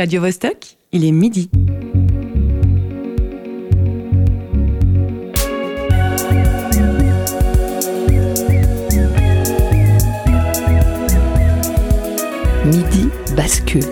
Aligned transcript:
Radio 0.00 0.22
Vostok, 0.22 0.78
il 0.92 1.04
est 1.04 1.12
midi. 1.12 1.50
Midi 12.64 13.10
bascule. 13.36 13.82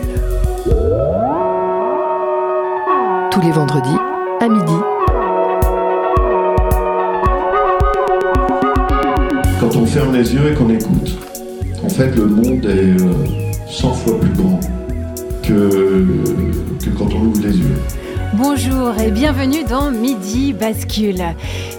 Tous 3.31 3.43
les 3.43 3.53
vendredis 3.53 3.91
à 4.41 4.49
midi. 4.49 4.73
Quand 9.61 9.77
on 9.77 9.85
ferme 9.85 10.15
les 10.15 10.33
yeux 10.33 10.53
et 10.53 10.55
qu'on 10.55 10.71
écoute, 10.71 11.19
en 11.85 11.91
fait, 11.91 12.17
le 12.17 12.25
monde 12.25 12.65
est 12.65 12.99
euh, 12.99 13.13
100 13.69 13.93
fois 13.93 14.19
plus 14.19 14.33
grand 14.33 14.59
que, 15.49 16.91
quand 16.99 17.09
on 17.15 17.27
ouvre 17.27 17.41
les. 17.41 17.55
Bonjour 18.35 19.01
et 19.01 19.11
bienvenue 19.11 19.65
dans 19.65 19.91
Midi 19.91 20.53
Bascule. 20.53 21.25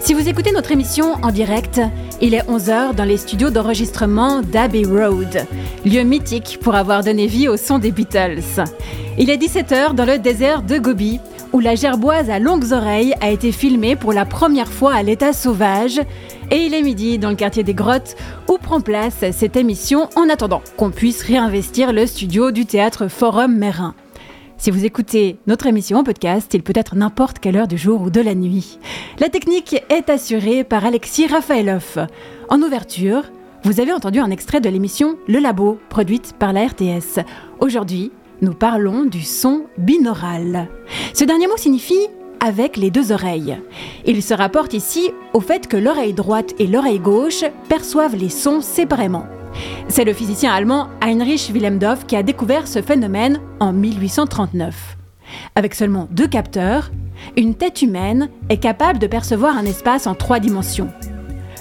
Si 0.00 0.12
vous 0.12 0.28
écoutez 0.28 0.50
notre 0.50 0.72
émission 0.72 1.14
en 1.22 1.30
direct, 1.30 1.80
il 2.20 2.34
est 2.34 2.42
11h 2.48 2.96
dans 2.96 3.04
les 3.04 3.16
studios 3.16 3.50
d'enregistrement 3.50 4.42
d'Abbey 4.42 4.82
Road, 4.84 5.46
lieu 5.84 6.02
mythique 6.02 6.58
pour 6.60 6.74
avoir 6.74 7.04
donné 7.04 7.28
vie 7.28 7.46
au 7.46 7.56
son 7.56 7.78
des 7.78 7.92
Beatles. 7.92 8.64
Il 9.18 9.30
est 9.30 9.36
17h 9.36 9.94
dans 9.94 10.04
le 10.04 10.18
désert 10.18 10.62
de 10.62 10.78
Gobi, 10.78 11.20
où 11.52 11.60
la 11.60 11.76
gerboise 11.76 12.28
à 12.28 12.40
longues 12.40 12.72
oreilles 12.72 13.14
a 13.20 13.30
été 13.30 13.52
filmée 13.52 13.94
pour 13.94 14.12
la 14.12 14.24
première 14.24 14.72
fois 14.72 14.94
à 14.94 15.02
l'état 15.04 15.32
sauvage. 15.32 16.00
Et 16.52 16.66
il 16.66 16.74
est 16.74 16.82
midi 16.82 17.18
dans 17.18 17.30
le 17.30 17.36
quartier 17.36 17.62
des 17.62 17.74
Grottes, 17.74 18.16
où 18.48 18.58
prend 18.58 18.80
place 18.80 19.24
cette 19.32 19.54
émission 19.54 20.08
en 20.16 20.28
attendant 20.28 20.62
qu'on 20.76 20.90
puisse 20.90 21.22
réinvestir 21.22 21.92
le 21.92 22.06
studio 22.06 22.50
du 22.50 22.66
théâtre 22.66 23.06
Forum 23.06 23.56
Mérin. 23.56 23.94
Si 24.56 24.72
vous 24.72 24.84
écoutez 24.84 25.38
notre 25.46 25.68
émission 25.68 25.98
en 25.98 26.04
podcast, 26.04 26.52
il 26.52 26.64
peut 26.64 26.72
être 26.74 26.96
n'importe 26.96 27.38
quelle 27.38 27.56
heure 27.56 27.68
du 27.68 27.78
jour 27.78 28.02
ou 28.02 28.10
de 28.10 28.20
la 28.20 28.34
nuit. 28.34 28.80
La 29.20 29.28
technique 29.28 29.82
est 29.88 30.10
assurée 30.10 30.64
par 30.64 30.84
Alexis 30.84 31.28
Rafaelov. 31.28 32.06
En 32.48 32.60
ouverture, 32.60 33.22
vous 33.62 33.80
avez 33.80 33.92
entendu 33.92 34.18
un 34.18 34.30
extrait 34.30 34.60
de 34.60 34.68
l'émission 34.68 35.16
Le 35.28 35.38
Labo, 35.38 35.78
produite 35.88 36.34
par 36.36 36.52
la 36.52 36.66
RTS. 36.66 37.20
Aujourd'hui, 37.60 38.10
nous 38.42 38.54
parlons 38.54 39.04
du 39.04 39.22
son 39.22 39.66
binaural. 39.78 40.68
Ce 41.14 41.24
dernier 41.24 41.46
mot 41.46 41.56
signifie 41.56 42.08
avec 42.40 42.76
les 42.76 42.90
deux 42.90 43.12
oreilles. 43.12 43.58
Il 44.06 44.22
se 44.22 44.34
rapporte 44.34 44.74
ici 44.74 45.12
au 45.32 45.40
fait 45.40 45.66
que 45.66 45.76
l'oreille 45.76 46.14
droite 46.14 46.54
et 46.58 46.66
l'oreille 46.66 46.98
gauche 46.98 47.44
perçoivent 47.68 48.16
les 48.16 48.30
sons 48.30 48.60
séparément. 48.60 49.26
C'est 49.88 50.04
le 50.04 50.12
physicien 50.12 50.52
allemand 50.52 50.88
Heinrich 51.02 51.50
Wilhelm 51.52 51.78
Doff 51.78 52.06
qui 52.06 52.16
a 52.16 52.22
découvert 52.22 52.66
ce 52.66 52.82
phénomène 52.82 53.40
en 53.60 53.72
1839. 53.72 54.96
Avec 55.54 55.74
seulement 55.74 56.08
deux 56.10 56.26
capteurs, 56.26 56.90
une 57.36 57.54
tête 57.54 57.82
humaine 57.82 58.30
est 58.48 58.58
capable 58.58 58.98
de 58.98 59.06
percevoir 59.06 59.56
un 59.56 59.64
espace 59.64 60.06
en 60.06 60.14
trois 60.14 60.40
dimensions. 60.40 60.90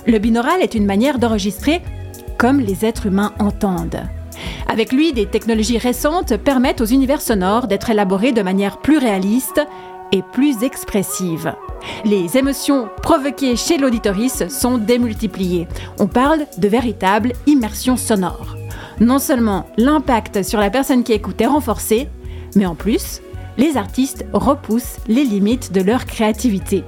Le 0.08 0.18
binaural 0.18 0.62
est 0.62 0.76
une 0.76 0.86
manière 0.86 1.20
d'enregistrer 1.20 1.82
comme 2.38 2.60
les 2.60 2.86
êtres 2.86 3.08
humains 3.08 3.34
entendent. 3.40 4.02
Avec 4.68 4.94
lui, 4.94 5.12
des 5.12 5.26
technologies 5.26 5.78
récentes 5.78 6.38
permettent 6.38 6.80
aux 6.80 6.86
univers 6.86 7.22
sonores 7.22 7.68
d'être 7.68 7.90
élaborés 7.90 8.32
de 8.32 8.42
manière 8.42 8.78
plus 8.78 8.98
réaliste 8.98 9.62
et 10.12 10.22
plus 10.22 10.64
expressive. 10.64 11.54
Les 12.06 12.38
émotions 12.38 12.90
provoquées 13.02 13.56
chez 13.56 13.78
l'auditorice 13.78 14.48
sont 14.50 14.78
démultipliées. 14.78 15.68
On 16.00 16.08
parle 16.08 16.46
de 16.58 16.68
véritable 16.68 17.34
immersion 17.48 17.98
sonore. 17.98 18.56
Non 19.00 19.20
seulement 19.20 19.68
l'impact 19.78 20.44
sur 20.44 20.60
la 20.60 20.70
personne 20.70 21.04
qui 21.04 21.14
écoute 21.14 21.40
est 21.42 21.48
renforcé, 21.48 22.10
mais 22.56 22.66
en 22.66 22.76
plus, 22.76 23.22
les 23.58 23.78
artistes 23.78 24.26
repoussent 24.34 24.98
les 25.08 25.24
limites 25.24 25.72
de 25.72 25.82
leur 25.82 26.06
créativité. 26.06 26.84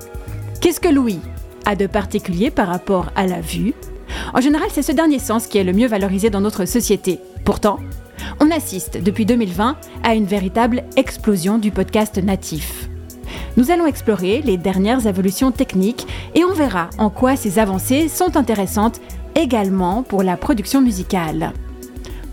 Qu'est-ce 0.59 0.79
que 0.79 0.89
l'ouïe 0.89 1.19
a 1.65 1.75
de 1.75 1.87
particulier 1.87 2.51
par 2.51 2.67
rapport 2.67 3.11
à 3.15 3.27
la 3.27 3.41
vue? 3.41 3.73
En 4.33 4.41
général, 4.41 4.69
c'est 4.71 4.81
ce 4.81 4.91
dernier 4.91 5.19
sens 5.19 5.47
qui 5.47 5.57
est 5.57 5.63
le 5.63 5.73
mieux 5.73 5.87
valorisé 5.87 6.29
dans 6.29 6.41
notre 6.41 6.65
société. 6.65 7.19
Pourtant, 7.45 7.79
on 8.39 8.51
assiste 8.51 9.01
depuis 9.01 9.25
2020 9.25 9.77
à 10.03 10.15
une 10.15 10.25
véritable 10.25 10.83
explosion 10.95 11.57
du 11.57 11.71
podcast 11.71 12.17
natif. 12.17 12.90
Nous 13.57 13.71
allons 13.71 13.85
explorer 13.85 14.41
les 14.41 14.57
dernières 14.57 15.07
évolutions 15.07 15.51
techniques 15.51 16.07
et 16.35 16.43
on 16.45 16.53
verra 16.53 16.89
en 16.97 17.09
quoi 17.09 17.35
ces 17.35 17.59
avancées 17.59 18.07
sont 18.07 18.37
intéressantes 18.37 19.01
également 19.35 20.03
pour 20.03 20.23
la 20.23 20.37
production 20.37 20.81
musicale. 20.81 21.51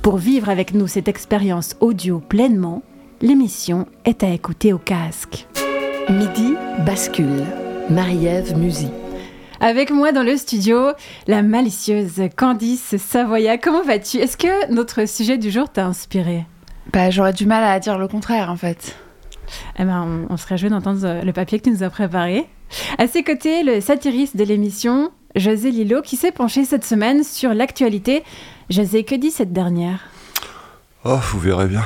Pour 0.03 0.19
vivre 0.19 0.49
avec 0.49 0.75
nous 0.75 0.87
cette 0.87 1.09
expérience 1.09 1.77
audio 1.81 2.21
pleinement, 2.21 2.83
l'émission 3.21 3.87
est 4.05 4.23
à 4.23 4.31
écouter 4.31 4.73
au 4.73 4.79
casque. 4.79 5.47
Midi 6.09 6.55
bascule. 6.87 7.45
Marie-Ève 7.91 8.56
Musy. 8.56 8.89
Avec 9.61 9.91
moi 9.91 10.12
dans 10.12 10.23
le 10.23 10.37
studio, 10.37 10.93
la 11.27 11.43
malicieuse 11.43 12.21
Candice 12.37 12.97
Savoya. 12.97 13.59
Comment 13.59 13.83
vas-tu? 13.83 14.19
Est-ce 14.19 14.37
que 14.37 14.73
notre 14.73 15.09
sujet 15.09 15.37
du 15.37 15.50
jour 15.50 15.69
t'a 15.69 15.87
inspiré? 15.87 16.47
Bah, 16.93 17.11
j'aurais 17.11 17.33
du 17.33 17.45
mal 17.45 17.65
à 17.65 17.81
dire 17.81 17.99
le 17.99 18.06
contraire 18.09 18.50
en 18.50 18.56
fait. 18.56 18.97
Eh 19.78 19.84
ben, 19.84 20.26
on, 20.28 20.32
on 20.32 20.36
serait 20.36 20.59
joué 20.59 20.69
d'entendre 20.69 21.25
le 21.25 21.32
papier 21.32 21.59
que 21.59 21.64
tu 21.64 21.70
nous 21.70 21.82
as 21.82 21.91
préparé. 21.91 22.47
À 22.98 23.06
ses 23.06 23.22
côtés, 23.22 23.62
le 23.62 23.81
satiriste 23.81 24.36
de 24.36 24.44
l'émission, 24.44 25.10
José 25.36 25.70
Lillo, 25.70 26.03
qui 26.03 26.16
s'est 26.16 26.32
penché 26.32 26.64
cette 26.64 26.84
semaine 26.84 27.25
sur 27.25 27.54
l'actualité. 27.54 28.25
José, 28.70 29.04
que 29.04 29.14
dit 29.14 29.31
cette 29.31 29.53
dernière? 29.53 30.00
Oh, 31.04 31.19
vous 31.31 31.38
verrez 31.38 31.66
bien. 31.66 31.84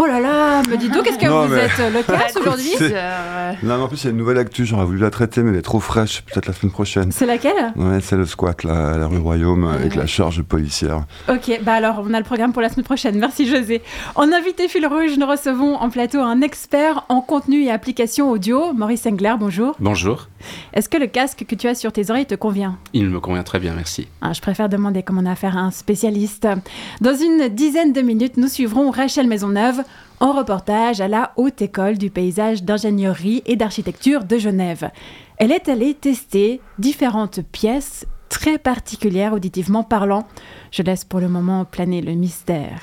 Oh 0.00 0.06
là 0.06 0.20
là, 0.20 0.62
me 0.70 0.76
dis 0.76 0.88
donc, 0.88 1.06
est-ce 1.06 1.18
que 1.18 1.26
Non, 1.26 1.46
vous 1.46 1.54
mais- 1.54 1.64
êtes 1.64 1.92
loquace 1.92 2.36
aujourd'hui 2.40 2.70
C'est- 2.78 2.92
Euh, 2.94 3.52
Non, 3.62 3.76
mais 3.76 3.82
en 3.82 3.88
plus, 3.88 4.02
il 4.02 4.04
y 4.04 4.06
a 4.08 4.10
une 4.10 4.16
nouvelle 4.16 4.38
actu, 4.38 4.64
j'aurais 4.64 4.86
voulu 4.86 4.98
la 4.98 5.10
traiter, 5.10 5.42
mais 5.42 5.50
elle 5.50 5.56
est 5.58 5.62
trop 5.62 5.80
fraîche, 5.80 6.22
peut-être 6.22 6.46
la 6.46 6.54
semaine 6.54 6.72
prochaine. 6.72 7.12
C'est 7.12 7.26
laquelle 7.26 7.72
Ouais, 7.76 8.00
c'est 8.00 8.16
le 8.16 8.24
squat, 8.24 8.64
là, 8.64 8.92
à 8.94 8.96
la 8.98 9.06
rue 9.06 9.18
Royaume, 9.18 9.66
avec 9.66 9.94
la 9.94 10.06
charge 10.06 10.42
policière. 10.42 11.04
Ok, 11.28 11.60
bah 11.62 11.74
alors 11.74 12.02
on 12.08 12.14
a 12.14 12.18
le 12.18 12.24
programme 12.24 12.52
pour 12.54 12.62
la 12.62 12.70
semaine 12.70 12.84
prochaine. 12.86 13.18
Merci 13.18 13.46
José. 13.46 13.82
En 14.14 14.32
invité 14.32 14.66
fil 14.68 14.86
rouge, 14.86 15.18
nous 15.18 15.26
recevons 15.26 15.76
en 15.76 15.90
plateau 15.90 16.20
un 16.20 16.40
expert 16.40 17.04
en 17.10 17.20
contenu 17.20 17.62
et 17.64 17.70
application 17.70 18.30
audio, 18.30 18.72
Maurice 18.72 19.06
Engler. 19.06 19.34
Bonjour. 19.38 19.74
Bonjour, 19.78 20.28
Est-ce 20.72 20.88
que 20.88 20.96
le 20.96 21.06
casque 21.06 21.44
que 21.46 21.54
tu 21.54 21.68
as 21.68 21.74
sur 21.74 21.92
tes 21.92 22.10
oreilles 22.10 22.26
te 22.26 22.34
convient? 22.34 22.76
Il 22.94 23.08
me 23.10 23.20
convient 23.20 23.42
très 23.44 23.60
bien, 23.60 23.74
merci. 23.76 24.08
Ah, 24.22 24.32
Je 24.32 24.40
préfère 24.40 24.68
demander 24.68 25.02
comme 25.02 25.18
on 25.18 25.26
a 25.26 25.32
affaire 25.32 25.56
à 25.56 25.60
un 25.60 25.70
spécialiste. 25.70 26.48
Dans 27.00 27.14
une 27.14 27.48
dizaine 27.48 27.92
de 27.92 28.00
minutes, 28.00 28.36
nous 28.38 28.48
suivrons 28.48 28.90
Rachel 28.90 29.28
Maisonneuve 29.28 29.81
en 30.20 30.32
reportage 30.32 31.00
à 31.00 31.08
la 31.08 31.32
Haute 31.36 31.62
École 31.62 31.98
du 31.98 32.10
paysage 32.10 32.62
d'ingénierie 32.62 33.42
et 33.46 33.56
d'architecture 33.56 34.24
de 34.24 34.38
Genève. 34.38 34.90
Elle 35.38 35.52
est 35.52 35.68
allée 35.68 35.94
tester 35.94 36.60
différentes 36.78 37.40
pièces 37.40 38.06
très 38.28 38.58
particulières 38.58 39.34
auditivement 39.34 39.82
parlant. 39.82 40.26
Je 40.70 40.82
laisse 40.82 41.04
pour 41.04 41.20
le 41.20 41.28
moment 41.28 41.64
planer 41.64 42.00
le 42.00 42.12
mystère. 42.12 42.80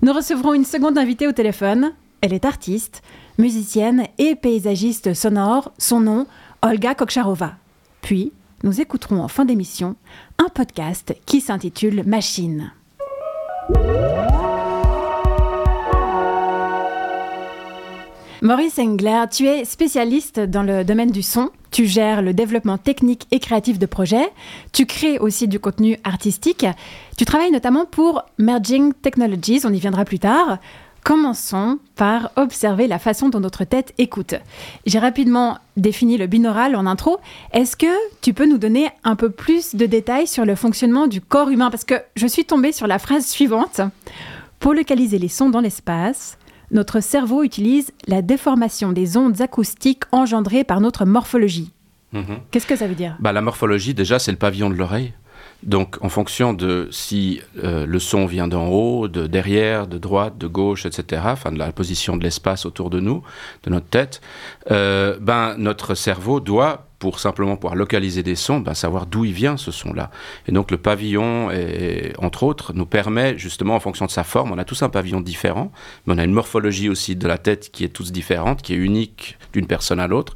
Nous 0.00 0.12
recevrons 0.12 0.54
une 0.54 0.64
seconde 0.64 0.98
invitée 0.98 1.26
au 1.26 1.32
téléphone. 1.32 1.92
Elle 2.20 2.32
est 2.32 2.44
artiste, 2.44 3.02
musicienne 3.38 4.06
et 4.18 4.36
paysagiste 4.36 5.14
sonore. 5.14 5.72
Son 5.78 6.00
nom, 6.00 6.26
Olga 6.62 6.94
Koksharova. 6.94 7.54
Puis, 8.00 8.32
nous 8.62 8.80
écouterons 8.80 9.22
en 9.22 9.28
fin 9.28 9.44
d'émission 9.44 9.96
un 10.38 10.48
podcast 10.48 11.16
qui 11.26 11.40
s'intitule 11.40 12.04
Machine. 12.06 12.72
Maurice 18.42 18.80
Engler, 18.80 19.22
tu 19.30 19.46
es 19.46 19.64
spécialiste 19.64 20.40
dans 20.40 20.64
le 20.64 20.82
domaine 20.82 21.12
du 21.12 21.22
son. 21.22 21.50
Tu 21.70 21.86
gères 21.86 22.22
le 22.22 22.34
développement 22.34 22.76
technique 22.76 23.28
et 23.30 23.38
créatif 23.38 23.78
de 23.78 23.86
projets. 23.86 24.28
Tu 24.72 24.84
crées 24.84 25.20
aussi 25.20 25.46
du 25.46 25.60
contenu 25.60 25.96
artistique. 26.02 26.66
Tu 27.16 27.24
travailles 27.24 27.52
notamment 27.52 27.84
pour 27.84 28.24
Merging 28.38 28.94
Technologies, 28.94 29.60
on 29.62 29.72
y 29.72 29.78
viendra 29.78 30.04
plus 30.04 30.18
tard. 30.18 30.58
Commençons 31.04 31.78
par 31.94 32.32
observer 32.34 32.88
la 32.88 32.98
façon 32.98 33.28
dont 33.28 33.38
notre 33.38 33.62
tête 33.62 33.94
écoute. 33.98 34.34
J'ai 34.86 34.98
rapidement 34.98 35.58
défini 35.76 36.18
le 36.18 36.26
binaural 36.26 36.74
en 36.74 36.86
intro. 36.86 37.18
Est-ce 37.52 37.76
que 37.76 37.94
tu 38.22 38.34
peux 38.34 38.46
nous 38.46 38.58
donner 38.58 38.88
un 39.04 39.14
peu 39.14 39.30
plus 39.30 39.76
de 39.76 39.86
détails 39.86 40.26
sur 40.26 40.44
le 40.44 40.56
fonctionnement 40.56 41.06
du 41.06 41.20
corps 41.20 41.50
humain? 41.50 41.70
Parce 41.70 41.84
que 41.84 41.94
je 42.16 42.26
suis 42.26 42.44
tombée 42.44 42.72
sur 42.72 42.88
la 42.88 42.98
phrase 42.98 43.24
suivante. 43.24 43.82
Pour 44.58 44.74
localiser 44.74 45.18
les 45.18 45.28
sons 45.28 45.50
dans 45.50 45.60
l'espace, 45.60 46.38
notre 46.72 47.00
cerveau 47.00 47.42
utilise 47.42 47.92
la 48.06 48.22
déformation 48.22 48.92
des 48.92 49.16
ondes 49.16 49.40
acoustiques 49.40 50.04
engendrées 50.10 50.64
par 50.64 50.80
notre 50.80 51.04
morphologie. 51.04 51.70
Mhm. 52.12 52.40
Qu'est-ce 52.50 52.66
que 52.66 52.76
ça 52.76 52.86
veut 52.86 52.94
dire? 52.94 53.16
Bah, 53.20 53.32
la 53.32 53.40
morphologie, 53.40 53.94
déjà, 53.94 54.18
c'est 54.18 54.32
le 54.32 54.38
pavillon 54.38 54.70
de 54.70 54.74
l'oreille. 54.74 55.12
Donc, 55.62 55.96
en 56.02 56.08
fonction 56.08 56.54
de 56.54 56.88
si 56.90 57.40
euh, 57.62 57.86
le 57.86 57.98
son 58.00 58.26
vient 58.26 58.48
d'en 58.48 58.66
haut, 58.66 59.06
de 59.06 59.28
derrière, 59.28 59.86
de 59.86 59.96
droite, 59.96 60.36
de 60.36 60.48
gauche, 60.48 60.86
etc., 60.86 61.22
enfin 61.26 61.52
de 61.52 61.58
la 61.58 61.70
position 61.70 62.16
de 62.16 62.24
l'espace 62.24 62.66
autour 62.66 62.90
de 62.90 62.98
nous, 62.98 63.22
de 63.62 63.70
notre 63.70 63.86
tête, 63.86 64.20
euh, 64.72 65.16
ben, 65.20 65.54
notre 65.58 65.94
cerveau 65.94 66.40
doit 66.40 66.88
pour 67.02 67.18
simplement 67.18 67.56
pouvoir 67.56 67.74
localiser 67.74 68.22
des 68.22 68.36
sons, 68.36 68.60
ben, 68.60 68.74
savoir 68.74 69.06
d'où 69.06 69.24
il 69.24 69.32
vient 69.32 69.56
ce 69.56 69.72
son-là. 69.72 70.12
Et 70.46 70.52
donc 70.52 70.70
le 70.70 70.78
pavillon, 70.78 71.50
entre 72.18 72.44
autres, 72.44 72.72
nous 72.74 72.86
permet 72.86 73.36
justement, 73.36 73.74
en 73.74 73.80
fonction 73.80 74.06
de 74.06 74.10
sa 74.12 74.22
forme, 74.22 74.52
on 74.52 74.58
a 74.58 74.64
tous 74.64 74.84
un 74.84 74.88
pavillon 74.88 75.20
différent, 75.20 75.72
mais 76.06 76.14
on 76.14 76.18
a 76.18 76.22
une 76.22 76.32
morphologie 76.32 76.88
aussi 76.88 77.16
de 77.16 77.26
la 77.26 77.38
tête 77.38 77.72
qui 77.72 77.82
est 77.82 77.88
tous 77.88 78.12
différente, 78.12 78.62
qui 78.62 78.74
est 78.74 78.76
unique 78.76 79.36
d'une 79.52 79.66
personne 79.66 79.98
à 79.98 80.06
l'autre, 80.06 80.34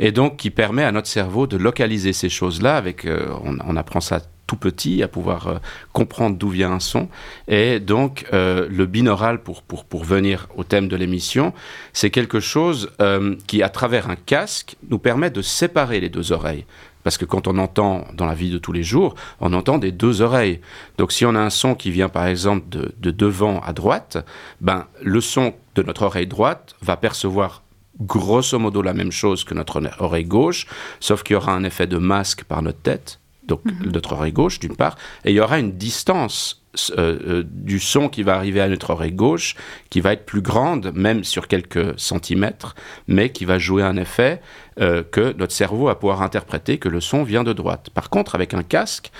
et 0.00 0.10
donc 0.10 0.38
qui 0.38 0.50
permet 0.50 0.82
à 0.82 0.90
notre 0.90 1.06
cerveau 1.06 1.46
de 1.46 1.56
localiser 1.56 2.12
ces 2.12 2.28
choses-là. 2.28 2.76
Avec, 2.76 3.04
euh, 3.04 3.28
on, 3.44 3.56
on 3.64 3.76
apprend 3.76 4.00
ça 4.00 4.20
tout 4.48 4.56
petit, 4.56 5.02
à 5.04 5.08
pouvoir 5.08 5.46
euh, 5.46 5.58
comprendre 5.92 6.36
d'où 6.36 6.48
vient 6.48 6.72
un 6.72 6.80
son. 6.80 7.08
Et 7.46 7.78
donc, 7.78 8.24
euh, 8.32 8.66
le 8.68 8.86
binaural, 8.86 9.42
pour, 9.42 9.62
pour, 9.62 9.84
pour 9.84 10.04
venir 10.04 10.48
au 10.56 10.64
thème 10.64 10.88
de 10.88 10.96
l'émission, 10.96 11.52
c'est 11.92 12.10
quelque 12.10 12.40
chose 12.40 12.90
euh, 13.00 13.36
qui, 13.46 13.62
à 13.62 13.68
travers 13.68 14.10
un 14.10 14.16
casque, 14.16 14.76
nous 14.88 14.98
permet 14.98 15.30
de 15.30 15.42
séparer 15.42 16.00
les 16.00 16.08
deux 16.08 16.32
oreilles. 16.32 16.64
Parce 17.04 17.18
que 17.18 17.26
quand 17.26 17.46
on 17.46 17.58
entend 17.58 18.06
dans 18.14 18.24
la 18.26 18.34
vie 18.34 18.50
de 18.50 18.58
tous 18.58 18.72
les 18.72 18.82
jours, 18.82 19.14
on 19.40 19.52
entend 19.52 19.76
des 19.78 19.92
deux 19.92 20.22
oreilles. 20.22 20.60
Donc 20.96 21.12
si 21.12 21.24
on 21.26 21.34
a 21.34 21.40
un 21.40 21.50
son 21.50 21.74
qui 21.74 21.90
vient 21.90 22.08
par 22.08 22.26
exemple 22.26 22.68
de, 22.70 22.92
de 22.98 23.10
devant 23.10 23.60
à 23.60 23.72
droite, 23.72 24.16
ben, 24.60 24.86
le 25.02 25.20
son 25.20 25.54
de 25.74 25.82
notre 25.82 26.02
oreille 26.02 26.26
droite 26.26 26.74
va 26.82 26.96
percevoir 26.96 27.62
grosso 28.00 28.58
modo 28.58 28.82
la 28.82 28.94
même 28.94 29.12
chose 29.12 29.44
que 29.44 29.54
notre 29.54 29.80
oreille 30.00 30.24
gauche, 30.24 30.66
sauf 31.00 31.22
qu'il 31.22 31.34
y 31.34 31.36
aura 31.36 31.52
un 31.52 31.64
effet 31.64 31.86
de 31.86 31.98
masque 31.98 32.44
par 32.44 32.62
notre 32.62 32.80
tête 32.80 33.20
donc 33.48 33.64
mm-hmm. 33.64 33.92
notre 33.92 34.12
oreille 34.12 34.32
gauche 34.32 34.60
d'une 34.60 34.76
part, 34.76 34.96
et 35.24 35.30
il 35.30 35.34
y 35.34 35.40
aura 35.40 35.58
une 35.58 35.72
distance 35.72 36.62
euh, 36.96 37.18
euh, 37.26 37.44
du 37.46 37.80
son 37.80 38.08
qui 38.08 38.22
va 38.22 38.36
arriver 38.36 38.60
à 38.60 38.68
notre 38.68 38.90
oreille 38.90 39.12
gauche 39.12 39.56
qui 39.90 40.00
va 40.00 40.12
être 40.12 40.26
plus 40.26 40.42
grande, 40.42 40.92
même 40.94 41.24
sur 41.24 41.48
quelques 41.48 41.98
centimètres, 41.98 42.74
mais 43.08 43.30
qui 43.30 43.44
va 43.44 43.58
jouer 43.58 43.82
un 43.82 43.96
effet 43.96 44.40
euh, 44.80 45.02
que 45.02 45.34
notre 45.38 45.52
cerveau 45.52 45.86
va 45.86 45.94
pouvoir 45.94 46.22
interpréter 46.22 46.78
que 46.78 46.88
le 46.88 47.00
son 47.00 47.22
vient 47.24 47.42
de 47.42 47.52
droite. 47.52 47.90
Par 47.90 48.10
contre, 48.10 48.34
avec 48.34 48.54
un 48.54 48.62
casque, 48.62 49.10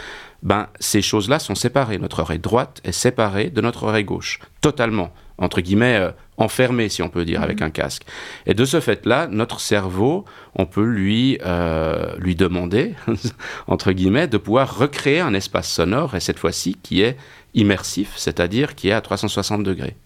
ben, 0.42 0.69
ces 0.78 1.02
choses-là 1.02 1.38
sont 1.38 1.54
séparées. 1.54 1.98
Notre 1.98 2.20
oreille 2.20 2.38
droite 2.38 2.80
est 2.84 2.92
séparée 2.92 3.50
de 3.50 3.60
notre 3.60 3.84
oreille 3.84 4.04
gauche, 4.04 4.40
totalement, 4.60 5.12
entre 5.38 5.61
guillemets, 5.61 5.96
euh, 5.96 6.11
enfermée, 6.37 6.88
si 6.88 7.02
on 7.02 7.08
peut 7.08 7.25
dire, 7.25 7.43
avec 7.43 7.61
mhm. 7.61 7.67
un 7.67 7.70
casque. 7.70 8.02
Et 8.46 8.55
de 8.55 8.64
ce 8.64 8.81
fait-là, 8.81 9.26
notre 9.29 9.61
cerveau, 9.61 10.25
on 10.55 10.67
peut 10.67 10.85
lui, 10.85 11.38
euh, 11.44 12.14
lui 12.19 12.35
demander, 12.37 12.94
entre 13.67 13.93
guillemets, 13.93 14.29
de 14.29 14.38
pouvoir 14.38 14.79
recréer 14.79 15.20
un 15.20 15.35
espace 15.35 15.70
sonore, 15.70 16.14
et 16.14 16.20
cette 16.20 16.38
fois-ci 16.38 16.76
qui 16.82 17.02
est 17.02 17.17
immersif, 17.55 18.12
c'est-à-dire 18.17 18.75
qui 18.75 18.88
est 18.88 18.93
à 18.93 19.00
360 19.00 19.62
degrés. 19.62 19.96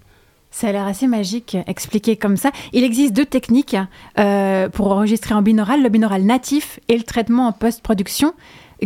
Ça 0.50 0.68
a 0.68 0.72
l'air 0.72 0.86
assez 0.86 1.08
magique, 1.08 1.56
expliqué 1.66 2.16
comme 2.16 2.36
ça. 2.36 2.50
Il 2.74 2.84
existe 2.84 3.14
deux 3.14 3.24
techniques 3.24 3.76
euh, 4.18 4.68
pour 4.68 4.92
enregistrer 4.92 5.34
en 5.34 5.40
binaural, 5.40 5.82
le 5.82 5.88
binaural 5.88 6.22
natif 6.24 6.78
et 6.88 6.96
le 6.96 7.04
traitement 7.04 7.48
en 7.48 7.52
post-production. 7.52 8.34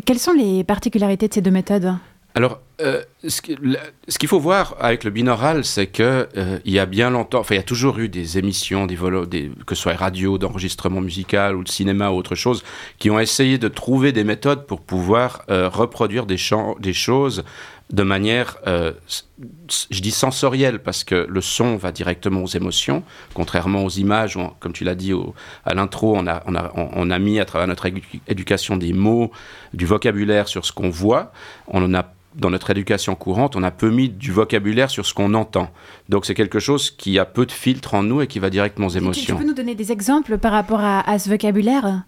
Quelles 0.05 0.21
sont 0.21 0.33
les 0.33 0.63
particularités 0.63 1.27
de 1.27 1.35
ces 1.35 1.41
deux 1.41 1.51
méthodes? 1.51 1.97
Alors, 2.37 2.61
euh, 2.81 3.03
ce 3.27 3.41
qu'il 3.41 4.29
faut 4.29 4.39
voir 4.39 4.77
avec 4.81 5.05
le 5.05 5.11
binaural, 5.11 5.65
c'est 5.65 5.87
que 5.87 6.29
euh, 6.37 6.59
il 6.65 6.73
y 6.73 6.79
a 6.79 6.85
bien 6.85 7.09
longtemps, 7.09 7.41
enfin, 7.41 7.55
il 7.55 7.59
y 7.59 7.61
a 7.61 7.65
toujours 7.65 7.99
eu 7.99 8.09
des 8.09 8.37
émissions, 8.37 8.87
des, 8.87 8.97
que 9.67 9.75
ce 9.75 9.83
soit 9.83 9.95
radio, 9.95 10.37
d'enregistrement 10.37 11.01
musical 11.01 11.57
ou 11.57 11.65
de 11.65 11.69
cinéma 11.69 12.11
ou 12.11 12.17
autre 12.17 12.35
chose, 12.35 12.63
qui 12.99 13.11
ont 13.11 13.19
essayé 13.19 13.57
de 13.57 13.69
trouver 13.69 14.13
des 14.13 14.25
méthodes 14.25 14.67
pour 14.67 14.83
pouvoir 14.83 15.43
euh, 15.51 15.71
reproduire 15.71 16.27
des, 16.27 16.37
choses 16.37 17.45
de 17.91 18.03
manière, 18.03 18.59
euh, 18.67 18.93
je 19.91 20.01
dis 20.01 20.11
sensorielle, 20.11 20.81
parce 20.81 21.03
que 21.03 21.27
le 21.29 21.41
son 21.41 21.77
va 21.77 21.93
directement 21.93 22.43
aux 22.43 22.49
émotions, 22.49 23.05
contrairement 23.33 23.85
aux 23.85 23.91
images, 23.91 24.39
comme 24.61 24.73
tu 24.73 24.85
l'as 24.85 24.97
dit 24.97 25.13
à 25.65 25.73
l'intro, 25.75 26.15
on 26.15 26.27
a, 26.27 26.43
on, 26.47 27.11
a, 27.11 27.19
mis 27.19 27.41
à 27.41 27.45
travers 27.45 27.69
notre 27.69 27.87
éducation 28.29 28.77
des 28.77 28.93
mots, 28.93 29.31
du 29.73 29.87
vocabulaire 29.87 30.49
sur 30.49 30.67
ce 30.67 30.73
qu'on 30.73 30.91
voit. 30.91 31.33
On 31.69 31.95
a 31.95 32.16
dans 32.37 32.51
notre 32.51 32.71
éducation 32.71 33.15
courante, 33.15 33.57
on 33.57 33.63
a 33.63 33.71
peu 33.71 33.91
mis 33.91 34.09
du 34.09 34.33
vocabulaire 34.33 34.91
sur 34.91 35.07
ce 35.07 35.15
qu'on 35.15 35.35
entend. 35.35 35.71
Donc 36.09 36.27
c'est 36.27 36.35
quelque 36.35 36.61
chose 36.61 36.91
qui 36.91 37.19
a 37.19 37.25
peu 37.25 37.47
de 37.47 37.53
filtre 37.53 37.95
en 37.95 38.03
nous 38.03 38.21
et 38.21 38.27
qui 38.27 38.39
va 38.39 38.51
directement 38.51 38.87
aux 38.87 38.91
émotions. 38.91 39.37
Tu, 39.37 39.43
peux 39.43 39.49
nous 39.49 39.55
donner 39.55 39.75
des 39.75 39.93
exemples 39.93 40.39
par 40.39 40.53
rapport 40.53 40.81
à 40.83 41.19
ce 41.19 41.29
vocabulaire? 41.29 42.05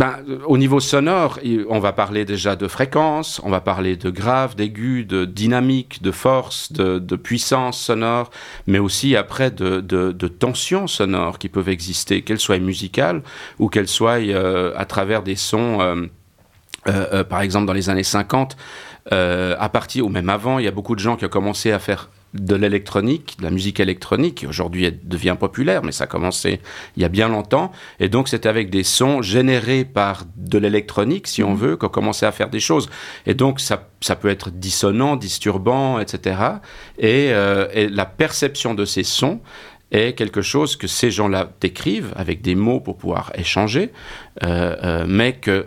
Ben, 0.00 0.16
au 0.46 0.56
niveau 0.56 0.80
sonore, 0.80 1.38
on 1.68 1.78
va 1.78 1.92
parler 1.92 2.24
déjà 2.24 2.56
de 2.56 2.68
fréquence, 2.68 3.38
on 3.44 3.50
va 3.50 3.60
parler 3.60 3.96
de 3.96 4.08
grave, 4.08 4.56
d'aigu, 4.56 5.04
de 5.04 5.26
dynamique, 5.26 6.00
de 6.00 6.10
force, 6.10 6.72
de, 6.72 7.16
puissance 7.16 7.78
sonore, 7.78 8.30
mais 8.66 8.78
aussi 8.78 9.14
après 9.14 9.50
de, 9.50 9.80
de, 9.80 10.28
tensions 10.28 10.86
sonores 10.86 11.38
qui 11.38 11.50
peuvent 11.50 11.68
exister, 11.68 12.22
qu'elles 12.22 12.40
soient 12.40 12.58
musicales 12.60 13.22
ou 13.58 13.68
qu'elles 13.68 13.88
soient 13.88 14.20
euh, 14.20 14.72
à 14.74 14.86
travers 14.86 15.22
des 15.22 15.36
sons, 15.36 15.82
euh, 15.82 16.06
euh, 16.88 17.22
par 17.22 17.42
exemple 17.42 17.66
dans 17.66 17.74
les 17.74 17.90
années 17.90 18.02
50, 18.02 18.56
à 19.10 19.68
partir 19.68 20.06
ou 20.06 20.08
même 20.08 20.28
avant, 20.28 20.58
il 20.58 20.64
y 20.64 20.68
a 20.68 20.72
beaucoup 20.72 20.94
de 20.94 21.00
gens 21.00 21.16
qui 21.16 21.24
ont 21.24 21.28
commencé 21.28 21.72
à 21.72 21.78
faire 21.78 22.08
de 22.34 22.54
l'électronique, 22.54 23.36
de 23.38 23.44
la 23.44 23.50
musique 23.50 23.80
électronique, 23.80 24.36
qui 24.36 24.46
aujourd'hui 24.46 24.92
devient 25.02 25.36
populaire, 25.38 25.82
mais 25.82 25.92
ça 25.92 26.04
a 26.04 26.06
commencé 26.06 26.60
il 26.96 27.02
y 27.02 27.04
a 27.04 27.08
bien 27.08 27.28
longtemps. 27.28 27.72
Et 27.98 28.08
donc, 28.08 28.28
c'est 28.28 28.46
avec 28.46 28.70
des 28.70 28.84
sons 28.84 29.20
générés 29.20 29.84
par 29.84 30.24
de 30.36 30.58
l'électronique, 30.58 31.26
si 31.26 31.42
on 31.42 31.50
mhm. 31.50 31.56
veut, 31.56 31.76
qu'on 31.76 31.88
commençait 31.88 32.26
à 32.26 32.32
faire 32.32 32.50
des 32.50 32.60
choses. 32.60 32.88
Et 33.26 33.34
donc, 33.34 33.60
ça, 33.60 33.88
ça 34.00 34.14
peut 34.16 34.28
être 34.28 34.50
dissonant, 34.50 35.16
disturbant, 35.16 35.98
etc. 35.98 36.36
Euh, 37.02 37.68
et, 37.72 37.88
la 37.88 38.06
perception 38.06 38.74
de 38.74 38.84
ces 38.84 39.02
sons 39.02 39.40
est 39.90 40.12
quelque 40.12 40.40
chose 40.40 40.76
que 40.76 40.86
ces 40.86 41.10
gens-là 41.10 41.50
décrivent 41.60 42.12
avec 42.14 42.42
des 42.42 42.54
mots 42.54 42.78
pour 42.78 42.96
pouvoir 42.96 43.32
échanger, 43.34 43.90
euh, 44.44 44.76
euh, 44.84 45.04
mais 45.08 45.32
que 45.32 45.66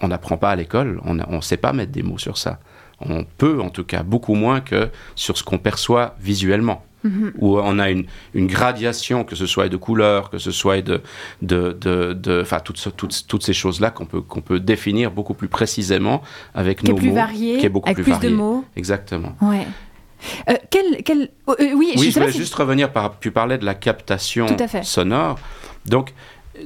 on 0.00 0.08
n'apprend 0.08 0.36
pas 0.36 0.50
à 0.50 0.56
l'école, 0.56 1.00
on 1.04 1.14
ne 1.14 1.40
sait 1.40 1.56
pas 1.56 1.72
mettre 1.72 1.92
des 1.92 2.02
mots 2.02 2.18
sur 2.18 2.36
ça 2.38 2.60
on 3.00 3.24
peut 3.24 3.60
en 3.60 3.70
tout 3.70 3.84
cas 3.84 4.02
beaucoup 4.02 4.34
moins 4.34 4.60
que 4.60 4.88
sur 5.14 5.36
ce 5.36 5.42
qu'on 5.42 5.58
perçoit 5.58 6.16
visuellement. 6.20 6.84
Mhm. 7.04 7.32
Où 7.38 7.60
on 7.60 7.78
a 7.78 7.90
une, 7.90 8.06
gradation, 8.34 9.22
que 9.22 9.36
ce 9.36 9.46
soit 9.46 9.68
de 9.68 9.76
couleurs, 9.76 10.30
que 10.30 10.38
ce 10.38 10.50
soit 10.50 10.82
de, 10.82 11.00
de, 11.42 11.72
de, 11.80 12.44
toutes, 12.64 12.96
toutes, 12.96 13.24
toutes, 13.28 13.44
ces 13.44 13.52
choses-là 13.52 13.92
qu'on 13.92 14.04
peut, 14.04 14.20
qu'on 14.20 14.40
peut 14.40 14.58
définir 14.58 15.12
beaucoup 15.12 15.34
plus 15.34 15.46
précisément 15.46 16.22
avec 16.56 16.80
qui 16.80 16.90
nos 16.90 16.96
est 16.96 16.98
plus 16.98 17.08
mots, 17.10 17.14
varié, 17.14 17.58
qui 17.58 17.66
est 17.66 17.68
beaucoup 17.68 17.88
avec 17.88 18.02
plus, 18.02 18.18
de 18.18 18.30
mots. 18.30 18.64
Exactement. 18.74 19.36
Ouais. 19.40 19.64
Euh, 20.50 20.54
quel, 20.70 21.04
quel... 21.04 21.28
Oh, 21.46 21.54
euh, 21.60 21.72
oui, 21.76 21.92
je, 21.94 22.18
voulais 22.18 22.32
juste 22.32 22.56
revenir 22.56 22.90
par, 22.90 23.20
tu 23.20 23.30
parlais 23.30 23.58
de 23.58 23.64
la 23.64 23.74
captation 23.74 24.48
sonore. 24.82 25.38
Donc, 25.86 26.14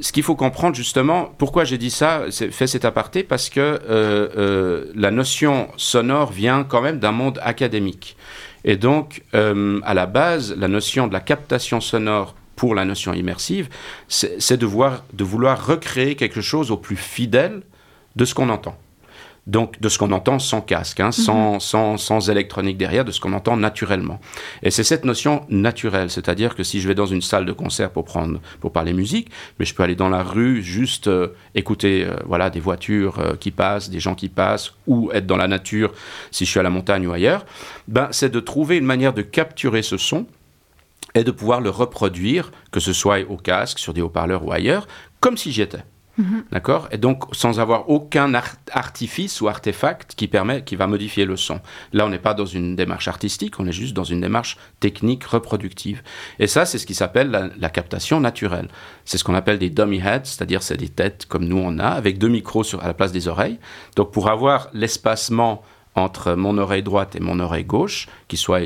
ce 0.01 0.13
qu'il 0.13 0.23
faut 0.23 0.37
comprendre 0.37 0.75
justement, 0.75 1.33
pourquoi 1.39 1.65
j'ai 1.65 1.79
dit 1.79 1.91
ça, 1.91 2.25
fait 2.31 2.67
cet 2.67 2.85
aparté, 2.85 3.23
parce 3.23 3.51
que 3.51 3.61
euh, 3.61 3.79
euh, 4.37 4.85
la 4.95 5.11
notion 5.11 5.69
sonore 5.77 6.33
vient 6.33 6.65
quand 6.65 6.81
même 6.81 6.99
d'un 6.99 7.13
monde 7.13 7.41
académique. 7.43 8.17
Et 8.65 8.77
donc, 8.77 9.23
euh, 9.35 9.81
à 9.85 9.95
la 9.95 10.07
base, 10.07 10.55
la 10.57 10.69
notion 10.69 11.07
de 11.09 11.13
la 11.13 11.21
captation 11.21 11.81
sonore 11.81 12.35
pour 12.57 12.75
la 12.75 12.85
notion 12.85 13.13
immersive, 13.13 13.69
c'est 14.09 14.57
de, 14.57 14.69
de 15.13 15.25
vouloir 15.25 15.67
recréer 15.67 16.15
quelque 16.15 16.41
chose 16.41 16.71
au 16.71 16.77
plus 16.77 16.97
fidèle 16.97 17.63
de 18.15 18.25
ce 18.25 18.35
qu'on 18.35 18.51
entend 18.51 18.77
donc 19.47 19.81
de 19.81 19.89
ce 19.89 19.99
qu'on 19.99 20.13
entend 20.13 20.39
sans 20.39 20.61
casque, 20.61 21.01
hein, 21.01 21.11
sans, 21.11 21.55
mhm. 21.55 21.61
sans, 21.61 21.97
sans, 21.97 22.31
électronique 22.31 22.77
derrière, 22.77 23.05
de 23.05 23.11
ce 23.11 23.21
qu'on 23.21 23.33
entend 23.33 23.57
naturellement. 23.57 24.21
Et 24.63 24.71
c'est 24.71 24.85
cette 24.85 25.05
notion 25.05 25.45
naturelle, 25.49 26.11
c'est-à-dire 26.11 26.55
que 26.55 26.63
si 26.63 26.81
je 26.81 26.87
vais 26.87 26.95
dans 26.95 27.07
une 27.07 27.23
salle 27.23 27.45
de 27.45 27.53
concert 27.53 27.91
pour 27.91 28.05
prendre, 28.05 28.41
pour 28.61 28.73
parler 28.73 28.93
musique, 28.93 29.31
mais 29.59 29.65
je 29.65 29.75
peux 29.75 29.83
aller 29.83 29.97
dans 29.97 30.09
la 30.09 30.23
rue 30.23 30.63
juste 30.63 31.09
euh, 31.09 31.29
écouter, 31.55 32.05
euh, 32.05 32.17
voilà, 32.25 32.51
des 32.51 32.61
voitures 32.61 33.19
euh, 33.19 33.35
qui 33.35 33.51
passent, 33.51 33.91
des 33.91 34.01
gens 34.01 34.15
qui 34.15 34.29
passent, 34.29 34.75
ou 34.87 35.11
être 35.13 35.27
dans 35.27 35.37
la 35.37 35.49
nature 35.49 35.93
si 36.31 36.45
je 36.45 36.51
suis 36.51 36.61
à 36.61 36.63
la 36.63 36.71
montagne 36.71 37.07
ou 37.07 37.13
ailleurs. 37.13 37.45
Ben, 37.89 38.09
c'est 38.13 38.31
de 38.31 38.41
trouver 38.41 38.77
une 38.77 38.87
manière 38.87 39.13
de 39.13 39.23
capturer 39.23 39.83
ce 39.83 39.97
son 39.97 40.27
et 41.15 41.25
de 41.25 41.31
pouvoir 41.33 41.61
le 41.61 41.71
reproduire, 41.71 42.53
que 42.71 42.81
ce 42.81 42.93
soit 42.93 43.21
au 43.29 43.37
casque, 43.37 43.79
sur 43.81 43.93
des 43.93 44.01
haut-parleurs 44.01 44.47
ou 44.47 44.53
ailleurs, 44.53 44.87
comme 45.21 45.37
si 45.37 45.53
j'y 45.53 45.63
étais. 45.63 45.85
Mhm. 46.19 46.45
D'accord? 46.53 46.89
Et 46.93 46.99
donc, 46.99 47.25
sans 47.33 47.59
avoir 47.59 47.89
aucun 47.89 48.33
artifice 48.73 49.41
ou 49.41 49.49
artefact 49.49 50.15
qui, 50.15 50.29
permet, 50.29 50.63
qui 50.63 50.77
va 50.77 50.87
modifier 50.87 51.25
le 51.25 51.37
son. 51.37 51.61
Là, 51.93 52.05
on 52.05 52.11
n'est 52.11 52.19
pas 52.19 52.35
dans 52.35 52.47
une 52.47 52.77
démarche 52.77 53.09
artistique, 53.09 53.59
on 53.59 53.67
est 53.67 53.73
juste 53.73 53.95
dans 53.95 54.05
une 54.05 54.21
démarche 54.21 54.59
technique 54.81 55.25
reproductive. 55.25 56.03
Et 56.39 56.47
ça, 56.47 56.67
c'est 56.67 56.79
ce 56.79 56.87
qui 56.87 56.95
s'appelle 56.95 57.53
la, 57.59 57.71
captation 57.71 58.21
naturelle. 58.21 58.69
C'est 59.07 59.17
ce 59.17 59.25
qu'on 59.25 59.35
appelle 59.35 59.59
des 59.59 59.71
dummy 59.71 59.99
heads, 59.99 60.25
c'est-à-dire 60.25 60.63
c'est 60.63 60.77
des 60.77 60.91
têtes 60.91 61.25
comme 61.27 61.47
nous 61.47 61.57
on 61.57 61.79
a, 61.79 61.89
avec 61.89 62.19
deux 62.19 62.29
micros 62.29 62.65
sur, 62.65 62.83
à 62.83 62.87
la 62.87 62.95
place 62.95 63.13
des 63.13 63.29
oreilles. 63.29 63.59
Donc, 63.97 64.13
pour 64.13 64.29
avoir 64.29 64.69
l'espacement 64.75 65.63
entre 65.95 66.35
mon 66.35 66.57
oreille 66.59 66.83
droite 66.83 67.17
et 67.17 67.21
mon 67.21 67.39
oreille 67.41 67.65
gauche, 67.65 68.09
qui 68.29 68.37
soit, 68.37 68.61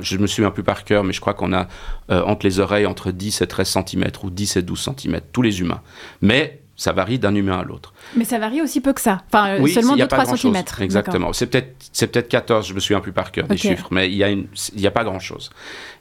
je 0.00 0.16
me 0.16 0.26
souviens 0.26 0.50
plus 0.50 0.62
par 0.62 0.84
cœur, 0.84 1.04
mais 1.04 1.12
je 1.12 1.20
crois 1.20 1.34
qu'on 1.34 1.52
a 1.52 1.68
euh, 2.10 2.22
entre 2.22 2.46
les 2.46 2.58
oreilles 2.58 2.86
entre 2.86 3.10
10 3.10 3.42
et 3.42 3.46
13 3.46 3.68
cm 3.86 4.04
ou 4.22 4.30
10 4.30 4.56
et 4.56 4.62
12 4.62 4.90
cm, 4.96 5.20
tous 5.32 5.42
les 5.42 5.60
humains. 5.60 5.82
Mais 6.22 6.63
Ça 6.76 6.92
varie 6.92 7.18
d'un 7.18 7.34
humain 7.34 7.60
à 7.60 7.64
l'autre. 7.64 7.92
Mais 8.16 8.24
ça 8.24 8.38
varie 8.38 8.60
aussi 8.60 8.80
peu 8.80 8.92
que 8.92 9.00
ça. 9.00 9.22
Enfin, 9.28 9.58
Oui, 9.60 9.72
seulement 9.72 9.94
il 9.94 10.00
y 10.00 10.02
a 10.02 10.06
2-3 10.06 10.08
pas 10.08 10.24
grand-chose. 10.24 10.52
cm. 10.52 10.64
Exactement. 10.80 11.32
C'est 11.32 11.46
peut-être 11.46 11.74
c'est 11.92 12.08
peut-être 12.08 12.28
14, 12.28 12.66
je 12.68 12.74
me 12.74 12.80
souviens 12.80 13.00
plus 13.00 13.12
par 13.12 13.30
cœur 13.30 13.46
des 13.46 13.56
chiffres, 13.56 13.88
mais 13.90 14.08
il 14.08 14.16
y 14.16 14.24
a 14.24 14.28
une 14.28 14.46
il 14.74 14.80
y 14.80 14.86
a 14.86 14.90
pas 14.90 15.04
grand-chose. 15.04 15.50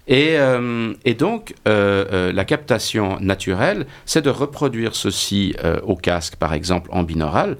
Et, 0.08 0.38
euh, 0.38 0.94
et 1.06 1.13
donc 1.13 1.53
euh, 1.68 2.06
euh, 2.12 2.34
la 2.34 2.44
captation 2.44 3.18
naturelle, 3.22 3.86
c'est 4.06 4.22
de 4.22 4.30
reproduire 4.30 4.96
ceci 4.96 5.56
au 5.84 5.96
casque, 5.96 6.36
par 6.36 6.53
exemple 6.53 6.89
en 6.92 7.03
binaural, 7.03 7.58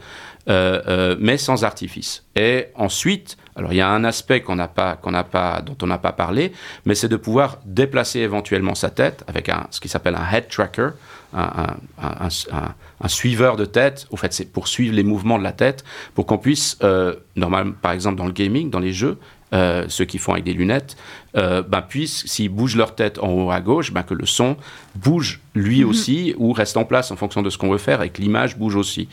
mais 0.48 1.38
sans 1.38 1.64
artifice. 1.64 2.24
Et 2.36 2.68
ensuite, 2.76 3.38
alors 3.56 3.72
il 3.72 3.78
y 3.78 3.82
a 3.82 3.90
un 3.90 4.04
aspect 4.04 4.42
qu'on 4.42 4.56
n'a 4.56 4.68
pas, 4.68 4.96
qu'on 4.96 5.12
n'a 5.12 5.24
pas, 5.24 5.62
dont 5.62 5.78
on 5.82 5.88
n'a 5.88 5.98
pas 6.00 6.12
parlé, 6.12 6.52
mais 6.86 6.96
c'est 6.96 7.08
de 7.08 7.16
pouvoir 7.16 7.60
déplacer 7.66 8.20
éventuellement 8.20 8.76
sa 8.76 8.90
tête 8.90 9.24
avec 9.28 9.50
un, 9.50 9.68
ce 9.70 9.80
qui 9.80 9.88
s'appelle 9.88 10.16
un 10.16 10.30
head 10.36 10.48
tracker, 10.50 10.90
un, 11.34 11.42
un- 11.64 11.78
un- 12.02 12.28
un- 12.28 12.56
un- 12.58 12.76
un 13.02 13.08
suiveur 13.08 13.56
de 13.56 13.66
tête. 13.66 14.08
Au 14.12 14.18
fait, 14.18 14.34
c'est 14.34 14.52
pour 14.52 14.68
suivre 14.68 14.96
les 14.96 15.04
mouvements 15.04 15.38
de 15.38 15.44
la 15.44 15.52
tête, 15.52 15.84
pour 16.16 16.26
qu'on 16.26 16.38
puisse, 16.38 16.78
euh, 16.84 17.16
normalement, 17.36 17.74
par 17.82 17.92
exemple 17.92 18.18
dans 18.18 18.26
le 18.26 18.32
gaming, 18.32 18.70
dans 18.70 18.80
les 18.80 18.94
jeux, 18.94 19.18
euh, 19.54 19.86
ceux 19.88 20.06
qui 20.06 20.18
font 20.18 20.32
avec 20.34 20.46
des 20.46 20.54
lunettes, 20.54 20.96
euh, 21.38 21.62
ben, 21.62 21.82
puissent, 21.84 22.26
s'ils 22.26 22.50
bougent 22.50 22.76
leur 22.76 22.96
tête 22.96 23.20
en 23.20 23.30
haut 23.30 23.52
à 23.52 23.62
gauche, 23.62 23.92
ben, 23.92 24.02
que 24.04 24.16
le 24.16 24.26
son 24.26 24.58
bouge 24.96 25.42
lui 25.54 25.84
aussi 25.84 26.34
ou 26.38 26.54
reste 26.54 26.76
en 26.78 26.86
place 26.86 27.12
en 27.12 27.16
fonction 27.16 27.42
de 27.44 27.50
ce 27.52 27.58
qu'on 27.60 27.70
veut 27.70 27.78
faire 27.78 28.02
et 28.02 28.10
que 28.10 28.22
l'image 28.22 28.58
bouge 28.58 28.76
aussi. 28.76 29.08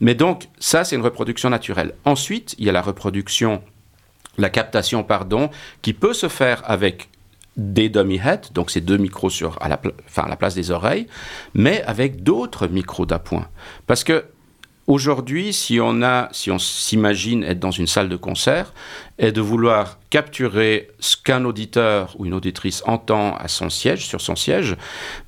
Mais 0.00 0.14
donc, 0.14 0.48
ça, 0.58 0.84
c'est 0.84 0.96
une 0.96 1.02
reproduction 1.02 1.50
naturelle. 1.50 1.94
Ensuite, 2.04 2.54
il 2.58 2.64
y 2.64 2.68
a 2.70 2.72
la 2.72 2.82
reproduction, 2.82 3.62
la 4.38 4.48
captation, 4.48 5.04
pardon, 5.04 5.50
qui 5.82 5.92
peut 5.92 6.14
se 6.14 6.28
faire 6.28 6.62
avec 6.64 7.08
des 7.56 7.88
dummy 7.88 8.16
heads, 8.16 8.52
donc 8.52 8.70
ces 8.70 8.80
deux 8.80 8.96
micros 8.96 9.30
sur, 9.30 9.56
à, 9.60 9.68
la, 9.68 9.80
à 10.16 10.28
la 10.28 10.36
place 10.36 10.54
des 10.54 10.70
oreilles, 10.70 11.06
mais 11.54 11.82
avec 11.82 12.22
d'autres 12.22 12.66
micros 12.66 13.06
d'appoint. 13.06 13.48
Parce 13.86 14.02
que 14.02 14.24
aujourd'hui, 14.86 15.52
si 15.52 15.78
on 15.80 16.02
a, 16.02 16.28
si 16.32 16.50
on 16.50 16.58
s'imagine 16.58 17.42
être 17.44 17.60
dans 17.60 17.70
une 17.70 17.86
salle 17.86 18.08
de 18.08 18.16
concert 18.16 18.74
et 19.18 19.32
de 19.32 19.40
vouloir 19.40 19.98
capturer 20.10 20.90
ce 20.98 21.16
qu'un 21.16 21.44
auditeur 21.44 22.14
ou 22.18 22.26
une 22.26 22.34
auditrice 22.34 22.82
entend 22.86 23.36
à 23.36 23.48
son 23.48 23.70
siège, 23.70 24.06
sur 24.06 24.20
son 24.20 24.36
siège, 24.36 24.76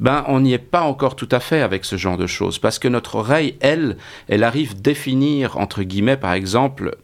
ben 0.00 0.24
on 0.28 0.40
n'y 0.40 0.52
est 0.52 0.58
pas 0.58 0.82
encore 0.82 1.16
tout 1.16 1.28
à 1.30 1.40
fait 1.40 1.62
avec 1.62 1.84
ce 1.84 1.96
genre 1.96 2.18
de 2.18 2.26
choses, 2.26 2.58
parce 2.58 2.78
que 2.78 2.88
notre 2.88 3.14
oreille, 3.14 3.56
elle, 3.60 3.96
elle 4.28 4.44
arrive 4.44 4.80
définir 4.80 5.56
entre 5.58 5.82
guillemets, 5.84 6.16
par 6.16 6.32
exemple, 6.32 6.96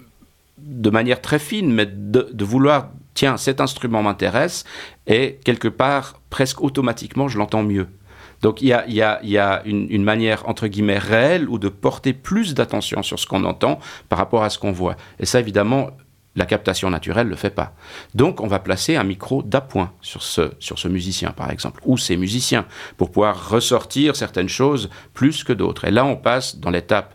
de 0.58 0.90
manière 0.90 1.20
très 1.20 1.38
fine, 1.38 1.72
mais 1.72 1.86
de 1.86 2.44
vouloir, 2.44 2.90
tiens, 3.14 3.36
cet 3.36 3.60
instrument 3.60 4.02
m'intéresse, 4.02 4.64
et 5.06 5.38
quelque 5.44 5.68
part, 5.68 6.20
presque 6.30 6.60
automatiquement, 6.62 7.28
je 7.28 7.38
l'entends 7.38 7.62
mieux. 7.62 7.88
Donc 8.42 8.60
il 8.60 8.68
y 8.68 8.72
a, 8.72 9.62
une 9.64 10.02
manière, 10.02 10.48
entre 10.48 10.66
guillemets, 10.66 10.98
réelle 10.98 11.48
ou 11.48 11.58
de 11.58 11.68
porter 11.68 12.12
plus 12.12 12.54
d'attention 12.54 13.02
sur 13.02 13.18
ce 13.18 13.26
qu'on 13.26 13.44
entend 13.44 13.78
par 14.08 14.18
rapport 14.18 14.42
à 14.42 14.50
ce 14.50 14.58
qu'on 14.58 14.72
voit. 14.72 14.96
Et 15.20 15.26
ça, 15.26 15.38
évidemment, 15.38 15.90
la 16.34 16.46
captation 16.46 16.90
naturelle 16.90 17.26
ne 17.26 17.30
le 17.30 17.36
fait 17.36 17.50
pas. 17.50 17.74
Donc 18.14 18.40
on 18.40 18.46
va 18.46 18.58
placer 18.58 18.96
un 18.96 19.04
micro 19.04 19.42
d'appoint 19.42 19.92
sur 20.00 20.22
ce, 20.22 20.52
sur 20.58 20.78
ce 20.78 20.88
musicien, 20.88 21.30
par 21.30 21.50
exemple, 21.50 21.80
ou 21.84 21.98
ces 21.98 22.16
musiciens, 22.16 22.66
pour 22.96 23.10
pouvoir 23.10 23.50
ressortir 23.50 24.16
certaines 24.16 24.48
choses 24.48 24.88
plus 25.14 25.44
que 25.44 25.52
d'autres. 25.52 25.84
Et 25.84 25.90
là, 25.90 26.04
on 26.04 26.16
passe 26.16 26.56
dans 26.56 26.70
l'étape 26.70 27.14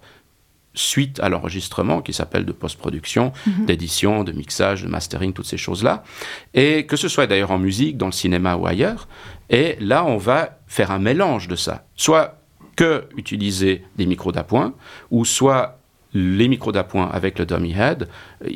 suite 0.78 1.20
à 1.20 1.30
l'enregistrement 1.30 2.02
qui 2.02 2.14
s'appelle 2.14 2.46
de 2.46 2.52
post-production, 2.52 3.34
d'édition, 3.66 4.24
de 4.24 4.32
mixage, 4.32 4.84
de 4.84 4.88
mastering, 4.88 5.34
toutes 5.34 5.46
ces 5.46 5.58
choses-là. 5.58 6.04
Et 6.54 6.86
que 6.86 6.96
ce 6.96 7.08
soit 7.08 7.28
d'ailleurs 7.28 7.52
en 7.52 7.58
musique, 7.58 7.98
dans 7.98 8.08
le 8.08 8.12
cinéma 8.12 8.56
ou 8.56 8.68
ailleurs. 8.68 9.08
Et 9.50 9.78
là, 9.80 10.06
on 10.06 10.18
va 10.18 10.60
faire 10.68 10.92
un 10.92 11.00
mélange 11.00 11.48
de 11.48 11.56
ça. 11.56 11.86
Soit 11.96 12.42
que 12.76 13.06
utiliser 13.18 13.84
des 13.98 14.06
micros 14.06 14.32
d'appoint, 14.32 14.74
ou 15.10 15.26
soit 15.26 15.78
les 16.14 16.48
micros 16.48 16.72
d'appoint 16.72 17.10
avec 17.10 17.38
le 17.38 17.46
dummy 17.46 17.74
head. 17.74 18.08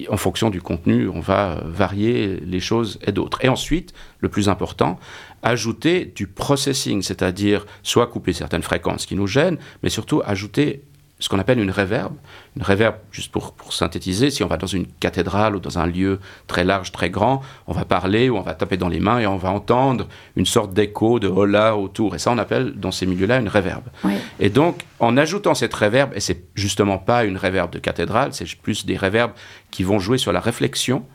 En 0.10 0.18
fonction 0.18 0.50
du 0.50 0.62
contenu, 0.62 1.10
on 1.10 1.20
va 1.20 1.52
euh, 1.52 1.62
varier 1.66 2.40
les 2.46 2.60
choses 2.60 3.00
et 3.06 3.12
d'autres. 3.12 3.44
Et 3.44 3.50
ensuite, 3.50 3.94
le 4.20 4.30
plus 4.30 4.50
important, 4.50 5.00
ajouter 5.44 6.06
du 6.06 6.28
processing, 6.28 7.02
c'est-à-dire 7.02 7.66
soit 7.84 8.08
couper 8.08 8.34
certaines 8.34 8.64
fréquences 8.64 9.06
qui 9.06 9.16
nous 9.16 9.28
gênent, 9.28 9.58
mais 9.84 9.90
surtout 9.90 10.22
ajouter 10.26 10.84
ce 11.22 11.30
qu'on 11.30 11.40
appelle 11.40 11.60
une 11.60 11.72
réverbe. 11.72 12.16
Une 12.58 12.64
réverbe, 12.64 12.96
juste 13.12 13.32
pour, 13.32 13.54
pour 13.54 13.74
synthétiser, 13.74 14.32
si 14.32 14.44
on 14.44 14.48
va 14.48 14.58
dans 14.58 14.68
une 14.68 14.88
cathédrale 14.88 15.56
ou 15.56 15.60
dans 15.60 15.78
un 15.78 15.86
lieu 15.86 16.20
très 16.48 16.64
large, 16.64 16.92
très 16.92 17.10
grand, 17.10 17.42
on 17.68 17.74
va 17.74 17.86
parler 17.86 18.30
ou 18.30 18.38
on 18.38 18.42
va 18.42 18.56
taper 18.56 18.76
dans 18.76 18.90
les 18.90 19.00
mains 19.00 19.20
et 19.20 19.28
on 19.28 19.38
va 19.38 19.52
entendre 19.52 20.08
une 20.36 20.48
sorte 20.48 20.74
d'écho, 20.74 21.20
de 21.20 21.28
hola 21.28 21.78
autour. 21.78 22.16
Et 22.16 22.20
ça, 22.20 22.32
on 22.32 22.40
appelle 22.40 22.74
dans 22.74 22.92
ces 22.92 23.06
milieux-là 23.06 23.38
une 23.38 23.48
réverbe. 23.48 23.86
Oui. 24.04 24.14
Et 24.40 24.50
donc, 24.50 24.82
en 25.00 25.16
ajoutant 25.16 25.54
cette 25.54 25.76
réverbe, 25.76 26.12
et 26.16 26.20
c'est 26.20 26.44
justement 26.56 26.98
pas 26.98 27.24
une 27.24 27.38
réverbe 27.38 27.72
de 27.72 27.80
cathédrale, 27.80 28.34
c'est 28.34 28.54
plus 28.56 28.86
des 28.86 28.98
réverbes 28.98 29.32
qui 29.70 29.84
vont 29.84 30.00
jouer 30.00 30.18
sur 30.18 30.34
la 30.34 30.40
réflexion, 30.40 31.06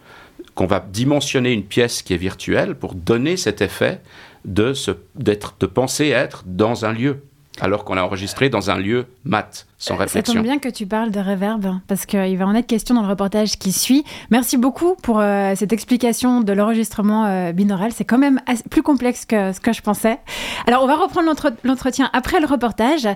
qu'on 0.55 0.67
va 0.67 0.81
dimensionner 0.81 1.53
une 1.53 1.65
pièce 1.65 2.03
qui 2.03 2.15
est 2.15 2.19
virtuelle 2.19 2.77
pour 2.77 2.95
donner 2.95 3.37
cet 3.37 3.61
effet 3.61 4.01
de, 4.45 4.73
se, 4.73 4.93
d'être, 5.17 5.57
de 5.59 5.67
penser 5.67 6.09
être 6.09 6.45
dans 6.47 6.85
un 6.85 6.93
lieu, 6.93 7.23
alors 7.61 7.85
qu'on 7.85 7.97
a 7.97 8.03
enregistré 8.03 8.49
dans 8.51 8.71
un 8.71 8.79
lieu 8.79 9.07
mat, 9.25 9.67
sans 9.79 9.95
Ça 9.97 10.03
réflexion. 10.03 10.35
tombe 10.35 10.43
bien 10.43 10.59
que 10.59 10.69
tu 10.69 10.87
parles 10.87 11.11
de 11.11 11.21
reverb, 11.21 11.79
parce 11.87 12.07
qu'il 12.07 12.37
va 12.39 12.47
en 12.47 12.55
être 12.55 12.67
question 12.67 12.95
dans 12.95 13.03
le 13.03 13.09
reportage 13.09 13.59
qui 13.59 13.73
suit. 13.73 14.05
Merci 14.31 14.57
beaucoup 14.57 14.95
pour 15.03 15.21
euh, 15.21 15.55
cette 15.57 15.73
explication 15.73 16.41
de 16.41 16.53
l'enregistrement 16.53 17.27
euh, 17.27 17.53
binaural. 17.53 17.93
C'est 17.93 18.05
quand 18.05 18.19
même 18.19 18.41
plus 18.71 18.83
complexe 18.83 19.25
que 19.27 19.53
ce 19.53 19.61
que 19.61 19.73
je 19.73 19.83
pensais. 19.83 20.19
Alors, 20.67 20.83
on 20.83 20.87
va 20.87 20.97
reprendre 20.97 21.27
l'entre- 21.27 21.53
l'entretien 21.65 22.11
après 22.13 22.41
le 22.41 22.47
reportage. 22.47 23.09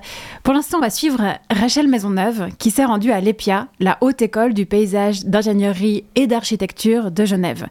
Pour 0.42 0.54
l'instant, 0.54 0.78
on 0.78 0.82
va 0.82 0.90
suivre 0.90 1.22
Rachel 1.50 1.88
Maisonneuve, 1.88 2.48
qui 2.58 2.70
s'est 2.70 2.84
rendue 2.84 3.12
à 3.12 3.20
l'EPIA, 3.20 3.66
la 3.78 3.98
haute 4.00 4.22
école 4.22 4.54
du 4.54 4.66
paysage, 4.66 5.24
d'ingénierie 5.24 6.04
et 6.14 6.26
d'architecture 6.26 7.10
de 7.10 7.24
Genève. 7.24 7.66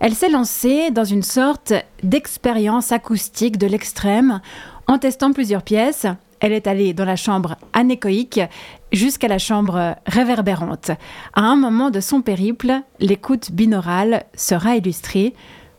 Elle 0.00 0.14
s'est 0.14 0.30
lancée 0.30 0.90
dans 0.90 1.04
une 1.04 1.22
sorte 1.22 1.72
d'expérience 2.02 2.92
acoustique 2.92 3.58
de 3.58 3.66
l'extrême 3.66 4.40
en 4.90 4.98
testant 4.98 5.32
plusieurs 5.32 5.62
pièces. 5.62 6.06
Elle 6.40 6.52
est 6.52 6.66
allée 6.66 6.94
dans 6.94 7.04
la 7.04 7.14
chambre 7.14 7.56
anéchoïque 7.72 8.40
jusqu'à 8.92 9.28
la 9.28 9.38
chambre 9.38 9.94
réverbérante. 10.04 10.90
À 11.32 11.42
un 11.42 11.54
moment 11.54 11.90
de 11.90 12.00
son 12.00 12.22
périple, 12.22 12.72
l'écoute 12.98 13.52
binaurale 13.52 14.24
sera 14.34 14.74
illustrée. 14.74 15.34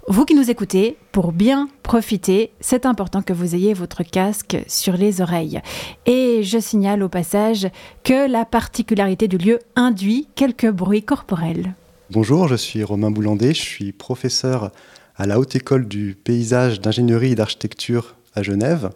Vous 0.07 0.23
qui 0.23 0.33
nous 0.33 0.49
écoutez, 0.49 0.97
pour 1.11 1.33
bien 1.33 1.67
profiter, 1.83 2.51
c'est 2.61 2.85
important 2.85 3.21
que 3.21 3.33
vous 3.33 3.53
ayez 3.53 3.73
votre 3.73 4.03
casque 4.03 4.57
sur 4.67 4.95
les 4.95 5.19
oreilles. 5.19 5.61
Et 6.05 6.41
je 6.43 6.59
signale 6.59 7.03
au 7.03 7.09
passage 7.09 7.67
que 8.05 8.31
la 8.31 8.45
particularité 8.45 9.27
du 9.27 9.37
lieu 9.37 9.59
induit 9.75 10.29
quelques 10.35 10.69
bruits 10.69 11.03
corporels. 11.03 11.73
Bonjour, 12.11 12.47
je 12.47 12.55
suis 12.55 12.83
Romain 12.83 13.11
Boulandé, 13.11 13.53
je 13.53 13.61
suis 13.61 13.91
professeur 13.91 14.71
à 15.17 15.25
la 15.25 15.37
Haute 15.37 15.55
École 15.55 15.87
du 15.87 16.15
paysage, 16.15 16.79
d'ingénierie 16.79 17.33
et 17.33 17.35
d'architecture 17.35 18.15
à 18.35 18.43
Genève 18.43 18.91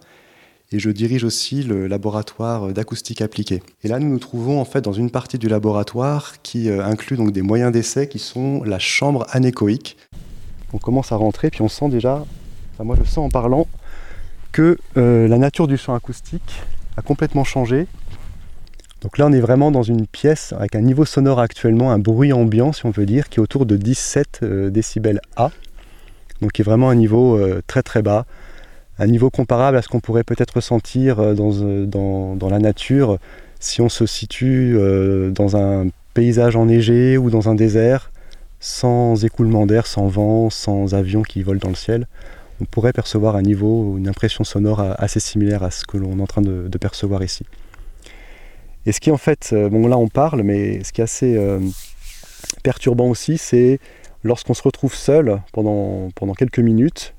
et 0.72 0.80
je 0.80 0.90
dirige 0.90 1.24
aussi 1.24 1.64
le 1.64 1.88
laboratoire 1.88 2.74
d'acoustique 2.74 3.22
appliquée. 3.22 3.62
Et 3.84 3.88
là, 3.88 4.00
nous 4.00 4.10
nous 4.10 4.20
trouvons 4.20 4.60
en 4.60 4.66
fait 4.66 4.82
dans 4.82 4.94
une 4.94 5.12
partie 5.12 5.38
du 5.38 5.48
laboratoire 5.48 6.42
qui 6.42 6.70
euh, 6.70 6.84
inclut 6.84 7.18
donc 7.18 7.32
des 7.32 7.42
moyens 7.42 7.72
d'essai 7.72 8.08
qui 8.08 8.20
sont 8.20 8.64
la 8.64 8.80
chambre 8.80 9.26
anéchoïque. 9.30 9.98
On 10.74 10.78
commence 10.78 11.12
à 11.12 11.16
rentrer, 11.16 11.50
puis 11.50 11.62
on 11.62 11.70
sent 11.70 11.90
déjà, 11.90 12.26
moi 12.80 12.96
je 13.00 13.08
sens 13.08 13.20
en 13.20 13.30
parlant, 13.30 13.68
que 14.52 14.78
euh, 14.98 15.28
la 15.28 15.38
nature 15.38 15.68
du 15.68 15.78
champ 15.78 15.94
acoustique 15.94 16.64
a 16.98 17.02
complètement 17.02 17.44
changé. 17.44 17.88
Donc 19.02 19.18
là, 19.18 19.28
on 19.28 19.32
est 19.32 19.40
vraiment 19.40 19.70
dans 19.70 19.84
une 19.84 20.08
pièce 20.08 20.54
avec 20.58 20.76
un 20.76 20.82
niveau 20.82 21.06
sonore 21.06 21.40
actuellement, 21.40 21.92
un 21.92 22.00
bruit 22.00 22.34
ambiant, 22.34 22.74
si 22.74 22.86
on 22.88 22.92
veut 22.92 23.06
dire, 23.06 23.30
qui 23.30 23.40
est 23.40 23.44
autour 23.44 23.68
de 23.68 23.78
17 23.78 24.40
euh, 24.42 24.70
décibels 24.72 25.22
A. 25.36 25.52
Donc 26.42 26.54
qui 26.54 26.64
est 26.64 26.66
vraiment 26.66 26.90
un 26.90 26.96
niveau 26.96 27.40
très 27.66 27.82
très 27.82 28.02
bas, 28.02 28.26
un 28.98 29.08
niveau 29.08 29.30
comparable 29.30 29.78
à 29.78 29.82
ce 29.82 29.88
qu'on 29.88 30.00
pourrait 30.00 30.24
peut-être 30.24 30.56
ressentir 30.56 31.20
euh, 31.20 31.34
dans, 31.34 31.52
euh, 31.62 31.86
dans, 31.86 32.36
dans 32.36 32.50
la 32.50 32.60
nature 32.60 33.18
si 33.60 33.82
on 33.82 33.90
se 33.90 34.06
situe 34.06 34.76
euh, 34.78 35.32
dans 35.32 35.58
un 35.58 35.88
paysage 36.14 36.56
enneigé 36.56 37.18
ou 37.18 37.30
dans 37.30 37.50
un 37.50 37.56
désert, 37.56 38.12
sans 38.60 39.26
écoulement 39.26 39.66
d'air, 39.66 39.88
sans 39.88 40.08
vent, 40.08 40.50
sans 40.50 40.94
avion 40.94 41.24
qui 41.24 41.42
vole 41.44 41.60
dans 41.60 41.70
le 41.70 41.76
ciel. 41.76 42.08
On 42.62 42.66
pourrait 42.66 42.94
percevoir 42.94 43.36
un 43.36 43.42
niveau, 43.42 43.98
une 43.98 44.08
impression 44.08 44.44
sonore 44.44 44.80
assez 44.98 45.20
similaire 45.20 45.64
à 45.64 45.72
ce 45.72 45.86
que 45.86 45.98
l'on 45.98 46.20
est 46.20 46.22
en 46.22 46.28
train 46.28 46.42
de- 46.42 46.78
percevoir 46.78 47.22
ici. 47.24 47.46
Et 48.86 48.94
ce 48.94 49.02
qui 49.02 49.12
en 49.12 49.18
fait, 49.18 49.54
bon 49.54 49.88
là 49.88 49.98
on 49.98 50.08
parle, 50.08 50.44
mais 50.44 50.82
ce 50.86 50.94
qui 50.94 51.02
est 51.02 51.04
assez 51.04 51.38
perturbant 52.64 53.08
aussi, 53.08 53.38
c'est 53.38 53.80
lorsqu'on 54.24 54.54
se 54.54 54.62
retrouve 54.62 54.94
seul 54.94 55.42
pendant, 55.52 56.10
pendant 56.16 56.34
quelques 56.34 56.60
minutes, 56.60 57.15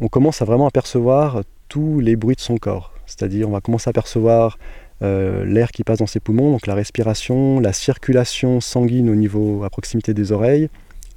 on 0.00 0.08
commence 0.08 0.42
à 0.42 0.44
vraiment 0.44 0.66
apercevoir 0.66 1.42
tous 1.68 2.00
les 2.00 2.16
bruits 2.16 2.36
de 2.36 2.40
son 2.40 2.58
corps. 2.58 2.92
C'est-à-dire 3.06 3.48
on 3.48 3.52
va 3.52 3.60
commencer 3.60 3.88
à 3.88 3.92
percevoir 3.92 4.58
euh, 5.02 5.44
l'air 5.44 5.70
qui 5.70 5.84
passe 5.84 5.98
dans 5.98 6.06
ses 6.06 6.20
poumons, 6.20 6.50
donc 6.52 6.66
la 6.66 6.74
respiration, 6.74 7.60
la 7.60 7.72
circulation 7.72 8.60
sanguine 8.60 9.08
au 9.10 9.14
niveau 9.14 9.64
à 9.64 9.70
proximité 9.70 10.14
des 10.14 10.32
oreilles, 10.32 10.68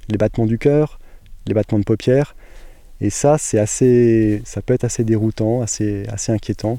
les 0.08 0.18
battements 0.18 0.46
du 0.46 0.58
cœur, 0.58 0.98
les 1.46 1.54
battements 1.54 1.78
de 1.78 1.84
paupières. 1.84 2.34
Et 3.00 3.08
ça, 3.10 3.38
c'est 3.38 3.58
assez, 3.58 4.42
ça 4.44 4.60
peut 4.60 4.74
être 4.74 4.84
assez 4.84 5.04
déroutant, 5.04 5.62
assez, 5.62 6.04
assez 6.08 6.32
inquiétant. 6.32 6.78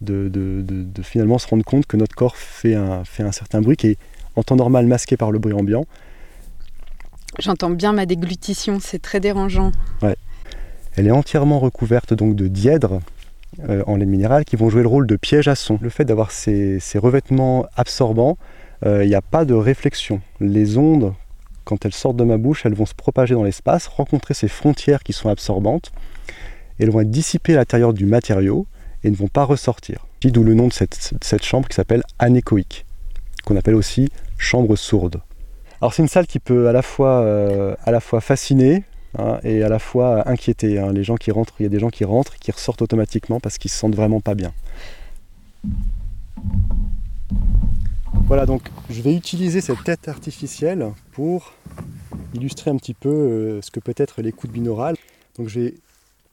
de, 0.00 0.30
de- 0.30 0.62
de- 0.62 0.82
de 0.84 1.02
finalement 1.02 1.36
se 1.38 1.46
rendre 1.46 1.62
compte 1.64 1.84
que 1.84 1.98
notre 1.98 2.14
corps 2.16 2.36
fait 2.36 2.74
un, 2.74 3.04
fait 3.04 3.22
un 3.22 3.32
certain 3.32 3.60
bruit 3.60 3.76
qui 3.76 3.88
est 3.88 3.98
en 4.34 4.42
temps 4.42 4.56
normal 4.56 4.86
masqué 4.86 5.18
par 5.18 5.30
le 5.30 5.38
bruit 5.38 5.52
ambiant. 5.52 5.84
J'entends 7.38 7.68
bien 7.70 7.92
ma 7.92 8.06
déglutition, 8.06 8.78
c'est 8.80 8.98
très 9.00 9.20
dérangeant. 9.20 9.72
Elle 10.96 11.06
est 11.06 11.12
entièrement 11.12 11.58
recouverte 11.58 12.14
donc 12.14 12.34
de 12.36 12.48
dièdres 12.48 13.00
euh, 13.68 13.82
en 13.86 13.96
laine 13.96 14.08
minérale 14.08 14.44
qui 14.44 14.56
vont 14.56 14.70
jouer 14.70 14.82
le 14.82 14.88
rôle 14.88 15.06
de 15.06 15.16
piège 15.16 15.48
à 15.48 15.54
son. 15.54 15.78
Le 15.82 15.90
fait 15.90 16.04
d'avoir 16.04 16.30
ces, 16.30 16.80
revêtements 16.94 17.66
absorbants, 17.76 18.38
euh, 18.86 19.04
il 19.04 19.08
n'y 19.08 19.14
a 19.14 19.22
pas 19.22 19.44
de 19.44 19.54
réflexion. 19.54 20.20
Les 20.40 20.78
ondes, 20.78 21.12
quand 21.64 21.84
elles 21.84 21.94
sortent 21.94 22.16
de 22.16 22.24
ma 22.24 22.38
bouche, 22.38 22.64
elles 22.64 22.74
vont 22.74 22.86
se 22.86 22.94
propager 22.94 23.34
dans 23.34 23.44
l'espace, 23.44 23.86
rencontrer 23.86 24.34
ces 24.34 24.48
frontières 24.48 25.02
qui 25.02 25.12
sont 25.12 25.28
absorbantes, 25.28 25.92
elles 26.78 26.90
vont 26.90 27.00
être 27.00 27.10
dissipées 27.10 27.54
à 27.54 27.58
l'intérieur 27.58 27.92
du 27.92 28.06
matériau 28.06 28.66
et 29.04 29.10
ne 29.10 29.16
vont 29.16 29.28
pas 29.28 29.44
ressortir. 29.44 30.06
D'où 30.22 30.42
le 30.42 30.54
nom 30.54 30.68
de 30.68 30.72
cette, 30.72 31.44
chambre 31.44 31.68
qui 31.68 31.74
s'appelle 31.74 32.02
anéchoïque, 32.18 32.84
qu'on 33.44 33.56
appelle 33.56 33.74
aussi 33.74 34.10
chambre 34.38 34.76
sourde. 34.76 35.20
Alors 35.80 35.94
c'est 35.94 36.02
une 36.02 36.08
salle 36.08 36.26
qui 36.26 36.38
peut 36.38 36.68
à 36.68 36.72
la 36.72 36.82
fois, 36.82 37.20
euh, 37.20 37.74
à 37.84 37.90
la 37.90 38.00
fois 38.00 38.20
fasciner, 38.20 38.84
hein, 39.18 39.38
et 39.42 39.62
à 39.62 39.68
la 39.68 39.78
fois 39.78 40.28
inquiéter. 40.28 40.78
hein. 40.78 40.92
Les 40.92 41.04
gens 41.04 41.16
qui 41.16 41.30
rentrent, 41.30 41.54
il 41.60 41.64
y 41.64 41.66
a 41.66 41.68
des 41.70 41.78
gens 41.80 41.90
qui 41.90 42.04
rentrent, 42.04 42.36
qui 42.38 42.50
ressortent 42.50 42.82
automatiquement 42.82 43.40
parce 43.40 43.58
qu'ils 43.58 43.70
se 43.70 43.78
sentent 43.78 43.96
vraiment 43.96 44.20
pas 44.20 44.34
bien. 44.34 44.52
Voilà, 48.26 48.46
donc 48.46 48.62
je 48.88 49.02
vais 49.02 49.14
utiliser 49.14 49.60
cette 49.60 49.82
tête 49.84 50.08
artificielle 50.08 50.86
pour 51.12 51.52
illustrer 52.34 52.70
un 52.70 52.76
petit 52.76 52.94
peu 52.94 53.08
euh, 53.08 53.62
ce 53.62 53.70
que 53.70 53.80
peut 53.80 53.94
être 53.96 54.22
l'écoute 54.22 54.50
binaurale. 54.50 54.96
Donc 55.36 55.48
je 55.48 55.60
vais 55.60 55.74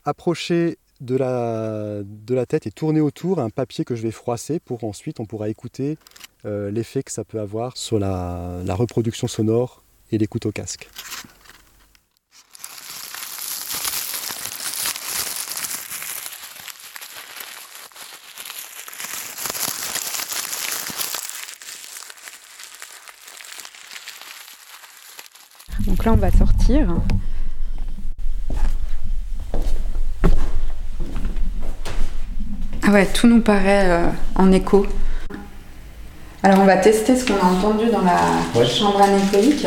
approcher 0.05 0.77
de 1.01 1.15
la, 1.15 2.01
de 2.03 2.33
la 2.35 2.45
tête 2.45 2.65
et 2.67 2.71
tourner 2.71 3.01
autour 3.01 3.39
un 3.39 3.49
papier 3.49 3.85
que 3.85 3.95
je 3.95 4.01
vais 4.01 4.11
froisser 4.11 4.59
pour 4.59 4.83
ensuite 4.83 5.19
on 5.19 5.25
pourra 5.25 5.47
écouter 5.47 5.97
euh, 6.45 6.71
l'effet 6.71 7.03
que 7.03 7.11
ça 7.11 7.23
peut 7.23 7.39
avoir 7.39 7.77
sur 7.77 7.99
la, 7.99 8.61
la 8.65 8.73
reproduction 8.75 9.27
sonore 9.27 9.83
et 10.11 10.17
l'écoute 10.17 10.45
au 10.45 10.51
casque. 10.51 10.89
Donc 25.97 26.05
là, 26.05 26.13
on 26.13 26.15
va 26.17 26.31
sortir. 26.31 26.87
Ah 32.83 32.91
ouais, 32.91 33.05
tout 33.05 33.27
nous 33.27 33.41
paraît 33.41 33.85
euh, 33.89 34.07
en 34.35 34.51
écho. 34.51 34.85
Alors 36.43 36.59
on 36.61 36.65
va 36.65 36.77
tester 36.77 37.15
ce 37.15 37.25
qu'on 37.25 37.33
a 37.35 37.49
entendu 37.49 37.87
dans 37.91 38.01
la 38.03 38.19
Ouais. 38.59 38.65
chambre 38.65 39.01
anéchoïque. 39.01 39.65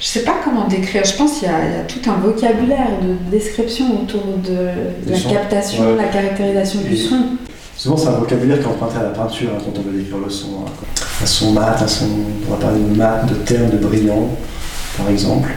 Je 0.00 0.06
sais 0.06 0.22
pas 0.22 0.36
comment 0.42 0.66
décrire, 0.68 1.04
je 1.04 1.14
pense 1.16 1.38
qu'il 1.40 1.48
y, 1.48 1.50
a 1.50 1.64
il 1.66 1.72
y 1.72 1.76
a 1.76 1.82
tout 1.82 2.08
un 2.08 2.14
vocabulaire 2.14 2.98
de 3.02 3.14
description 3.30 4.00
autour 4.02 4.22
de 4.38 4.68
la 5.06 5.20
captation, 5.20 5.82
Ouais. 5.90 5.96
la 5.96 6.04
caractérisation 6.08 6.80
du 6.82 6.96
son. 6.96 7.36
Souvent 7.78 7.96
c'est 7.96 8.08
un 8.08 8.18
vocabulaire 8.18 8.58
qui 8.58 8.64
est 8.64 8.66
emprunté 8.66 8.96
à 8.96 9.04
la 9.04 9.10
peinture 9.10 9.50
hein, 9.54 9.62
quand 9.64 9.78
on 9.78 9.82
veut 9.82 9.96
décrire 9.96 10.18
le 10.18 10.28
son. 10.28 10.48
hein. 10.66 10.70
Un 11.22 11.26
son 11.26 11.52
mat, 11.52 11.88
son, 11.88 12.06
on 12.48 12.50
va 12.50 12.56
parler 12.56 12.80
de 12.80 12.96
mat, 12.96 13.24
de 13.26 13.34
terme, 13.34 13.70
de 13.70 13.76
brillant, 13.76 14.30
par 14.96 15.08
exemple. 15.08 15.48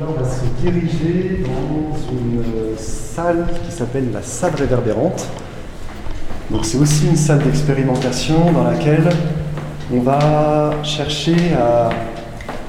Là 0.00 0.06
on 0.08 0.20
va 0.20 0.28
se 0.28 0.40
diriger 0.60 1.44
dans 1.44 1.96
une 2.10 2.40
euh, 2.40 2.74
salle 2.76 3.46
qui 3.64 3.70
s'appelle 3.70 4.10
la 4.12 4.20
salle 4.20 4.56
réverbérante. 4.56 5.28
Donc 6.50 6.64
c'est 6.64 6.78
aussi 6.78 7.06
une 7.06 7.16
salle 7.16 7.38
d'expérimentation 7.38 8.50
dans 8.50 8.64
laquelle 8.64 9.08
on 9.94 10.00
va 10.00 10.72
chercher 10.82 11.36
à 11.54 11.88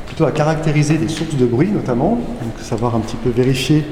plutôt 0.05 0.25
à 0.25 0.31
caractériser 0.31 0.99
des 0.99 1.09
sources 1.09 1.33
de 1.33 1.45
bruit 1.47 1.71
notamment, 1.71 2.11
donc 2.11 2.53
savoir 2.61 2.95
un 2.95 2.99
petit 2.99 3.15
peu 3.15 3.31
vérifier 3.31 3.83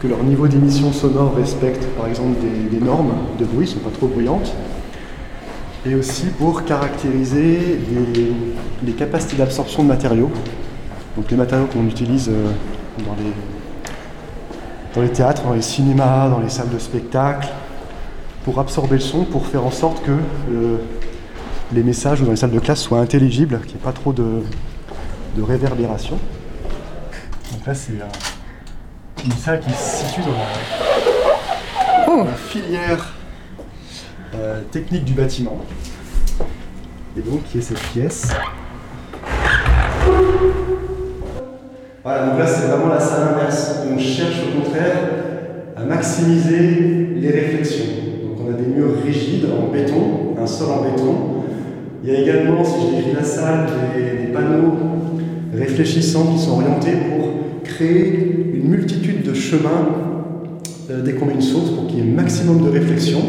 que 0.00 0.08
leur 0.08 0.22
niveau 0.22 0.48
d'émission 0.48 0.92
sonore 0.92 1.34
respecte 1.36 1.84
par 1.96 2.06
exemple 2.06 2.38
des, 2.70 2.80
normes 2.80 3.12
de 3.38 3.44
bruit, 3.44 3.66
ne 3.66 3.72
sont 3.72 3.78
pas 3.80 3.90
trop 3.90 4.08
bruyantes, 4.08 4.52
et 5.86 5.94
aussi 5.94 6.26
pour 6.26 6.64
caractériser 6.64 7.78
les, 8.84 8.92
capacités 8.92 9.36
d'absorption 9.36 9.82
de 9.82 9.88
matériaux, 9.88 10.30
donc 11.16 11.30
les 11.30 11.36
matériaux 11.36 11.66
qu'on 11.66 11.86
utilise 11.86 12.28
euh, 12.28 12.50
dans 12.98 13.14
les, 13.16 13.32
dans 14.94 15.02
les 15.02 15.10
théâtres, 15.10 15.42
dans 15.42 15.52
les 15.52 15.62
cinémas, 15.62 16.28
dans 16.28 16.40
les 16.40 16.48
salles 16.48 16.70
de 16.70 16.78
spectacle, 16.78 17.48
pour 18.44 18.58
absorber 18.58 18.94
le 18.94 19.00
son, 19.00 19.24
pour 19.24 19.46
faire 19.46 19.64
en 19.64 19.70
sorte 19.70 20.02
que 20.02 20.12
euh, 20.12 20.76
les 21.72 21.82
messages 21.82 22.22
dans 22.22 22.30
les 22.30 22.36
salles 22.36 22.50
de 22.50 22.58
classe 22.58 22.80
soient 22.80 23.00
intelligibles, 23.00 23.60
qu'il 23.60 23.74
n'y 23.74 23.80
ait 23.80 23.84
pas 23.84 23.92
trop 23.92 24.14
de, 24.14 24.42
de 25.36 25.42
réverbération. 25.42 26.18
Donc 27.52 27.66
là 27.66 27.74
c'est 27.74 27.92
euh, 27.92 28.06
une 29.24 29.32
salle 29.32 29.60
qui 29.60 29.70
se 29.70 30.06
situe 30.06 30.20
dans 30.22 32.16
la, 32.16 32.24
la 32.24 32.32
filière 32.32 33.14
euh, 34.34 34.60
technique 34.70 35.04
du 35.04 35.12
bâtiment. 35.12 35.58
Et 37.16 37.20
donc 37.20 37.44
qui 37.44 37.58
est 37.58 37.62
cette 37.62 37.80
pièce. 37.92 38.28
Voilà, 42.02 42.26
donc 42.26 42.38
là 42.38 42.46
c'est 42.46 42.66
vraiment 42.66 42.88
la 42.88 43.00
salle 43.00 43.34
inverse. 43.34 43.80
On 43.92 43.98
cherche 43.98 44.36
au 44.48 44.62
contraire 44.62 44.96
à 45.76 45.82
maximiser 45.82 47.10
les 47.16 47.30
réflexions. 47.30 47.84
Donc 48.24 48.46
on 48.46 48.50
a 48.50 48.56
des 48.56 48.66
murs 48.66 49.02
rigides 49.04 49.46
en 49.46 49.70
béton, 49.70 50.36
un 50.40 50.46
sol 50.46 50.70
en 50.70 50.82
béton. 50.82 51.14
Il 52.02 52.10
y 52.10 52.16
a 52.16 52.20
également, 52.20 52.64
si 52.64 52.80
je 52.80 52.96
décris 52.96 53.12
la 53.12 53.24
salle, 53.24 53.66
des, 53.94 54.26
des 54.26 54.32
panneaux 54.32 54.76
réfléchissants 55.52 56.32
qui 56.32 56.38
sont 56.38 56.52
orientés 56.52 56.92
pour 56.92 57.28
créer 57.64 58.49
multitude 58.70 59.22
de 59.22 59.34
chemins 59.34 59.88
euh, 60.90 61.02
dès 61.02 61.12
qu'on 61.14 61.26
met 61.26 61.34
une 61.34 61.42
source 61.42 61.70
pour 61.70 61.86
qu'il 61.86 61.98
y 61.98 62.00
ait 62.00 62.12
un 62.12 62.14
maximum 62.14 62.62
de 62.64 62.70
réflexion. 62.70 63.20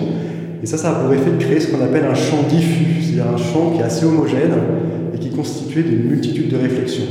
Et 0.64 0.66
ça, 0.66 0.78
ça 0.78 0.92
a 0.92 0.94
pour 1.04 1.14
effet 1.14 1.32
de 1.32 1.44
créer 1.44 1.60
ce 1.60 1.72
qu'on 1.72 1.84
appelle 1.84 2.06
un 2.06 2.14
champ 2.14 2.44
diffus, 2.48 3.02
c'est-à-dire 3.02 3.34
un 3.34 3.38
champ 3.38 3.72
qui 3.72 3.80
est 3.80 3.84
assez 3.84 4.06
homogène 4.06 4.54
et 5.14 5.18
qui 5.18 5.30
est 5.30 5.36
constitué 5.36 5.84
d'une 5.84 6.04
multitude 6.04 6.50
de 6.50 6.58
réflexions. 6.58 7.06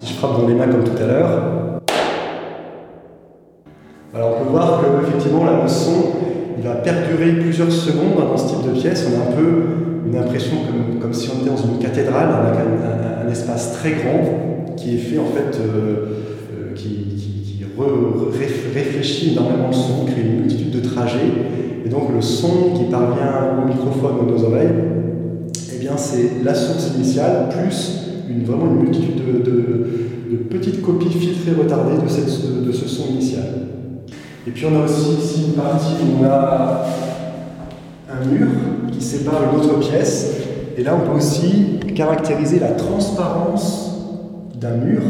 Si 0.00 0.12
je 0.12 0.18
frappe 0.18 0.40
dans 0.40 0.46
les 0.46 0.54
mains 0.54 0.68
comme 0.68 0.84
tout 0.84 1.02
à 1.02 1.06
l'heure, 1.06 1.80
alors 4.14 4.36
on 4.38 4.44
peut 4.44 4.50
voir 4.50 4.80
que 4.80 5.06
effectivement 5.08 5.44
là, 5.44 5.60
le 5.62 5.68
son 5.68 6.12
il 6.56 6.64
va 6.64 6.76
perdurer 6.76 7.32
plusieurs 7.40 7.72
secondes 7.72 8.16
dans 8.16 8.36
ce 8.36 8.48
type 8.48 8.66
de 8.66 8.78
pièce. 8.78 9.08
On 9.10 9.20
a 9.20 9.32
un 9.32 9.36
peu 9.36 9.62
une 10.06 10.16
impression 10.16 10.56
comme, 10.66 11.00
comme 11.00 11.12
si 11.12 11.30
on 11.30 11.40
était 11.40 11.50
dans 11.50 11.56
une 11.56 11.78
cathédrale 11.78 12.28
avec 12.30 12.60
un, 12.60 13.30
espace 13.30 13.72
très 13.72 13.92
grand 13.92 14.74
qui 14.76 14.94
est 14.94 14.98
fait 14.98 15.18
en 15.18 15.24
fait 15.24 15.58
euh, 15.58 16.06
réfléchit 18.74 19.32
énormément 19.32 19.68
le 19.68 19.74
son, 19.74 20.04
crée 20.06 20.22
une 20.22 20.40
multitude 20.40 20.70
de 20.70 20.80
trajets. 20.80 21.32
Et 21.84 21.88
donc 21.88 22.12
le 22.14 22.22
son 22.22 22.72
qui 22.74 22.84
parvient 22.90 23.62
au 23.62 23.68
microphone 23.68 24.26
à 24.26 24.30
nos 24.30 24.44
oreilles, 24.44 24.74
eh 25.74 25.78
bien 25.78 25.96
c'est 25.96 26.42
la 26.42 26.54
source 26.54 26.92
initiale 26.96 27.48
plus 27.50 28.00
une, 28.30 28.44
vraiment 28.44 28.66
une 28.66 28.82
multitude 28.82 29.16
de, 29.44 29.86
petites 30.50 30.82
copies 30.82 31.10
filtrées 31.10 31.52
retardées 31.52 32.00
de 32.02 32.72
ce 32.72 32.88
son 32.88 33.08
initial. 33.08 33.44
Et 34.46 34.50
puis 34.50 34.66
on 34.66 34.80
a 34.80 34.84
aussi 34.84 35.10
ici 35.20 35.44
une 35.48 35.52
partie 35.54 35.94
où 36.02 36.22
on 36.22 36.24
a 36.24 36.86
un 38.10 38.26
mur 38.26 38.48
qui 38.92 39.00
sépare 39.00 39.40
une 39.52 39.60
autre 39.60 39.78
pièce. 39.78 40.34
Et 40.76 40.82
là, 40.82 40.96
on 41.00 41.08
peut 41.08 41.16
aussi 41.16 41.78
caractériser 41.94 42.58
la 42.58 42.72
transparence 42.72 43.92
d'un 44.60 44.76
mur 44.76 45.00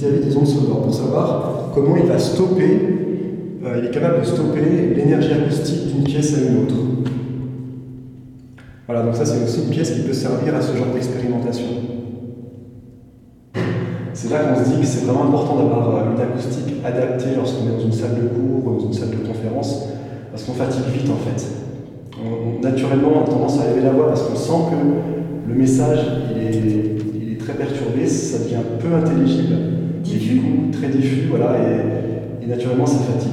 vis-à-vis 0.00 0.24
des 0.24 0.36
ondes 0.36 0.46
sonores 0.46 0.82
pour 0.82 0.94
savoir 0.94 1.70
comment 1.74 1.96
il 1.96 2.06
va 2.06 2.18
stopper, 2.18 2.80
euh, 3.64 3.78
il 3.80 3.86
est 3.86 3.90
capable 3.90 4.20
de 4.20 4.26
stopper 4.26 4.60
l'énergie 4.96 5.32
acoustique 5.32 5.94
d'une 5.94 6.04
pièce 6.04 6.34
à 6.36 6.40
une 6.40 6.62
autre. 6.62 6.74
Voilà, 8.86 9.02
donc 9.04 9.14
ça 9.14 9.24
c'est 9.24 9.44
aussi 9.44 9.62
une 9.64 9.70
pièce 9.70 9.90
qui 9.92 10.00
peut 10.00 10.12
servir 10.12 10.54
à 10.56 10.60
ce 10.60 10.76
genre 10.76 10.88
d'expérimentation. 10.92 11.66
C'est 14.12 14.30
là 14.30 14.38
qu'on 14.40 14.64
se 14.64 14.70
dit 14.70 14.80
que 14.80 14.86
c'est 14.86 15.04
vraiment 15.06 15.24
important 15.28 15.56
d'avoir 15.56 15.96
euh, 15.96 16.14
une 16.14 16.20
acoustique 16.20 16.74
adaptée 16.84 17.36
lorsqu'on 17.36 17.68
est 17.68 17.72
dans 17.78 17.84
une 17.84 17.92
salle 17.92 18.16
de 18.16 18.28
cours 18.28 18.66
ou 18.72 18.78
dans 18.78 18.86
une 18.86 18.92
salle 18.92 19.10
de 19.10 19.26
conférence, 19.26 19.86
parce 20.30 20.42
qu'on 20.44 20.52
fatigue 20.52 20.82
vite 20.92 21.10
en 21.10 21.16
fait. 21.16 21.46
On- 22.22 22.60
naturellement, 22.62 23.08
on 23.16 23.20
a 23.22 23.24
tendance 23.30 23.60
à 23.60 23.66
élever 23.70 23.82
la 23.86 23.92
voix 23.92 24.08
parce 24.08 24.22
qu'on 24.22 24.34
sent 24.36 24.62
que 24.70 25.50
le 25.50 25.54
message 25.54 26.00
il 26.36 27.32
est 27.32 27.38
très 27.38 27.54
perturbé, 27.54 28.06
ça 28.06 28.38
devient 28.44 28.56
peu 28.78 28.94
intelligible, 28.94 29.54
et 30.20 30.24
du 30.24 30.40
coup 30.40 30.70
très 30.72 30.88
diffus, 30.88 31.26
voilà, 31.28 31.56
et, 31.58 32.44
et 32.44 32.46
naturellement 32.46 32.86
ça 32.86 32.98
fatigue. 32.98 33.30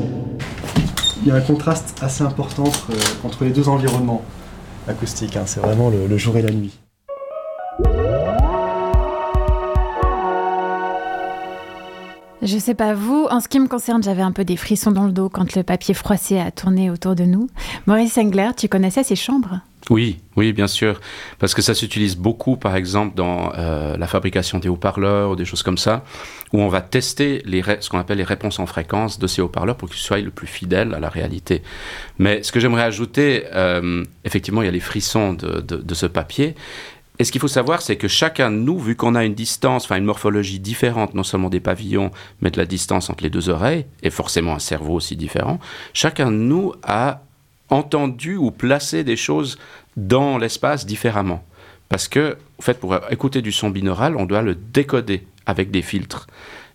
Il 1.22 1.28
y 1.28 1.32
a 1.32 1.36
un 1.36 1.42
contraste 1.42 1.96
assez 2.02 2.24
important 2.24 2.64
entre, 2.64 2.92
entre 3.24 3.44
les 3.44 3.50
deux 3.52 3.68
environnements 3.70 4.22
acoustiques, 4.88 5.36
hein. 5.36 5.44
c'est 5.46 5.60
vraiment 5.60 5.90
le- 5.90 6.08
le 6.08 6.18
jour 6.18 6.38
et 6.38 6.42
la 6.42 6.52
nuit. 6.52 6.78
Je 12.44 12.58
sais 12.60 12.76
pas 12.76 12.94
vous, 12.94 13.28
en 13.30 13.40
ce 13.42 13.48
qui 13.48 13.60
me 13.60 13.68
concerne, 13.68 14.04
j'avais 14.04 14.22
un 14.22 14.32
peu 14.32 14.46
des 14.46 14.56
frissons 14.58 14.92
dans 14.92 15.04
le 15.06 15.12
dos 15.12 15.28
quand 15.28 15.56
le 15.56 15.64
papier 15.64 15.94
froissé 15.94 16.40
a 16.40 16.52
tourné 16.52 16.90
autour 16.92 17.16
de 17.16 17.24
nous. 17.24 17.50
Maurice 17.88 18.18
Engler, 18.18 18.52
tu 18.56 18.70
connaissais 18.70 19.04
ces 19.04 19.16
chambres? 19.16 19.60
Oui, 19.90 20.20
oui, 20.36 20.52
bien 20.52 20.68
sûr, 20.68 21.00
parce 21.40 21.54
que 21.54 21.62
ça 21.62 21.74
s'utilise 21.74 22.18
beaucoup, 22.18 22.58
par 22.58 22.76
exemple, 22.76 23.16
dans 23.16 23.54
euh, 23.58 23.96
la 23.96 24.08
fabrication 24.08 24.60
des 24.60 24.68
haut-parleurs 24.68 25.32
ou 25.32 25.36
des 25.38 25.46
choses 25.46 25.64
comme 25.64 25.78
ça, 25.78 26.04
où 26.52 26.60
on 26.60 26.68
va 26.68 26.82
tester 26.82 27.42
ce 27.46 27.90
qu'on 27.90 28.00
appelle 28.00 28.18
les 28.18 28.26
réponses 28.26 28.60
en 28.60 28.66
fréquence 28.66 29.18
de 29.18 29.28
ces 29.28 29.42
haut-parleurs 29.42 29.78
pour 29.78 29.88
qu'ils 29.88 30.00
soient 30.00 30.20
le 30.20 30.32
plus 30.32 30.48
fidèles 30.48 30.94
à 30.94 31.00
la 31.00 31.08
réalité. 31.08 31.62
Mais 32.20 32.44
ce 32.44 32.52
que 32.52 32.60
j'aimerais 32.60 32.84
ajouter, 32.84 33.46
euh, 33.54 34.04
effectivement, 34.26 34.62
il 34.62 34.66
y 34.66 34.70
a 34.70 34.72
les 34.72 34.82
frissons 34.82 35.34
de, 35.34 35.62
de, 35.62 35.78
de 35.78 35.94
ce 35.94 36.06
papier, 36.06 36.56
et 37.20 37.24
ce 37.24 37.32
qu'il 37.32 37.42
faut 37.42 37.48
savoir, 37.48 37.82
c'est 37.82 37.96
que 37.96 38.08
chacun 38.08 38.52
de 38.52 38.58
nous, 38.58 38.78
vu 38.78 38.96
qu'on 38.96 39.16
a 39.16 39.26
une 39.26 39.34
distance, 39.34 39.86
enfin 39.86 39.96
une 39.96 40.06
morphologie 40.06 40.60
différente, 40.60 41.14
non 41.14 41.24
seulement 41.24 41.50
des 41.50 41.60
pavillons, 41.60 42.12
mais 42.42 42.52
de 42.52 42.58
la 42.58 42.66
distance 42.66 43.10
entre 43.10 43.24
les 43.24 43.30
deux 43.30 43.50
oreilles, 43.50 43.86
et 44.04 44.10
forcément 44.10 44.54
un 44.54 44.60
cerveau 44.60 44.96
aussi 44.96 45.16
différent, 45.16 45.60
chacun 45.94 46.30
de 46.30 46.38
nous 46.38 46.74
a 46.84 47.22
entendu 47.70 48.36
ou 48.36 48.52
placé 48.52 49.04
des 49.04 49.16
choses 49.18 49.58
dans 49.96 50.38
l'espace 50.38 50.86
différemment. 50.86 51.44
Parce 51.90 52.08
que, 52.08 52.38
en 52.60 52.62
fait, 52.62 52.80
pour 52.80 52.96
écouter 53.10 53.42
du 53.42 53.52
son 53.52 53.70
binaural, 53.70 54.16
on 54.18 54.26
doit 54.26 54.42
le 54.42 54.56
décoder 54.56 55.26
avec 55.46 55.72
des 55.72 55.82
filtres. 55.82 56.28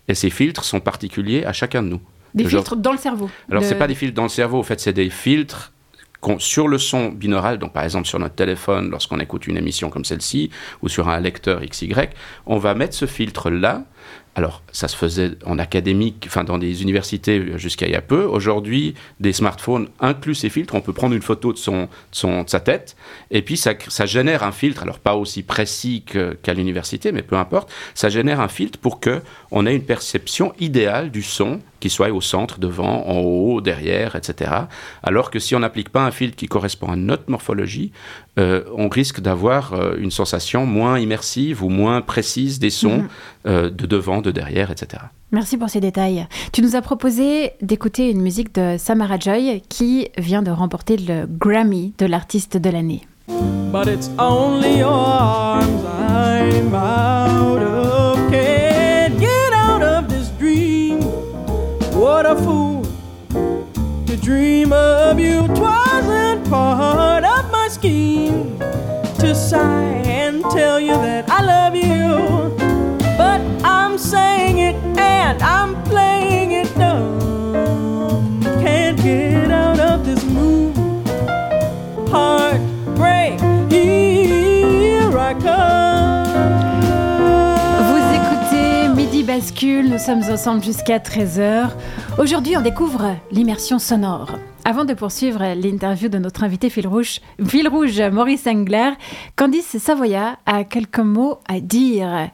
Et 0.08 0.14
ces 0.14 0.30
filtres 0.30 0.64
sont 0.64 0.80
particuliers 0.80 1.44
à 1.44 1.52
chacun 1.52 1.82
de 1.82 1.88
nous. 1.88 2.00
Des 2.34 2.44
filtres 2.46 2.76
dans 2.76 2.92
le 2.92 2.98
cerveau 2.98 3.30
Alors, 3.50 3.62
Le- 3.62 3.68
c'est 3.68 3.74
pas 3.78 3.86
des 3.86 3.94
filtres 3.94 4.14
dans 4.14 4.22
le 4.22 4.28
cerveau, 4.30 4.58
en 4.58 4.62
fait, 4.62 4.80
c'est 4.80 4.92
des 4.94 5.10
filtres 5.10 5.72
sur 6.38 6.68
le 6.68 6.78
son 6.78 7.08
binaural, 7.10 7.58
donc 7.58 7.72
par 7.72 7.82
exemple 7.82 8.06
sur 8.06 8.18
notre 8.20 8.36
téléphone, 8.36 8.90
lorsqu'on 8.90 9.18
écoute 9.18 9.48
une 9.48 9.56
émission 9.56 9.90
comme 9.90 10.04
celle-ci, 10.04 10.50
ou 10.80 10.88
sur 10.88 11.08
un 11.08 11.18
lecteur 11.18 11.60
XY, 11.60 11.92
on 12.46 12.58
va 12.58 12.74
mettre 12.74 12.94
ce 12.94 13.06
filtre-là. 13.06 13.84
Alors, 14.34 14.62
ça 14.72 14.88
se 14.88 14.96
faisait 14.96 15.32
en 15.44 15.58
académique, 15.58 16.24
enfin 16.26 16.42
dans 16.42 16.56
des 16.56 16.80
universités 16.82 17.58
jusqu'à 17.58 17.86
il 17.86 17.92
y 17.92 17.96
a 17.96 18.00
peu. 18.00 18.24
Aujourd'hui, 18.24 18.94
des 19.20 19.34
smartphones 19.34 19.88
incluent 20.00 20.34
ces 20.34 20.48
filtres. 20.48 20.74
On 20.74 20.80
peut 20.80 20.94
prendre 20.94 21.14
une 21.14 21.20
photo 21.20 21.52
de, 21.52 21.58
son, 21.58 21.82
de, 21.82 21.88
son- 22.12 22.42
de 22.44 22.48
sa 22.48 22.60
tête, 22.60 22.96
et 23.30 23.42
puis 23.42 23.58
ça, 23.58 23.74
ça 23.88 24.06
génère 24.06 24.42
un 24.42 24.52
filtre. 24.52 24.82
Alors, 24.84 25.00
pas 25.00 25.16
aussi 25.16 25.42
précis 25.42 26.02
qu'à 26.42 26.54
l'université, 26.54 27.12
mais 27.12 27.20
peu 27.22 27.36
importe. 27.36 27.70
Ça 27.94 28.08
génère 28.08 28.40
un 28.40 28.48
filtre 28.48 28.78
pour 28.78 29.00
que 29.00 29.20
on 29.50 29.66
ait 29.66 29.76
une 29.76 29.84
perception 29.84 30.54
idéale 30.58 31.10
du 31.10 31.22
son, 31.22 31.60
qui 31.82 31.90
soit 31.90 32.10
au 32.12 32.20
centre, 32.20 32.60
devant, 32.60 33.06
en 33.08 33.18
haut, 33.18 33.60
derrière, 33.60 34.14
etc. 34.14 34.52
Alors 35.02 35.30
que 35.32 35.38
si 35.40 35.54
on 35.56 35.58
n'applique 35.58 35.88
pas 35.90 36.04
un 36.04 36.12
filtre 36.12 36.36
qui 36.36 36.46
correspond 36.46 36.88
à 36.92 36.96
notre 36.96 37.24
morphologie, 37.28 37.90
euh, 38.38 38.62
on 38.76 38.88
risque 38.88 39.20
d'avoir 39.20 39.72
euh, 39.74 39.96
une 39.98 40.12
sensation 40.12 40.64
moins 40.64 40.98
immersive 41.00 41.64
ou 41.64 41.68
moins 41.68 42.00
précise 42.00 42.58
des 42.60 42.70
sons 42.70 42.98
Mhm. 43.02 43.08
euh, 43.46 43.70
de 43.70 43.86
devant, 43.86 44.20
de 44.22 44.30
derrière, 44.30 44.70
etc. 44.70 45.02
Merci 45.32 45.56
pour 45.58 45.68
ces 45.70 45.80
détails. 45.80 46.26
Tu 46.52 46.62
nous 46.62 46.76
as 46.76 46.82
proposé 46.82 47.52
d'écouter 47.60 48.10
une 48.10 48.20
musique 48.22 48.54
de 48.54 48.76
Samara 48.78 49.18
Joy 49.18 49.62
qui 49.68 50.08
vient 50.18 50.42
de 50.42 50.50
remporter 50.52 50.96
le 50.96 51.26
Grammy 51.26 51.94
de 51.98 52.06
l'artiste 52.06 52.56
de 52.56 52.70
l'année. 52.70 53.00
But 53.72 53.86
it's 53.88 54.10
only 54.18 54.78
your 54.78 54.92
arms 54.92 55.82
I'm 55.84 56.72
out 56.74 57.62
of. 57.62 57.71
A 62.32 62.44
fool 62.44 62.82
to 64.06 64.16
dream 64.16 64.72
of 64.72 65.20
you. 65.20 65.46
Twasn't 65.48 66.48
part 66.48 67.24
of 67.24 67.50
my 67.50 67.68
scheme 67.68 68.58
to 69.18 69.34
sigh 69.34 70.02
and 70.06 70.42
tell 70.44 70.80
you 70.80 70.94
that 70.94 71.28
I 71.28 71.42
love 71.44 71.76
you. 71.76 72.41
Nous 89.64 89.98
sommes 89.98 90.24
ensemble 90.28 90.64
jusqu'à 90.64 90.98
13h. 90.98 91.70
Aujourd'hui, 92.18 92.56
on 92.56 92.62
découvre 92.62 93.16
l'immersion 93.30 93.78
sonore. 93.78 94.36
Avant 94.64 94.84
de 94.84 94.92
poursuivre 94.92 95.54
l'interview 95.54 96.08
de 96.08 96.18
notre 96.18 96.42
invité 96.42 96.68
fil 96.68 96.88
rouge, 96.88 97.20
fil 97.46 97.68
rouge 97.68 98.00
Maurice 98.00 98.48
Engler, 98.48 98.90
Candice 99.36 99.78
Savoya 99.78 100.36
a 100.46 100.64
quelques 100.64 100.98
mots 100.98 101.38
à 101.48 101.60
dire. 101.60 102.30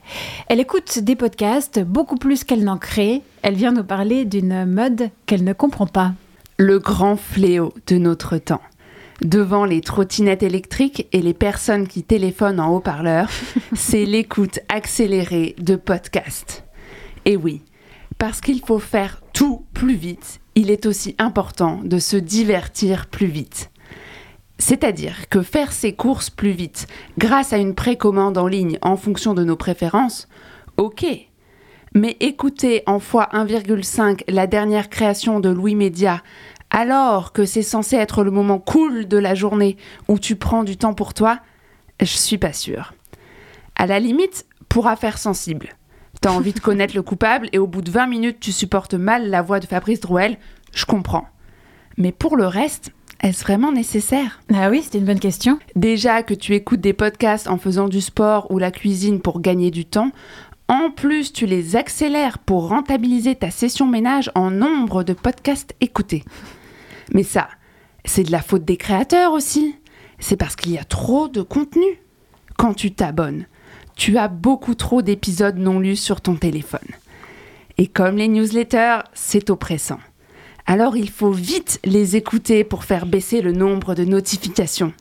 Elle 0.49 0.59
écoute 0.59 1.01
des 1.01 1.17
podcasts 1.17 1.81
beaucoup 1.85 2.17
plus 2.17 2.45
qu'elle 2.45 2.65
n'en 2.65 2.79
crée. 2.79 3.21
Elle 3.43 3.57
vient 3.57 3.73
nous 3.73 3.85
parler 3.85 4.25
d'une 4.25 4.65
mode 4.65 5.11
qu'elle 5.27 5.45
ne 5.45 5.53
comprend 5.53 5.87
pas. 5.87 6.13
Le 6.57 6.79
grand 6.79 7.17
fléau 7.17 7.75
de 7.89 7.99
notre 7.99 8.39
temps. 8.39 8.63
Devant 9.21 9.67
les 9.67 9.83
trottinettes 9.83 10.45
électriques 10.45 11.07
et 11.13 11.21
les 11.21 11.35
personnes 11.35 11.89
qui 11.89 12.05
téléphonent 12.05 12.61
en 12.61 12.75
haut-parleur, 12.75 13.29
c'est 13.75 14.07
l'écoute 14.07 14.61
accélérée 14.71 15.57
de 15.59 15.77
podcasts. 15.77 16.65
Et 17.29 17.37
oui, 17.37 17.61
parce 18.17 18.41
qu'il 18.41 18.65
faut 18.65 18.79
faire 18.79 19.21
tout 19.35 19.67
plus 19.75 19.95
vite, 19.95 20.41
il 20.55 20.71
est 20.71 20.87
aussi 20.87 21.15
important 21.19 21.83
de 21.85 21.99
se 21.99 22.17
divertir 22.17 23.07
plus 23.07 23.27
vite. 23.27 23.71
C'est-à-dire 24.59 25.29
que 25.29 25.43
faire 25.43 25.73
ses 25.73 25.93
courses 25.93 26.31
plus 26.31 26.53
vite 26.53 26.87
grâce 27.19 27.53
à 27.53 27.59
une 27.59 27.75
précommande 27.75 28.39
en 28.39 28.47
ligne 28.47 28.79
en 28.81 28.97
fonction 28.97 29.35
de 29.35 29.45
nos 29.45 29.57
préférences, 29.57 30.27
ok. 30.79 31.05
Mais 31.95 32.17
écouter 32.21 32.83
en 32.87 32.99
fois 32.99 33.29
1,5 33.35 34.23
la 34.29 34.47
dernière 34.47 34.89
création 34.89 35.39
de 35.39 35.51
Louis 35.51 35.75
Média 35.75 36.23
alors 36.71 37.35
que 37.35 37.45
c'est 37.45 37.63
censé 37.63 37.97
être 37.97 38.25
le 38.25 38.31
moment 38.31 38.59
cool 38.59 39.07
de 39.07 39.19
la 39.19 39.35
journée 39.35 39.77
où 40.09 40.19
tu 40.19 40.37
prends 40.37 40.65
du 40.65 40.79
temps 40.79 40.95
pour 40.95 41.13
toi, 41.13 41.41
je 42.01 42.07
suis 42.07 42.39
pas 42.39 42.55
sûre. 42.55 42.95
À 43.77 43.87
la 43.87 44.01
limite, 44.01 44.47
pour 44.71 44.87
affaires 44.87 45.19
sensibles. 45.19 45.78
T'as 46.21 46.33
envie 46.33 46.53
de 46.53 46.61
connaître 46.61 46.97
le 46.97 47.03
coupable 47.03 47.49
et 47.53 47.59
au 47.59 47.67
bout 47.67 47.83
de 47.83 47.91
20 47.91 48.07
minutes 48.07 48.41
tu 48.41 48.53
supportes 48.53 48.95
mal 48.95 49.31
la 49.31 49.43
voix 49.43 49.61
de 49.61 49.67
Fabrice 49.67 50.01
Drouel, 50.01 50.39
je 50.73 50.85
comprends. 50.85 51.29
Mais 51.97 52.13
pour 52.13 52.37
le 52.37 52.47
reste, 52.47 52.93
est-ce 53.21 53.43
vraiment 53.43 53.73
nécessaire? 53.73 54.41
Ah 54.53 54.71
oui, 54.71 54.83
c'était 54.83 54.99
une 54.99 55.05
bonne 55.05 55.21
question. 55.21 55.59
Déjà 55.77 56.23
que 56.23 56.35
tu 56.35 56.55
écoutes 56.55 56.81
des 56.81 56.93
podcasts 56.93 57.49
en 57.49 57.59
faisant 57.59 57.89
du 57.89 58.01
sport 58.01 58.51
ou 58.51 58.59
la 58.59 58.71
cuisine 58.71 59.21
pour 59.21 59.41
gagner 59.41 59.71
du 59.71 59.85
temps, 59.85 60.11
en 60.69 60.91
plus 60.91 61.33
tu 61.33 61.47
les 61.47 61.77
accélères 61.77 62.39
pour 62.39 62.69
rentabiliser 62.69 63.35
ta 63.35 63.51
session 63.51 63.87
ménage 63.87 64.31
en 64.35 64.51
nombre 64.51 65.03
de 65.03 65.13
podcasts 65.13 65.75
écoutés. 65.81 66.25
Mais 67.13 67.23
ça, 67.23 67.49
c'est 68.05 68.25
de 68.25 68.33
la 68.33 68.43
faute 68.43 68.65
des 68.65 68.77
créateurs 68.77 69.33
aussi. 69.33 69.77
C'est 70.19 70.37
parce 70.37 70.57
qu'il 70.57 70.73
y 70.73 70.79
a 70.79 70.85
trop 70.85 71.29
de 71.29 71.43
contenu. 71.43 72.01
Quand 72.57 72.75
tu 72.75 72.93
t'abonnes, 72.93 73.47
tu 73.99 74.17
as 74.17 74.29
beaucoup 74.29 74.77
trop 74.77 75.03
d'épisodes 75.03 75.59
non 75.59 75.81
lus 75.81 75.97
sur 75.97 76.21
ton 76.21 76.37
téléphone. 76.37 76.89
Et 77.79 77.89
comme 77.89 78.17
les 78.17 78.29
newsletters, 78.29 79.01
c'est 79.13 79.51
oppressant. 79.51 79.99
Alors 80.67 80.97
il 80.97 81.11
faut 81.11 81.33
vite 81.33 81.81
les 81.85 82.15
écouter 82.15 82.63
pour 82.63 82.85
faire 82.85 83.07
baisser 83.07 83.43
le 83.43 83.53
nombre 83.53 83.95
de 83.95 84.05
notifications. 84.05 84.93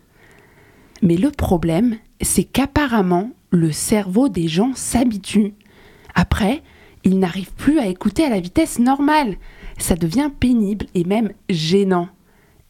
Mais 1.03 1.15
le 1.15 1.29
problème, 1.29 1.97
c'est 2.21 2.43
qu'apparemment, 2.43 3.31
le 3.51 3.71
cerveau 3.71 4.29
des 4.29 4.47
gens 4.47 4.73
s'habitue. 4.73 5.53
Après, 6.15 6.63
ils 7.03 7.19
n'arrivent 7.19 7.53
plus 7.53 7.77
à 7.77 7.85
écouter 7.85 8.25
à 8.25 8.29
la 8.29 8.39
vitesse 8.39 8.79
normale. 8.79 9.35
Ça 9.77 9.95
devient 9.95 10.31
pénible 10.39 10.87
et 10.95 11.03
même 11.03 11.33
gênant. 11.49 12.09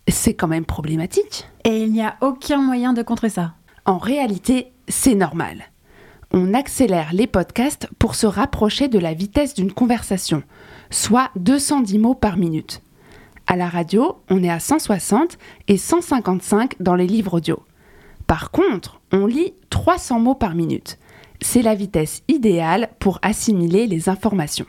C'est 0.10 0.34
quand 0.34 0.50
même 0.50 0.66
problématique. 0.66 1.48
Et 1.64 1.84
il 1.84 1.94
n'y 1.94 2.04
a 2.04 2.18
aucun 2.20 2.62
moyen 2.62 2.92
de 2.92 3.02
contrer 3.02 3.30
ça. 3.30 3.54
En 3.86 3.98
réalité, 3.98 4.74
c'est 4.90 5.16
normal. 5.16 5.72
On 6.32 6.54
accélère 6.54 7.14
les 7.14 7.28
podcasts 7.28 7.90
pour 8.00 8.16
se 8.16 8.28
rapprocher 8.28 8.90
de 8.90 9.00
la 9.00 9.14
vitesse 9.14 9.54
d'une 9.54 9.72
conversation, 9.72 10.44
soit 10.90 11.32
210 11.38 12.00
mots 12.00 12.16
par 12.16 12.38
minute. 12.38 12.82
À 13.48 13.56
la 13.56 13.70
radio, 13.70 14.18
on 14.30 14.44
est 14.44 14.50
à 14.50 14.60
160 14.60 15.38
et 15.70 15.78
155 15.78 16.82
dans 16.82 16.96
les 16.96 17.08
livres 17.08 17.36
audio. 17.36 17.64
Par 18.28 18.52
contre, 18.52 19.00
on 19.14 19.26
lit 19.26 19.54
300 19.70 20.20
mots 20.20 20.36
par 20.36 20.54
minute. 20.54 21.00
C'est 21.42 21.62
la 21.62 21.76
vitesse 21.76 22.24
idéale 22.28 22.90
pour 23.00 23.20
assimiler 23.22 23.88
les 23.88 24.10
informations. 24.10 24.66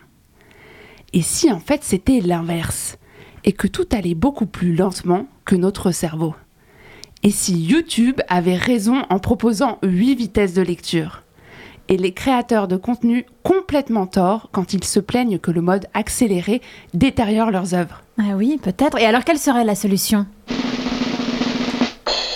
Et 1.12 1.23
si 1.23 1.51
en 1.51 1.59
fait 1.59 1.83
c'était 1.83 2.21
l'inverse, 2.21 2.99
et 3.44 3.53
que 3.53 3.66
tout 3.66 3.87
allait 3.92 4.14
beaucoup 4.14 4.47
plus 4.47 4.75
lentement 4.75 5.27
que 5.44 5.57
notre 5.57 5.90
cerveau? 5.90 6.35
Et 7.23 7.31
si 7.31 7.59
YouTube 7.59 8.21
avait 8.29 8.57
raison 8.57 9.03
en 9.11 9.18
proposant 9.18 9.79
8 9.83 10.14
vitesses 10.14 10.55
de 10.55 10.62
lecture? 10.62 11.23
Et 11.88 11.96
les 11.96 12.12
créateurs 12.12 12.68
de 12.68 12.77
contenu 12.77 13.27
complètement 13.42 14.07
tort 14.07 14.48
quand 14.53 14.72
ils 14.72 14.85
se 14.85 15.01
plaignent 15.01 15.38
que 15.38 15.51
le 15.51 15.61
mode 15.61 15.87
accéléré 15.94 16.61
détériore 16.94 17.51
leurs 17.51 17.74
œuvres. 17.74 18.03
Ah 18.18 18.37
oui, 18.37 18.59
peut-être. 18.62 18.98
Et 18.98 19.07
alors, 19.07 19.24
quelle 19.24 19.38
serait 19.38 19.64
la 19.64 19.74
solution? 19.74 20.27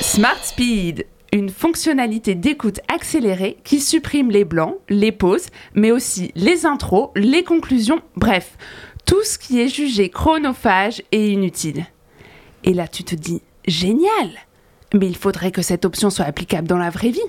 Smart 0.00 0.42
Speed 0.42 1.06
une 1.32 1.48
fonctionnalité 1.48 2.34
d'écoute 2.34 2.80
accélérée 2.94 3.56
qui 3.64 3.80
supprime 3.80 4.30
les 4.30 4.44
blancs, 4.44 4.76
les 4.90 5.12
pauses, 5.12 5.46
mais 5.74 5.90
aussi 5.90 6.30
les 6.34 6.66
intros, 6.66 7.10
les 7.16 7.42
conclusions, 7.42 8.00
bref, 8.16 8.56
tout 9.06 9.22
ce 9.24 9.38
qui 9.38 9.60
est 9.60 9.68
jugé 9.68 10.10
chronophage 10.10 11.02
et 11.10 11.30
inutile. 11.32 11.86
Et 12.64 12.74
là, 12.74 12.86
tu 12.86 13.02
te 13.02 13.14
dis, 13.14 13.40
génial 13.66 14.30
Mais 14.94 15.06
il 15.06 15.16
faudrait 15.16 15.52
que 15.52 15.62
cette 15.62 15.86
option 15.86 16.10
soit 16.10 16.26
applicable 16.26 16.68
dans 16.68 16.78
la 16.78 16.90
vraie 16.90 17.10
vie, 17.10 17.20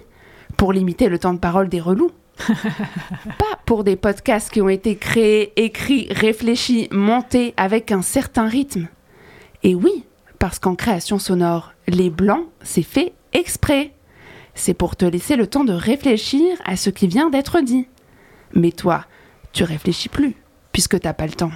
pour 0.58 0.74
limiter 0.74 1.10
le 1.10 1.20
temps 1.20 1.34
de 1.34 1.40
parole 1.40 1.70
des 1.70 1.82
relous. 1.82 2.12
Pas 2.48 3.60
pour 3.66 3.84
des 3.84 3.96
podcasts 3.96 4.50
qui 4.50 4.62
ont 4.62 4.70
été 4.70 4.96
créés, 4.96 5.54
écrits, 5.56 6.08
réfléchis, 6.12 6.88
montés 6.92 7.54
avec 7.58 7.92
un 7.92 8.02
certain 8.02 8.48
rythme. 8.48 8.88
Et 9.64 9.76
oui, 9.76 10.06
parce 10.40 10.60
qu'en 10.60 10.76
création 10.76 11.20
sonore, 11.20 11.74
les 11.88 12.10
blancs, 12.10 12.48
c'est 12.62 12.84
fait 12.84 13.14
exprès. 13.34 13.94
C'est 14.56 14.74
pour 14.74 14.96
te 14.96 15.06
laisser 15.06 15.36
le 15.36 15.48
temps 15.48 15.64
de 15.64 15.74
réfléchir 15.74 16.58
à 16.66 16.76
ce 16.76 16.90
qui 16.90 17.08
vient 17.08 17.30
d'être 17.30 17.62
dit. 17.62 17.88
Mais 18.54 18.72
toi, 18.72 19.06
tu 19.52 19.64
réfléchis 19.64 20.10
plus, 20.10 20.36
puisque 20.72 21.00
t'as 21.00 21.14
pas 21.14 21.26
le 21.26 21.34
temps. 21.34 21.52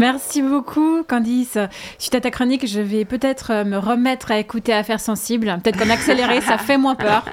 Merci 0.00 0.40
beaucoup, 0.40 1.02
Candice. 1.02 1.58
Suite 1.98 2.14
à 2.14 2.22
ta 2.22 2.30
chronique, 2.30 2.66
je 2.66 2.80
vais 2.80 3.04
peut-être 3.04 3.52
euh, 3.52 3.64
me 3.64 3.76
remettre 3.76 4.30
à 4.30 4.38
écouter 4.38 4.72
Affaires 4.72 4.98
sensibles. 4.98 5.54
Peut-être 5.62 5.78
qu'en 5.78 5.90
accéléré, 5.90 6.40
ça 6.40 6.56
fait 6.66 6.78
moins 6.78 6.94
peur. 6.94 7.26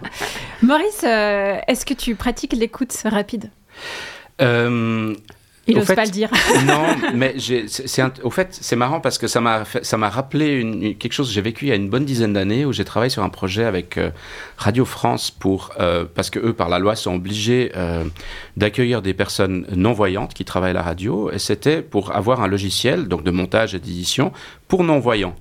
Maurice, 0.61 1.05
euh, 1.05 1.57
est-ce 1.69 1.85
que 1.85 1.93
tu 1.93 2.15
pratiques 2.15 2.51
l'écoute 2.51 2.93
rapide? 3.05 3.51
Euh, 4.41 5.15
Il 5.67 5.75
n'ose 5.77 5.87
pas 5.87 6.05
le 6.05 6.11
dire. 6.11 6.29
non, 6.65 6.85
mais 7.13 7.35
c'est 7.67 8.03
au 8.23 8.29
fait, 8.29 8.57
c'est 8.59 8.75
marrant 8.75 8.99
parce 9.01 9.17
que 9.17 9.27
ça 9.27 9.41
m'a 9.41 9.63
ça 9.81 9.97
m'a 9.97 10.09
rappelé 10.09 10.47
une- 10.53 10.81
une- 10.83 10.95
quelque 10.95 11.13
chose 11.13 11.27
que 11.27 11.33
j'ai 11.33 11.41
vécu 11.41 11.65
il 11.65 11.69
y 11.69 11.71
a 11.71 11.75
une 11.75 11.89
bonne 11.89 12.05
dizaine 12.05 12.33
d'années 12.33 12.65
où 12.65 12.71
j'ai 12.73 12.85
travaillé 12.85 13.09
sur 13.09 13.23
un 13.23 13.29
projet 13.29 13.65
avec 13.65 13.97
euh, 13.97 14.11
Radio 14.57 14.85
France 14.85 15.29
pour 15.31 15.71
euh, 15.79 16.05
parce 16.13 16.29
que 16.29 16.39
eux 16.39 16.53
par 16.53 16.69
la 16.69 16.79
loi 16.79 16.95
sont 16.95 17.13
obligés 17.15 17.71
euh, 17.75 18.03
d'accueillir 18.55 19.01
des 19.01 19.13
personnes 19.13 19.65
non 19.75 19.93
voyantes 19.93 20.33
qui 20.33 20.45
travaillent 20.45 20.71
à 20.71 20.73
la 20.73 20.81
radio 20.83 21.31
et 21.31 21.39
c'était 21.39 21.81
pour 21.81 22.15
avoir 22.15 22.41
un 22.41 22.47
logiciel 22.47 23.07
donc 23.07 23.23
de 23.23 23.31
montage 23.31 23.75
et 23.75 23.79
d'édition 23.79 24.31
pour 24.67 24.83
non 24.83 24.99
voyants. 24.99 25.35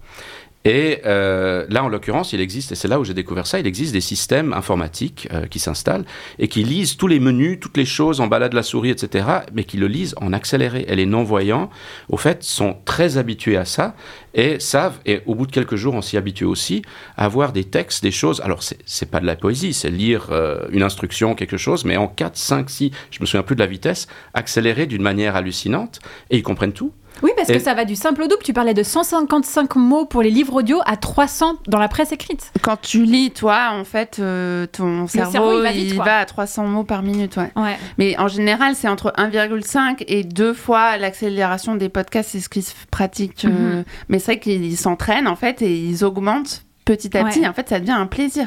Et 0.66 0.98
euh, 1.06 1.64
là, 1.70 1.84
en 1.84 1.88
l'occurrence, 1.88 2.32
il 2.32 2.40
existe, 2.40 2.72
et 2.72 2.74
c'est 2.74 2.88
là 2.88 2.98
où 2.98 3.04
j'ai 3.04 3.14
découvert 3.14 3.46
ça, 3.46 3.60
il 3.60 3.68
existe 3.68 3.92
des 3.92 4.00
systèmes 4.00 4.52
informatiques 4.52 5.28
euh, 5.32 5.46
qui 5.46 5.60
s'installent 5.60 6.04
et 6.40 6.48
qui 6.48 6.64
lisent 6.64 6.96
tous 6.96 7.06
les 7.06 7.20
menus, 7.20 7.60
toutes 7.60 7.76
les 7.76 7.84
choses 7.84 8.20
en 8.20 8.26
balade 8.26 8.52
la 8.52 8.64
souris, 8.64 8.90
etc., 8.90 9.28
mais 9.52 9.62
qui 9.62 9.76
le 9.76 9.86
lisent 9.86 10.16
en 10.20 10.32
accéléré. 10.32 10.84
Et 10.88 10.96
les 10.96 11.06
non-voyants, 11.06 11.70
au 12.08 12.16
fait, 12.16 12.42
sont 12.42 12.78
très 12.84 13.16
habitués 13.16 13.56
à 13.56 13.64
ça 13.64 13.94
et 14.34 14.58
savent, 14.58 14.98
et 15.06 15.20
au 15.26 15.36
bout 15.36 15.46
de 15.46 15.52
quelques 15.52 15.76
jours, 15.76 15.94
on 15.94 16.02
s'y 16.02 16.16
habitue 16.16 16.46
aussi, 16.46 16.82
à 17.16 17.26
avoir 17.26 17.52
des 17.52 17.62
textes, 17.62 18.02
des 18.02 18.10
choses. 18.10 18.40
Alors, 18.40 18.64
c'est 18.64 19.08
pas 19.08 19.20
de 19.20 19.26
la 19.26 19.36
poésie, 19.36 19.72
c'est 19.72 19.88
lire 19.88 20.30
euh, 20.32 20.66
une 20.72 20.82
instruction, 20.82 21.36
quelque 21.36 21.58
chose, 21.58 21.84
mais 21.84 21.96
en 21.96 22.08
4, 22.08 22.36
5, 22.36 22.68
6, 22.68 22.90
je 23.12 23.20
me 23.20 23.26
souviens 23.26 23.44
plus 23.44 23.54
de 23.54 23.60
la 23.60 23.68
vitesse, 23.68 24.08
accéléré 24.34 24.86
d'une 24.86 25.02
manière 25.02 25.36
hallucinante, 25.36 26.00
et 26.30 26.38
ils 26.38 26.42
comprennent 26.42 26.72
tout. 26.72 26.92
Oui, 27.22 27.30
parce 27.36 27.48
que 27.48 27.58
ça 27.58 27.74
va 27.74 27.84
du 27.84 27.96
simple 27.96 28.22
au 28.22 28.26
double. 28.28 28.42
Tu 28.42 28.52
parlais 28.52 28.74
de 28.74 28.82
155 28.82 29.76
mots 29.76 30.04
pour 30.04 30.22
les 30.22 30.30
livres 30.30 30.54
audio 30.54 30.80
à 30.86 30.96
300 30.96 31.54
dans 31.66 31.78
la 31.78 31.88
presse 31.88 32.12
écrite. 32.12 32.52
Quand 32.62 32.80
tu 32.80 33.04
lis, 33.04 33.30
toi, 33.30 33.70
en 33.72 33.84
fait, 33.84 34.18
euh, 34.20 34.66
ton 34.66 35.06
cerveau, 35.06 35.30
cerveau, 35.32 35.58
il 35.58 35.62
va 35.62 35.72
vite, 35.72 35.94
va 35.94 36.18
à 36.18 36.24
300 36.26 36.64
mots 36.66 36.84
par 36.84 37.02
minute. 37.02 37.36
Ouais. 37.36 37.50
Ouais. 37.56 37.76
Mais 37.98 38.18
en 38.18 38.28
général, 38.28 38.74
c'est 38.74 38.88
entre 38.88 39.12
1,5 39.16 40.04
et 40.08 40.24
2 40.24 40.52
fois 40.52 40.98
l'accélération 40.98 41.74
des 41.76 41.88
podcasts. 41.88 42.30
C'est 42.30 42.40
ce 42.40 42.48
qui 42.48 42.62
se 42.62 42.74
pratique. 42.90 43.44
euh, 43.44 43.76
Mhm. 43.78 43.84
Mais 44.08 44.18
c'est 44.18 44.32
vrai 44.32 44.40
qu'ils 44.40 44.76
s'entraînent, 44.76 45.28
en 45.28 45.36
fait, 45.36 45.62
et 45.62 45.74
ils 45.78 46.04
augmentent 46.04 46.65
petit 46.86 47.14
à 47.18 47.24
petit. 47.24 47.46
En 47.46 47.52
fait, 47.52 47.68
ça 47.68 47.78
devient 47.80 47.90
un 47.90 48.06
plaisir. 48.06 48.46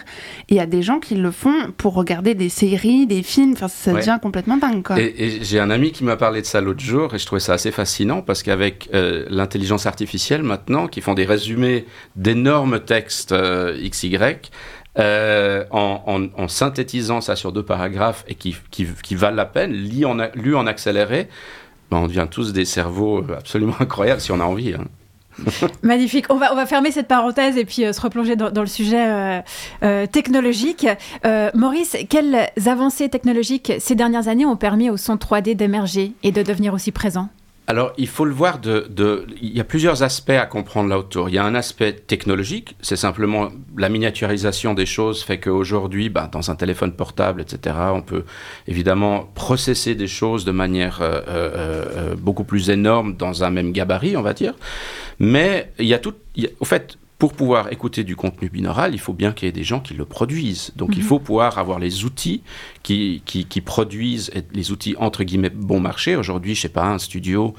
Et 0.49 0.56
il 0.56 0.58
y 0.58 0.60
a 0.60 0.65
des 0.65 0.82
gens 0.82 0.97
qui 0.99 1.13
le 1.13 1.30
font 1.30 1.54
pour 1.78 1.93
regarder 1.93 2.34
des 2.34 2.49
séries, 2.49 3.06
des 3.06 3.21
films. 3.21 3.52
Enfin, 3.54 3.67
ça 3.67 3.91
Ouais. 3.93 3.99
devient 3.99 4.17
complètement 4.19 4.58
dingue, 4.58 4.82
quoi. 4.82 4.99
Et, 4.99 5.13
et 5.17 5.43
j'ai 5.43 5.60
un 5.60 5.69
ami 5.69 5.91
qui 5.91 6.04
m'a 6.04 6.17
parlé 6.17 6.41
de 6.41 6.47
ça 6.47 6.60
l'autre 6.62 6.80
jour 6.82 7.13
et 7.13 7.19
je 7.19 7.25
trouvais 7.28 7.39
ça 7.39 7.54
assez 7.54 7.69
fascinant 7.71 8.23
parce 8.23 8.41
qu'avec 8.41 8.89
euh, 8.95 9.25
l'intelligence 9.30 9.86
artificielle 9.86 10.41
maintenant, 10.41 10.88
qui 10.88 11.02
font 11.02 11.13
des 11.13 11.25
résumés 11.25 11.86
d'énormes 12.15 12.80
textes 12.80 13.34
euh, 13.34 13.78
XY, 13.88 14.17
euh, 14.97 15.63
en, 15.71 16.02
en- 16.08 16.41
en 16.43 16.47
synthétisant 16.47 17.21
ça 17.21 17.36
sur 17.36 17.52
deux 17.52 17.63
paragraphes 17.63 18.23
et 18.28 18.36
qui, 18.36 18.56
qui, 18.71 18.88
qui 19.04 19.15
valent 19.15 19.36
la 19.36 19.45
peine, 19.45 19.71
lus 19.73 20.06
en, 20.06 20.17
lus 20.34 20.56
en 20.56 20.65
accéléré, 20.65 21.30
ben, 21.91 21.97
on 21.97 22.08
devient 22.08 22.28
tous 22.30 22.54
des 22.54 22.65
cerveaux 22.65 23.23
absolument 23.38 23.75
incroyables 23.80 24.21
si 24.21 24.32
on 24.32 24.39
a 24.39 24.43
envie. 24.45 24.73
hein. 24.73 24.86
Magnifique. 25.84 26.25
On 26.30 26.36
va, 26.36 26.52
on 26.52 26.56
va 26.56 26.65
fermer 26.65 26.91
cette 26.91 27.08
parenthèse 27.08 27.58
et 27.58 27.65
puis 27.65 27.86
euh, 27.86 27.93
se 27.93 28.02
replonger 28.02 28.36
dans, 28.36 28.62
le 28.62 28.67
sujet 28.67 29.08
euh, 29.08 29.41
euh, 29.84 30.06
technologique. 30.06 30.88
Maurice, 31.54 31.97
quelles 32.10 32.49
avancées 32.65 33.10
technologiques 33.10 33.73
ces 33.80 33.95
dernières 33.95 34.28
années 34.28 34.45
ont 34.45 34.56
permis 34.56 34.89
au 34.89 34.97
son 34.97 35.15
3D 35.15 35.56
d'émerger 35.56 36.13
et 36.23 36.32
de 36.32 36.41
devenir 36.41 36.73
aussi 36.73 36.91
présent? 36.91 37.30
Alors, 37.70 37.94
il 38.00 38.08
faut 38.08 38.26
le 38.26 38.34
voir 38.34 38.58
de, 38.58 38.88
de- 38.90 39.28
Il 39.44 39.56
y 39.56 39.60
a 39.60 39.64
plusieurs 39.64 40.02
aspects 40.02 40.32
à 40.32 40.48
comprendre 40.48 40.90
là 40.90 40.98
autour. 40.98 41.30
Il 41.30 41.36
y 41.36 41.38
a 41.38 41.46
un 41.46 41.54
aspect 41.54 41.94
technologique, 41.94 42.76
c'est 42.82 42.96
simplement 42.96 43.50
la 43.78 43.90
miniaturisation 43.90 44.74
des 44.74 44.88
choses 44.88 45.22
fait 45.24 45.40
qu'aujourd'hui, 45.40 46.10
bah, 46.10 46.28
dans 46.32 46.50
un 46.50 46.56
téléphone 46.56 46.94
portable, 46.94 47.42
etc., 47.42 47.76
on 47.94 48.02
peut 48.02 48.24
évidemment 48.68 49.30
processer 49.36 49.94
des 49.94 50.08
choses 50.08 50.46
de 50.46 50.52
manière 50.52 51.04
euh, 51.04 51.22
euh, 51.28 51.86
euh, 51.96 52.16
beaucoup 52.16 52.44
plus 52.44 52.72
énorme 52.72 53.16
dans 53.16 53.44
un 53.44 53.52
même 53.52 53.72
gabarit, 53.72 54.18
on 54.18 54.24
va 54.24 54.34
dire. 54.34 54.56
Mais 55.20 55.72
il 55.78 55.86
y 55.86 55.94
a 55.94 56.00
tout. 56.00 56.16
il 56.36 56.46
y 56.46 56.48
a- 56.48 56.52
au 56.62 56.66
fait, 56.66 56.98
pour 57.20 57.34
pouvoir 57.34 57.72
écouter 57.72 58.06
du 58.06 58.16
contenu 58.16 58.50
binaural, 58.50 58.94
il 58.94 58.98
faut 59.00 59.12
bien 59.14 59.34
qu'il 59.34 59.46
y 59.46 59.50
ait 59.50 59.52
des 59.52 59.66
gens 59.66 59.82
qui 59.82 59.94
le 59.94 60.06
produisent. 60.06 60.72
Donc 60.78 60.92
il 60.94 61.00
Mhm. 61.00 61.06
faut 61.06 61.20
pouvoir 61.20 61.58
avoir 61.60 61.78
les 61.78 62.06
outils 62.06 62.42
qui, 62.82 63.22
qui, 63.26 63.44
qui 63.46 63.60
produisent, 63.60 64.32
les 64.54 64.72
outils 64.72 64.96
entre 64.98 65.24
guillemets 65.26 65.50
bon 65.50 65.82
marché. 65.82 66.16
Aujourd'hui, 66.16 66.56
je 66.56 66.62
sais 66.62 66.70
pas, 66.70 66.86
un 66.86 66.98
studio 66.98 67.54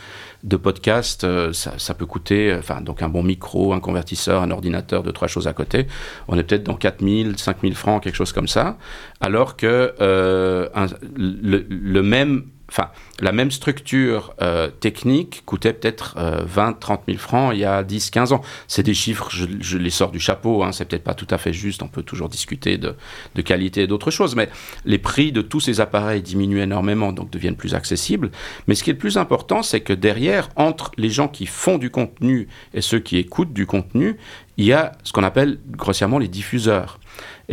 de 0.44 0.56
podcast, 0.56 1.24
euh, 1.24 1.52
ça, 1.52 1.74
ça 1.76 1.92
peut 1.92 2.06
coûter, 2.06 2.50
euh, 2.50 2.58
enfin, 2.60 2.80
donc 2.80 3.02
un 3.02 3.10
bon 3.10 3.22
micro, 3.22 3.74
un 3.74 3.80
convertisseur, 3.80 4.42
un 4.42 4.50
ordinateur, 4.50 5.02
deux, 5.02 5.12
trois 5.12 5.28
choses 5.28 5.46
à 5.46 5.52
côté. 5.52 5.86
On 6.28 6.38
est 6.38 6.42
peut-être 6.42 6.64
dans 6.64 6.74
4000, 6.76 7.34
5000 7.38 7.74
francs, 7.74 8.02
quelque 8.02 8.16
chose 8.16 8.32
comme 8.32 8.48
ça. 8.48 8.78
Alors 9.20 9.56
que 9.58 9.92
euh, 10.00 10.68
un- 10.74 10.86
le, 11.14 11.66
le 11.68 12.02
même 12.02 12.44
enfin, 12.70 12.88
la 13.20 13.32
même 13.32 13.50
structure 13.50 14.34
euh, 14.40 14.68
technique 14.68 15.42
coûtait 15.44 15.72
peut-être 15.72 16.14
euh, 16.18 16.42
20, 16.44 16.78
30 16.78 17.02
000 17.06 17.18
francs 17.18 17.50
il 17.52 17.60
y 17.60 17.64
a 17.64 17.82
10, 17.82 18.10
15 18.10 18.32
ans. 18.32 18.42
C'est 18.68 18.82
des 18.82 18.94
chiffres, 18.94 19.28
je, 19.30 19.46
je 19.60 19.76
les 19.76 19.90
sors 19.90 20.10
du 20.10 20.20
chapeau, 20.20 20.62
hein, 20.62 20.72
c'est 20.72 20.84
peut-être 20.84 21.04
pas 21.04 21.14
tout 21.14 21.26
à 21.30 21.38
fait 21.38 21.52
juste, 21.52 21.82
on 21.82 21.88
peut 21.88 22.02
toujours 22.02 22.28
discuter 22.28 22.78
de, 22.78 22.94
de 23.34 23.42
qualité 23.42 23.82
et 23.82 23.86
d'autres 23.86 24.10
choses, 24.10 24.36
mais 24.36 24.48
les 24.84 24.98
prix 24.98 25.32
de 25.32 25.42
tous 25.42 25.60
ces 25.60 25.80
appareils 25.80 26.22
diminuent 26.22 26.62
énormément, 26.62 27.12
donc 27.12 27.30
deviennent 27.30 27.56
plus 27.56 27.74
accessibles. 27.74 28.30
Mais 28.66 28.74
ce 28.74 28.84
qui 28.84 28.90
est 28.90 28.94
le 28.94 28.98
plus 28.98 29.18
important, 29.18 29.62
c'est 29.62 29.80
que 29.80 29.92
derrière, 29.92 30.48
entre 30.56 30.92
les 30.96 31.10
gens 31.10 31.28
qui 31.28 31.46
font 31.46 31.78
du 31.78 31.90
contenu 31.90 32.48
et 32.72 32.80
ceux 32.80 33.00
qui 33.00 33.16
écoutent 33.16 33.52
du 33.52 33.66
contenu, 33.66 34.16
il 34.56 34.66
y 34.66 34.72
a 34.72 34.92
ce 35.04 35.12
qu'on 35.12 35.24
appelle 35.24 35.58
grossièrement 35.70 36.18
les 36.18 36.28
diffuseurs. 36.28 36.99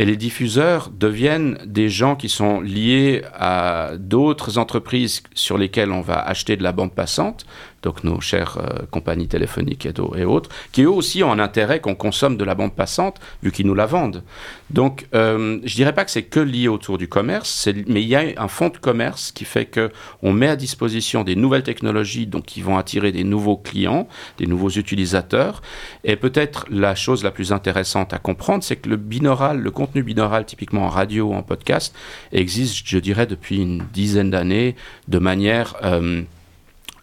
Et 0.00 0.04
les 0.04 0.16
diffuseurs 0.16 0.90
deviennent 0.90 1.58
des 1.66 1.88
gens 1.88 2.14
qui 2.14 2.28
sont 2.28 2.60
liés 2.60 3.22
à 3.34 3.90
d'autres 3.98 4.56
entreprises 4.56 5.24
sur 5.34 5.58
lesquelles 5.58 5.90
on 5.90 6.02
va 6.02 6.20
acheter 6.20 6.56
de 6.56 6.62
la 6.62 6.70
bande 6.70 6.94
passante, 6.94 7.46
donc 7.82 8.04
nos 8.04 8.20
chères 8.20 8.58
euh, 8.58 8.86
compagnies 8.90 9.28
téléphoniques 9.28 9.86
et, 9.86 10.24
autres, 10.24 10.50
qui 10.72 10.82
eux 10.82 10.90
aussi 10.90 11.22
ont 11.22 11.32
un 11.32 11.38
intérêt 11.38 11.80
qu'on 11.80 11.94
consomme 11.94 12.36
de 12.36 12.44
la 12.44 12.54
bande 12.54 12.74
passante, 12.74 13.20
vu 13.42 13.52
qu'ils 13.52 13.66
nous 13.66 13.74
la 13.74 13.86
vendent. 13.86 14.22
Donc, 14.70 15.06
euh, 15.14 15.58
je 15.64 15.74
dirais 15.74 15.94
pas 15.94 16.04
que 16.04 16.10
c'est 16.10 16.24
que 16.24 16.40
lié 16.40 16.68
autour 16.68 16.98
du 16.98 17.08
commerce, 17.08 17.68
mais 17.86 18.02
il 18.02 18.08
y 18.08 18.16
a 18.16 18.24
un 18.36 18.48
fonds 18.48 18.68
de 18.68 18.76
commerce 18.76 19.32
qui 19.32 19.44
fait 19.44 19.66
que 19.66 19.90
on 20.22 20.32
met 20.32 20.48
à 20.48 20.56
disposition 20.56 21.24
des 21.24 21.36
nouvelles 21.36 21.62
technologies, 21.62 22.26
donc 22.26 22.46
qui 22.46 22.60
vont 22.60 22.76
attirer 22.76 23.12
des 23.12 23.24
nouveaux 23.24 23.56
clients, 23.56 24.08
des 24.38 24.46
nouveaux 24.46 24.70
utilisateurs. 24.70 25.62
Et 26.04 26.16
peut-être 26.16 26.66
la 26.70 26.94
chose 26.94 27.24
la 27.24 27.30
plus 27.30 27.52
intéressante 27.52 28.12
à 28.12 28.18
comprendre, 28.18 28.64
c'est 28.64 28.76
que 28.76 28.88
le 28.88 28.96
binaural, 28.96 29.58
le 29.60 29.70
contenu 29.70 30.02
binaural, 30.02 30.44
typiquement 30.44 30.86
en 30.86 30.88
radio 30.88 31.28
ou 31.28 31.34
en 31.34 31.42
podcast, 31.42 31.94
existe, 32.32 32.86
je 32.86 32.98
dirais, 32.98 33.26
depuis 33.26 33.58
une 33.58 33.84
dizaine 33.92 34.30
d'années, 34.30 34.76
de 35.08 35.18
manière 35.18 35.76
euh, 35.84 36.22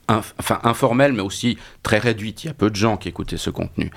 enfin, 0.08 0.60
informelle, 0.64 1.14
mais 1.14 1.22
aussi 1.22 1.58
très 1.84 1.98
réduite. 1.98 2.44
Il 2.44 2.48
y 2.48 2.50
a 2.50 2.54
peu 2.54 2.70
de 2.70 2.76
gens 2.76 2.98
qui 2.98 3.10
écoutaient 3.10 3.38
ce 3.38 3.50
contenu. 3.50 3.92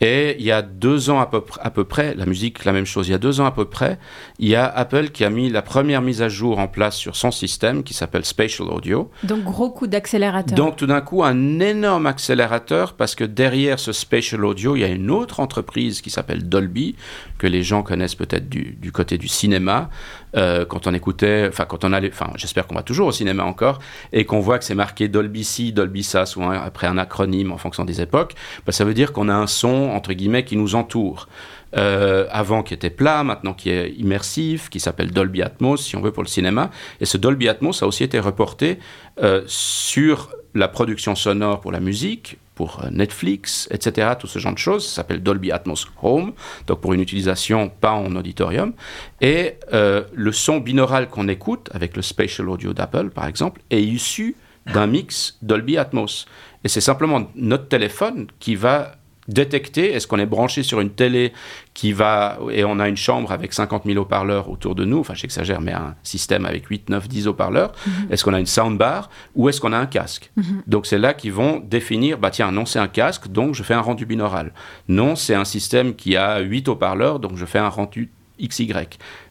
Et 0.00 0.36
il 0.38 0.44
y 0.44 0.52
a 0.52 0.62
deux 0.62 1.10
ans 1.10 1.18
à 1.20 1.26
peu, 1.26 1.38
pr- 1.38 1.58
à 1.60 1.70
peu 1.70 1.84
près, 1.84 2.14
la 2.14 2.24
musique, 2.26 2.64
la 2.64 2.72
même 2.72 2.84
chose, 2.86 3.08
il 3.08 3.10
y 3.10 3.14
a 3.14 3.18
deux 3.18 3.40
ans 3.40 3.46
à 3.46 3.50
peu 3.50 3.64
près, 3.64 3.98
il 4.38 4.46
y 4.48 4.54
a 4.54 4.64
Apple 4.66 5.08
qui 5.08 5.24
a 5.24 5.30
mis 5.30 5.50
la 5.50 5.62
première 5.62 6.02
mise 6.02 6.22
à 6.22 6.28
jour 6.28 6.58
en 6.60 6.68
place 6.68 6.96
sur 6.96 7.16
son 7.16 7.30
système 7.32 7.82
qui 7.82 7.94
s'appelle 7.94 8.24
Spatial 8.24 8.68
Audio. 8.68 9.10
Donc, 9.24 9.42
gros 9.42 9.70
coup 9.70 9.86
d'accélérateur. 9.88 10.56
Donc 10.56 10.76
tout 10.76 10.86
d'un 10.86 11.00
coup, 11.00 11.24
un 11.24 11.58
énorme 11.58 12.06
accélérateur 12.06 12.92
parce 12.94 13.14
que 13.16 13.24
derrière 13.24 13.78
ce 13.80 13.92
spatial 13.92 14.44
audio, 14.44 14.76
il 14.76 14.80
y 14.80 14.84
a 14.84 14.88
une 14.88 15.10
autre 15.10 15.40
entreprise 15.40 16.00
qui 16.00 16.10
s'appelle 16.10 16.48
Dolby, 16.48 16.94
que 17.38 17.46
les 17.48 17.62
gens 17.64 17.82
connaissent 17.82 18.14
peut-être 18.14 18.48
du, 18.48 18.76
du 18.80 18.92
côté 18.92 19.18
du 19.18 19.26
cinéma. 19.28 19.90
Euh, 20.36 20.64
quand 20.64 20.86
on 20.86 20.94
écoutait, 20.94 21.46
enfin 21.48 21.64
quand 21.64 21.84
on 21.84 21.92
allait, 21.92 22.10
enfin 22.12 22.30
j'espère 22.36 22.66
qu'on 22.66 22.74
va 22.74 22.82
toujours 22.82 23.08
au 23.08 23.12
cinéma 23.12 23.44
encore, 23.44 23.78
et 24.12 24.24
qu'on 24.24 24.40
voit 24.40 24.58
que 24.58 24.64
c'est 24.64 24.74
marqué 24.74 25.08
Dolby 25.08 25.40
DBC, 25.40 25.72
Dolby 25.72 26.02
Ça, 26.02 26.26
souvent 26.26 26.50
après 26.50 26.86
un 26.86 26.98
acronyme 26.98 27.52
en 27.52 27.58
fonction 27.58 27.84
des 27.84 28.00
époques, 28.00 28.34
bah, 28.66 28.72
ça 28.72 28.84
veut 28.84 28.94
dire 28.94 29.12
qu'on 29.12 29.28
a 29.28 29.34
un 29.34 29.46
son, 29.46 29.90
entre 29.90 30.12
guillemets, 30.12 30.44
qui 30.44 30.56
nous 30.56 30.74
entoure. 30.74 31.28
Euh, 31.76 32.26
avant 32.30 32.62
qui 32.62 32.72
était 32.72 32.88
plat, 32.88 33.22
maintenant 33.24 33.52
qui 33.52 33.68
est 33.68 33.90
immersif, 33.98 34.70
qui 34.70 34.80
s'appelle 34.80 35.10
Dolby 35.10 35.42
Atmos, 35.42 35.76
si 35.76 35.96
on 35.96 36.00
veut, 36.00 36.12
pour 36.12 36.22
le 36.22 36.28
cinéma. 36.28 36.70
Et 37.02 37.04
ce 37.04 37.18
Dolby 37.18 37.46
Atmos 37.46 37.82
a 37.82 37.86
aussi 37.86 38.04
été 38.04 38.18
reporté 38.18 38.78
euh, 39.22 39.42
sur 39.46 40.30
la 40.54 40.68
production 40.68 41.14
sonore 41.14 41.60
pour 41.60 41.70
la 41.70 41.80
musique, 41.80 42.38
pour 42.58 42.80
euh, 42.82 42.90
Netflix, 42.90 43.68
etc., 43.70 44.14
tout 44.18 44.26
ce 44.26 44.40
genre 44.40 44.52
de 44.52 44.58
choses. 44.58 44.84
Ça 44.84 44.96
s'appelle 44.96 45.22
Dolby 45.22 45.52
Atmos 45.52 45.86
Home, 46.02 46.32
donc 46.66 46.80
pour 46.80 46.92
une 46.92 47.00
utilisation 47.00 47.70
pas 47.70 47.92
en 47.92 48.16
auditorium. 48.16 48.72
Et 49.20 49.54
le 49.70 50.32
son 50.32 50.58
binaural 50.58 51.08
qu'on 51.08 51.28
écoute, 51.28 51.70
avec 51.72 51.96
le 51.96 52.02
Spatial 52.02 52.48
Audio 52.48 52.72
d'Apple, 52.72 53.10
par 53.10 53.26
exemple, 53.26 53.60
est 53.70 53.82
issu 53.82 54.36
d'un 54.66 54.86
mix 54.86 55.38
Dolby 55.42 55.78
Atmos. 55.78 56.26
Et 56.64 56.68
c'est 56.68 56.80
simplement 56.80 57.30
notre 57.36 57.68
téléphone 57.68 58.26
qui 58.40 58.56
va 58.56 58.97
détecter, 59.28 59.92
est-ce 59.92 60.06
qu'on 60.06 60.18
est 60.18 60.26
branché 60.26 60.62
sur 60.62 60.80
une 60.80 60.90
télé 60.90 61.32
qui 61.74 61.92
va, 61.92 62.38
et 62.50 62.64
on 62.64 62.80
a 62.80 62.88
une 62.88 62.96
chambre 62.96 63.30
avec 63.30 63.52
50 63.52 63.84
000 63.84 63.98
haut-parleurs 63.98 64.50
autour 64.50 64.74
de 64.74 64.84
nous, 64.84 64.98
enfin 64.98 65.14
j'exagère, 65.14 65.60
mais 65.60 65.72
un 65.72 65.94
système 66.02 66.46
avec 66.46 66.66
8, 66.66 66.90
9, 66.90 67.08
10 67.08 67.28
haut-parleurs, 67.28 67.72
mhm. 67.86 67.92
est-ce 68.10 68.24
qu'on 68.24 68.34
a 68.34 68.40
une 68.40 68.46
soundbar 68.46 69.10
ou 69.36 69.48
est-ce 69.48 69.60
qu'on 69.60 69.72
a 69.72 69.78
un 69.78 69.86
casque? 69.86 70.30
Mhm. 70.36 70.62
Donc 70.66 70.86
c'est 70.86 70.98
là 70.98 71.14
qu'ils 71.14 71.32
vont 71.32 71.60
définir, 71.60 72.18
bah 72.18 72.30
tiens, 72.30 72.50
non 72.50 72.66
c'est 72.66 72.78
un 72.78 72.88
casque, 72.88 73.28
donc 73.28 73.54
je 73.54 73.62
fais 73.62 73.74
un 73.74 73.80
rendu 73.80 74.06
binaural. 74.06 74.52
Non, 74.88 75.14
c'est 75.14 75.34
un 75.34 75.44
système 75.44 75.94
qui 75.94 76.16
a 76.16 76.40
8 76.40 76.68
haut-parleurs, 76.68 77.20
donc 77.20 77.36
je 77.36 77.44
fais 77.44 77.58
un 77.58 77.68
rendu 77.68 78.10
XY. 78.40 78.72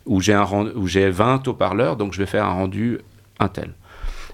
Ou 0.05 0.21
j'ai, 0.21 0.33
un, 0.33 0.45
ou 0.75 0.87
j'ai 0.87 1.09
20 1.09 1.47
haut-parleurs, 1.47 1.97
donc 1.97 2.13
je 2.13 2.19
vais 2.19 2.25
faire 2.25 2.45
un 2.45 2.53
rendu 2.53 2.99
Intel. 3.39 3.73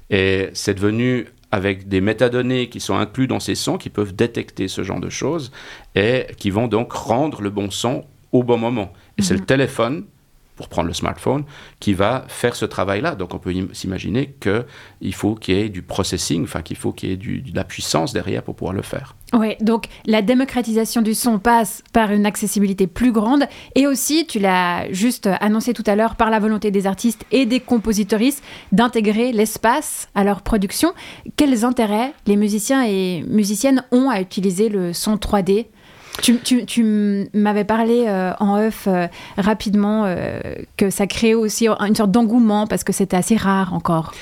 Et 0.10 0.50
c'est 0.54 0.74
devenu 0.74 1.28
avec 1.54 1.88
des 1.88 2.02
métadonnées 2.02 2.68
qui 2.68 2.80
sont 2.80 2.96
inclus 2.96 3.28
dans 3.28 3.40
ces 3.40 3.54
sons, 3.54 3.78
qui 3.78 3.92
peuvent 3.92 4.16
détecter 4.16 4.68
ce 4.68 4.82
genre 4.82 5.00
de 5.00 5.12
choses 5.12 5.52
et 5.94 6.26
qui 6.38 6.50
vont 6.50 6.68
donc 6.68 6.92
rendre 6.94 7.44
le 7.44 7.52
bon 7.52 7.70
son 7.70 8.06
au 8.32 8.42
bon 8.42 8.58
moment. 8.58 8.92
Et 9.20 9.22
c'est 9.22 9.36
le 9.36 9.42
mhm. 9.42 9.46
téléphone 9.46 10.06
pour 10.56 10.68
prendre 10.68 10.88
le 10.88 10.94
smartphone, 10.94 11.46
qui 11.80 11.94
va 11.94 12.26
faire 12.28 12.56
ce 12.56 12.66
travail-là. 12.66 13.14
Donc 13.16 13.36
on 13.36 13.40
peut 13.40 13.54
s'imaginer 13.72 14.36
qu'il 14.40 15.14
faut 15.14 15.36
qu'il 15.36 15.56
y 15.56 15.60
ait 15.60 15.70
du 15.70 15.84
processing, 15.84 16.44
enfin 16.44 16.64
qu'il 16.64 16.78
faut 16.78 16.92
qu'il 16.92 17.10
y 17.10 17.14
ait 17.14 17.18
de 17.18 17.56
la 17.56 17.64
puissance 17.64 18.14
derrière 18.14 18.42
pour 18.42 18.56
pouvoir 18.56 18.74
le 18.74 18.82
faire. 18.82 19.16
Oui, 19.34 19.56
donc 19.62 19.86
la 20.06 20.22
démocratisation 20.22 21.02
du 21.02 21.16
son 21.16 21.40
passe 21.40 21.82
par 21.92 22.12
une 22.12 22.26
accessibilité 22.26 22.86
plus 22.86 23.12
grande 23.12 23.46
et 23.74 23.88
aussi, 23.88 24.28
tu 24.28 24.38
l'as 24.38 24.92
juste 24.92 25.28
annoncé 25.40 25.74
tout 25.74 25.84
à 25.88 25.96
l'heure, 25.96 26.16
par 26.16 26.30
la 26.30 26.40
volonté 26.40 26.70
des 26.70 26.86
artistes 26.86 27.26
et 27.32 27.48
des 27.48 27.60
compositoristes 27.60 28.44
d'intégrer 28.72 29.32
l'espace 29.32 30.08
à 30.14 30.24
leur 30.24 30.42
production. 30.42 30.94
Quels 31.36 31.66
intérêts 31.66 32.14
les 32.28 32.36
musiciens 32.36 32.84
et 32.84 33.24
musiciennes 33.28 33.84
ont 33.92 34.10
à 34.10 34.22
utiliser 34.22 34.70
le 34.70 34.94
son 34.94 35.16
3D 35.16 35.66
tu, 36.22 37.28
m'avais 37.34 37.64
parlé 37.64 38.06
euh, 38.08 38.34
en 38.40 38.60
off 38.60 38.88
euh, 38.88 39.08
rapidement 39.38 40.04
euh, 40.06 40.40
que 40.78 40.90
ça 40.90 41.08
créait 41.08 41.34
aussi 41.34 41.68
une 41.68 41.96
sorte 41.96 42.12
d'engouement 42.12 42.68
parce 42.68 42.84
que 42.84 42.94
c'était 42.94 43.18
assez 43.18 43.36
rare 43.36 43.74
encore. 43.74 44.14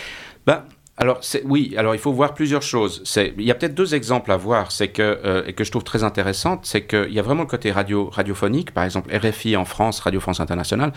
Ben, 0.45 0.63
alors 1.02 1.20
oui, 1.46 1.74
alors 1.78 1.96
il 1.96 1.98
faut 1.98 2.14
voir 2.14 2.36
plusieurs 2.36 2.62
choses. 2.62 3.02
Il 3.18 3.44
y 3.44 3.50
a 3.50 3.56
peut-être 3.56 3.74
deux 3.74 3.96
exemples 3.96 4.32
à 4.32 4.38
voir, 4.38 4.72
c'est 4.72 4.90
que 4.90 5.02
euh, 5.02 5.44
et 5.48 5.54
que 5.54 5.64
je 5.64 5.72
trouve 5.72 5.84
très 5.84 6.04
intéressantes, 6.04 6.60
c'est 6.68 6.84
qu'il 6.84 7.12
y 7.12 7.18
a 7.18 7.24
vraiment 7.24 7.42
le 7.42 7.48
côté 7.48 7.72
radio 7.72 8.12
radiophonique. 8.12 8.70
Par 8.70 8.84
exemple, 8.84 9.10
RFI 9.12 9.58
en 9.58 9.66
France, 9.66 10.00
Radio 10.00 10.20
France 10.20 10.40
Internationale, 10.40 10.94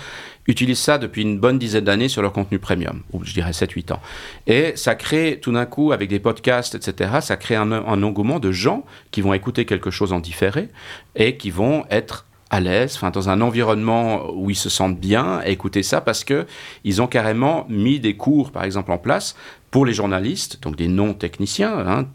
utilise 0.46 0.78
ça 0.78 0.98
depuis 0.98 1.22
une 1.22 1.40
bonne 1.40 1.58
dizaine 1.58 1.84
d'années 1.84 2.10
sur 2.10 2.20
leur 2.20 2.34
contenu 2.34 2.58
premium, 2.58 3.00
ou 3.14 3.24
je 3.24 3.32
dirais 3.32 3.52
7-8 3.52 3.94
ans. 3.94 4.00
Et 4.46 4.76
ça 4.76 4.94
crée 4.94 5.38
tout 5.40 5.52
d'un 5.52 5.64
coup, 5.64 5.90
avec 5.90 6.10
des 6.10 6.20
podcasts, 6.20 6.74
etc., 6.74 7.20
ça 7.22 7.38
crée 7.38 7.56
un, 7.56 7.72
un 7.72 8.02
engouement 8.02 8.40
de 8.40 8.52
gens 8.52 8.84
qui 9.10 9.22
vont 9.22 9.32
écouter 9.32 9.64
quelque 9.64 9.90
chose 9.90 10.12
en 10.12 10.20
différé 10.20 10.68
et 11.16 11.38
qui 11.38 11.50
vont 11.50 11.86
être 11.88 12.26
à 12.54 12.60
l'aise, 12.60 12.94
enfin 12.94 13.10
dans 13.10 13.28
un 13.28 13.40
environnement 13.40 14.30
où 14.32 14.48
ils 14.48 14.56
se 14.56 14.68
sentent 14.68 14.98
bien 14.98 15.38
à 15.38 15.48
écouter 15.48 15.82
ça 15.82 16.00
parce 16.00 16.22
que 16.22 16.46
ils 16.84 17.02
ont 17.02 17.08
carrément 17.08 17.66
mis 17.68 17.98
des 17.98 18.16
cours 18.16 18.52
par 18.52 18.62
exemple 18.62 18.92
en 18.92 18.98
place 18.98 19.34
pour 19.72 19.84
les 19.84 19.92
journalistes, 19.92 20.62
donc 20.62 20.76
des 20.76 20.86
non-techniciens, 20.86 21.76
hein, 21.76 22.06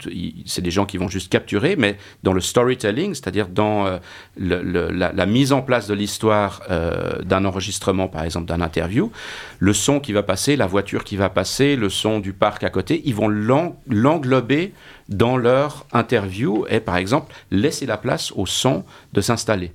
c'est 0.46 0.62
des 0.62 0.70
gens 0.70 0.86
qui 0.86 0.96
vont 0.96 1.08
juste 1.08 1.30
capturer, 1.30 1.76
mais 1.76 1.98
dans 2.22 2.32
le 2.32 2.40
storytelling, 2.40 3.12
c'est-à-dire 3.12 3.48
dans 3.48 3.86
euh, 3.86 3.98
la, 4.38 5.26
mise 5.26 5.52
en 5.52 5.60
place 5.60 5.86
de 5.86 5.92
l'histoire 5.92 6.62
euh, 6.70 7.20
d'un 7.22 7.44
enregistrement, 7.44 8.08
par 8.08 8.24
exemple 8.24 8.46
d'un 8.46 8.62
interview, 8.62 9.12
le 9.58 9.74
son 9.74 10.00
qui 10.00 10.14
va 10.14 10.22
passer, 10.22 10.56
la 10.56 10.66
voiture 10.66 11.04
qui 11.04 11.16
va 11.16 11.28
passer, 11.28 11.76
le 11.76 11.90
son 11.90 12.18
du 12.18 12.32
parc 12.32 12.64
à 12.64 12.70
côté, 12.70 13.02
ils 13.04 13.14
vont 13.14 13.28
l'englober 13.28 14.72
dans 15.10 15.36
leur 15.36 15.84
interview 15.92 16.64
et, 16.70 16.80
par 16.80 16.96
exemple, 16.96 17.34
laisser 17.50 17.84
la 17.84 17.98
place 17.98 18.32
au 18.36 18.46
son 18.46 18.84
de 19.12 19.20
s'installer 19.20 19.72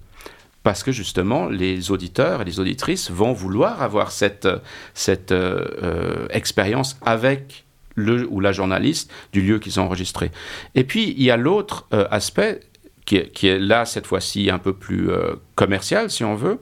parce 0.65 0.82
que 0.82 0.91
justement, 0.91 1.47
les 1.47 1.91
auditeurs 1.91 2.41
et 2.41 2.43
les 2.43 2.60
auditrices 2.60 3.12
vont 3.12 3.34
vouloir 3.34 3.84
avoir 3.84 4.12
cette, 4.12 4.47
cette 4.95 5.32
euh, 5.32 6.25
expérience 6.32 6.97
avec 7.06 7.65
le 7.93 8.28
ou 8.32 8.39
la 8.39 8.51
journaliste 8.51 9.12
du 9.32 9.41
lieu 9.41 9.60
qu'ils 9.60 9.80
ont 9.80 9.84
enregistré. 9.84 10.32
Et 10.73 10.84
puis, 10.84 11.13
il 11.17 11.23
y 11.23 11.30
a 11.30 11.38
l'autre 11.38 11.86
euh, 11.93 12.08
aspect 12.10 12.62
qui 13.06 13.17
est, 13.17 13.60
là, 13.60 13.86
cette 13.86 14.08
fois-ci, 14.08 14.49
un 14.49 14.58
peu 14.58 14.73
plus 14.73 15.12
euh, 15.12 15.36
commercial, 15.54 16.10
si 16.10 16.23
on 16.23 16.34
veut. 16.34 16.58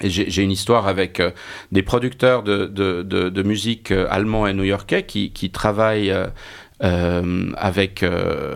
J'ai 0.00 0.42
une 0.42 0.50
histoire 0.50 0.88
avec 0.88 1.20
euh, 1.20 1.30
des 1.70 1.82
producteurs 1.82 2.42
de, 2.42 2.66
de, 2.66 3.42
musique 3.42 3.92
allemands 3.92 4.46
et 4.46 4.52
new-yorkais 4.52 5.04
qui, 5.04 5.30
qui 5.30 5.50
travaillent 5.50 6.10
euh, 6.10 6.26
avec 6.82 8.02
euh, 8.02 8.54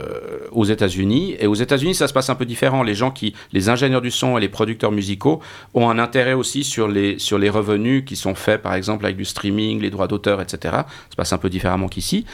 aux 0.51 0.65
États-Unis. 0.65 1.37
Et 1.39 1.47
aux 1.47 1.55
États-Unis, 1.55 1.95
ça 1.95 2.09
se 2.09 2.13
passe 2.13 2.29
un 2.29 2.35
peu 2.35 2.45
différent. 2.45 2.83
Les 2.83 2.95
gens 2.95 3.13
qui, 3.13 3.35
les 3.53 3.69
ingénieurs 3.69 4.01
du 4.01 4.11
son 4.11 4.37
et 4.37 4.41
les 4.41 4.49
producteurs 4.49 4.91
musicaux 4.91 5.41
ont 5.75 5.89
un 5.89 5.99
intérêt 5.99 6.33
aussi 6.33 6.65
sur 6.65 6.89
les 6.89 7.19
sur 7.19 7.39
les 7.39 7.49
revenus 7.49 8.05
qui 8.05 8.17
sont 8.17 8.35
faits, 8.35 8.63
par 8.63 8.75
exemple 8.75 9.05
avec 9.05 9.17
du 9.17 9.25
streaming, 9.25 9.81
les 9.81 9.91
droits 9.91 10.09
d'auteur, 10.09 10.41
etc. 10.41 10.75
Ça 10.75 10.87
se 11.11 11.17
passe 11.17 11.33
un 11.33 11.39
peu 11.39 11.49
différemment 11.49 11.89
qu'ici. 11.89 12.27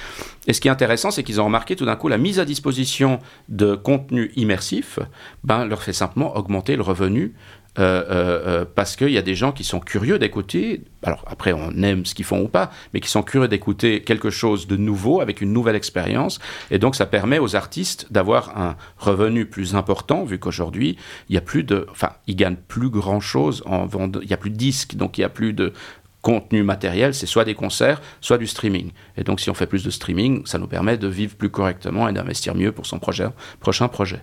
Et 0.47 0.55
ce 0.55 0.61
qui 0.61 0.69
est 0.69 0.71
intéressant, 0.71 1.11
c'est 1.11 1.23
qu'ils 1.23 1.41
ont 1.41 1.45
remarqué 1.45 1.77
tout 1.77 1.85
d'un 1.85 1.97
coup 1.97 2.09
la 2.09 2.19
mise 2.19 2.41
à 2.41 2.45
disposition 2.45 3.19
de 3.49 3.75
contenu 3.75 4.33
immersif, 4.37 4.99
ben 5.45 5.67
leur 5.67 5.83
fait 5.83 5.93
simplement 5.93 6.37
augmenter 6.37 6.75
le 6.77 6.83
revenu 6.83 7.35
euh, 7.79 8.05
euh, 8.11 8.43
euh, 8.47 8.65
parce 8.75 8.97
qu'il 8.97 9.09
y 9.09 9.17
a 9.17 9.23
des 9.23 9.35
gens 9.35 9.51
qui 9.51 9.65
sont 9.65 9.81
curieux 9.81 10.19
d'écouter, 10.19 10.83
alors 11.03 11.25
après 11.27 11.55
on 11.55 11.71
aime 11.83 12.05
ce 12.05 12.15
qu'ils 12.15 12.27
font 12.27 12.43
ou 12.43 12.49
pas, 12.49 12.71
mais 12.93 13.01
qui 13.01 13.09
sont 13.09 13.23
curieux 13.23 13.49
d'écouter 13.49 14.03
quelque 14.03 14.29
chose 14.29 14.67
de 14.67 14.77
nouveau 14.77 15.23
avec 15.23 15.41
une 15.41 15.55
nouvelle 15.55 15.75
expérience, 15.75 16.39
et 16.71 16.79
donc 16.79 16.95
ça 16.95 17.07
permet 17.07 17.39
aux 17.39 17.57
artistes 17.57 18.09
d'avoir 18.11 18.59
un 18.59 18.77
revenu 18.99 19.47
plus 19.47 19.75
important, 19.75 20.25
vu 20.25 20.39
qu'aujourd'hui 20.39 20.99
il 21.31 21.35
y 21.35 21.39
a 21.39 21.41
plus 21.41 21.65
de, 21.65 21.87
enfin 21.91 22.11
ils 22.27 22.37
gagnent 22.37 22.57
plus 22.57 22.91
grand 22.91 23.21
chose 23.21 23.63
en 23.65 23.87
vendant, 23.87 24.21
il 24.23 24.29
y 24.29 24.35
a 24.35 24.37
plus 24.37 24.51
de 24.51 24.57
disques, 24.57 24.97
donc 24.97 25.17
il 25.17 25.23
y 25.23 25.25
a 25.25 25.31
plus 25.31 25.55
de 25.55 25.73
contenu 26.21 26.63
matériel, 26.63 27.15
c'est 27.15 27.27
soit 27.27 27.47
des 27.47 27.55
concerts, 27.55 28.03
soit 28.21 28.37
du 28.37 28.47
streaming. 28.47 28.93
Et 29.17 29.25
donc 29.25 29.41
si 29.41 29.49
on 29.49 29.55
fait 29.55 29.67
plus 29.67 29.83
de 29.83 29.91
streaming, 29.91 30.45
ça 30.45 30.59
nous 30.59 30.69
permet 30.69 30.99
de 30.99 31.09
vivre 31.09 31.37
plus 31.37 31.49
correctement 31.49 32.07
et 32.07 32.13
d'investir 32.13 32.55
mieux 32.55 32.71
pour 32.71 32.85
son 32.85 32.99
prochain 32.99 33.89
projet. 33.89 34.21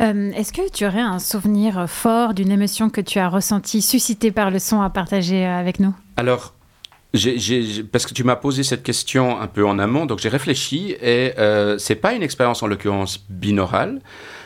Euh, 0.00 0.32
est-ce 0.32 0.52
que 0.52 0.68
tu 0.70 0.86
aurais 0.86 1.00
un 1.00 1.18
souvenir 1.18 1.88
fort 1.88 2.32
d'une 2.32 2.50
émotion 2.50 2.88
que 2.88 3.00
tu 3.00 3.18
as 3.18 3.28
ressentie, 3.28 3.82
suscitée 3.82 4.30
par 4.30 4.50
le 4.50 4.58
son 4.58 4.80
à 4.80 4.88
partager 4.88 5.46
euh, 5.46 5.58
avec 5.58 5.78
nous? 5.78 5.94
Alors, 6.16 6.54
parce 7.92 8.06
que 8.06 8.14
tu 8.14 8.24
m'as 8.24 8.36
posé 8.36 8.62
cette 8.62 8.82
question 8.82 9.40
un 9.40 9.46
peu 9.46 9.66
en 9.66 9.78
amont, 9.78 10.06
donc 10.06 10.20
j'ai 10.20 10.28
réfléchi 10.28 10.96
et 11.02 11.32
euh, 11.38 11.76
c'est 11.76 11.96
pas 11.96 12.14
une 12.14 12.22
expérience 12.22 12.62
en 12.62 12.66
l'occurrence 12.66 13.24
binaurale. 13.28 14.00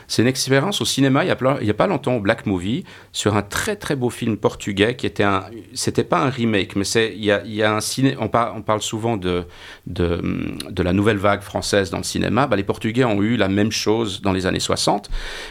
C'est 0.07 0.21
une 0.21 0.27
expérience 0.27 0.81
au 0.81 0.85
cinéma, 0.85 1.23
il 1.23 1.27
n'y 1.27 1.69
a, 1.69 1.73
pas 1.73 1.87
longtemps, 1.87 2.15
au 2.15 2.19
Black 2.19 2.45
Movie, 2.45 2.83
sur 3.11 3.35
un 3.35 3.41
très 3.41 3.75
très 3.75 3.95
beau 3.95 4.09
film 4.09 4.37
portugais 4.37 4.95
qui 4.95 5.05
était 5.05 5.23
un. 5.23 5.45
C'était 5.73 6.03
pas 6.03 6.19
un 6.19 6.29
remake, 6.29 6.75
mais 6.75 6.83
c'est 6.83 7.13
il 7.15 7.23
y 7.23 7.31
a, 7.63 7.75
un 7.75 7.81
ciné. 7.81 8.15
On, 8.19 8.29
on 8.33 8.61
parle 8.61 8.81
souvent 8.81 9.17
de, 9.17 9.45
de, 9.87 10.83
la 10.83 10.93
nouvelle 10.93 11.17
vague 11.17 11.41
française 11.41 11.89
dans 11.89 11.97
le 11.97 12.03
cinéma. 12.03 12.47
Bah, 12.47 12.55
les 12.55 12.63
Portugais 12.63 13.03
ont 13.03 13.21
eu 13.21 13.37
la 13.37 13.47
même 13.47 13.71
chose 13.71 14.21
dans 14.21 14.31
les 14.31 14.45
années 14.45 14.59
60. 14.59 15.09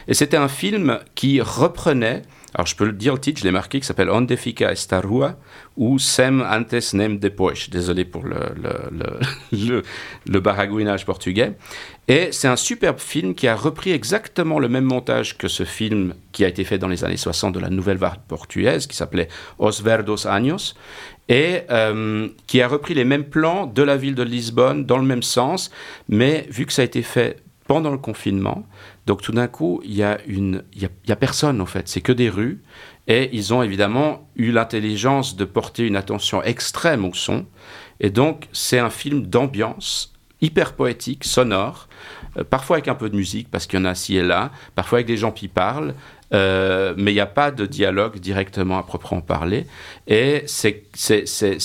Et 0.08 0.14
c'était 0.14 0.36
un 0.36 0.48
film 0.48 0.98
qui 1.14 1.40
reprenait 1.40 2.22
alors 2.54 2.66
je 2.66 2.76
peux 2.76 2.84
le 2.84 2.92
dire 2.92 3.14
le 3.14 3.18
titre, 3.18 3.40
je 3.40 3.44
l'ai 3.44 3.50
marqué, 3.50 3.80
qui 3.80 3.86
s'appelle 3.86 4.10
Onde 4.10 4.36
fica 4.36 4.70
esta 4.70 5.00
rua 5.00 5.36
ou 5.76 5.98
Sem 5.98 6.40
antes 6.40 6.94
nem 6.94 7.18
depois. 7.18 7.54
Désolé 7.68 8.04
pour 8.04 8.22
le, 9.52 9.82
le, 10.26 10.40
baragouinage 10.40 11.04
portugais. 11.04 11.56
Et 12.06 12.30
c'est 12.30 12.46
un 12.46 12.56
superbe 12.56 13.00
film 13.00 13.34
qui 13.34 13.48
a 13.48 13.56
repris 13.56 13.90
exactement 13.90 14.60
le 14.60 14.68
même 14.68 14.84
montage 14.84 15.36
que 15.36 15.48
ce 15.48 15.64
film 15.64 16.14
qui 16.30 16.44
a 16.44 16.48
été 16.48 16.62
fait 16.62 16.78
dans 16.78 16.88
les 16.88 17.02
années 17.02 17.16
60 17.16 17.54
de 17.54 17.60
la 17.60 17.70
nouvelle 17.70 17.96
vague 17.96 18.20
portugaise, 18.28 18.86
qui 18.86 18.94
s'appelait 18.94 19.28
Os 19.58 19.82
Verdos 19.82 20.28
Años, 20.28 20.74
et 21.28 21.62
euh, 21.70 22.28
qui 22.46 22.60
a 22.60 22.68
repris 22.68 22.94
les 22.94 23.04
mêmes 23.04 23.24
plans 23.24 23.66
de 23.66 23.82
la 23.82 23.96
ville 23.96 24.14
de 24.14 24.22
Lisbonne 24.22 24.84
dans 24.84 24.98
le 24.98 25.06
même 25.06 25.22
sens, 25.22 25.70
mais 26.08 26.46
vu 26.50 26.66
que 26.66 26.72
ça 26.72 26.82
a 26.82 26.84
été 26.84 27.02
fait 27.02 27.42
pendant 27.66 27.90
le 27.90 27.98
confinement, 27.98 28.66
donc 29.06 29.22
tout 29.22 29.32
d'un 29.32 29.48
coup, 29.48 29.80
il 29.84 29.94
y 29.94 30.02
a 30.02 30.18
a, 30.18 31.16
personne 31.16 31.60
en 31.60 31.66
fait, 31.66 31.88
c'est 31.88 32.00
que 32.00 32.12
des 32.12 32.28
rues, 32.28 32.62
et 33.06 33.30
ils 33.32 33.52
ont 33.52 33.62
évidemment 33.62 34.28
eu 34.36 34.50
l'intelligence 34.50 35.36
de 35.36 35.44
porter 35.44 35.86
une 35.86 35.96
attention 35.96 36.42
extrême 36.42 37.04
au 37.04 37.14
son, 37.14 37.46
et 38.00 38.10
donc 38.10 38.48
c'est 38.52 38.78
un 38.78 38.90
film 38.90 39.26
d'ambiance 39.26 40.12
hyper 40.40 40.74
poétique, 40.74 41.24
sonore, 41.24 41.88
euh, 42.36 42.44
parfois 42.44 42.76
avec 42.76 42.88
un 42.88 42.94
peu 42.94 43.08
de 43.08 43.16
musique, 43.16 43.50
parce 43.50 43.66
qu'il 43.66 43.78
y 43.78 43.82
en 43.82 43.86
a 43.86 43.94
ci 43.94 44.16
et 44.16 44.22
là, 44.22 44.50
parfois 44.74 44.98
avec 44.98 45.06
des 45.06 45.16
gens 45.16 45.32
qui 45.32 45.48
parlent, 45.48 45.94
euh, 46.32 46.94
mais 46.96 47.12
il 47.12 47.14
n'y 47.14 47.20
a 47.20 47.26
pas 47.26 47.50
de 47.50 47.64
dialogue 47.64 48.18
directement 48.18 48.78
à 48.78 48.82
proprement 48.82 49.20
parler. 49.20 49.66
Et 50.06 50.42
c'est 50.46 50.82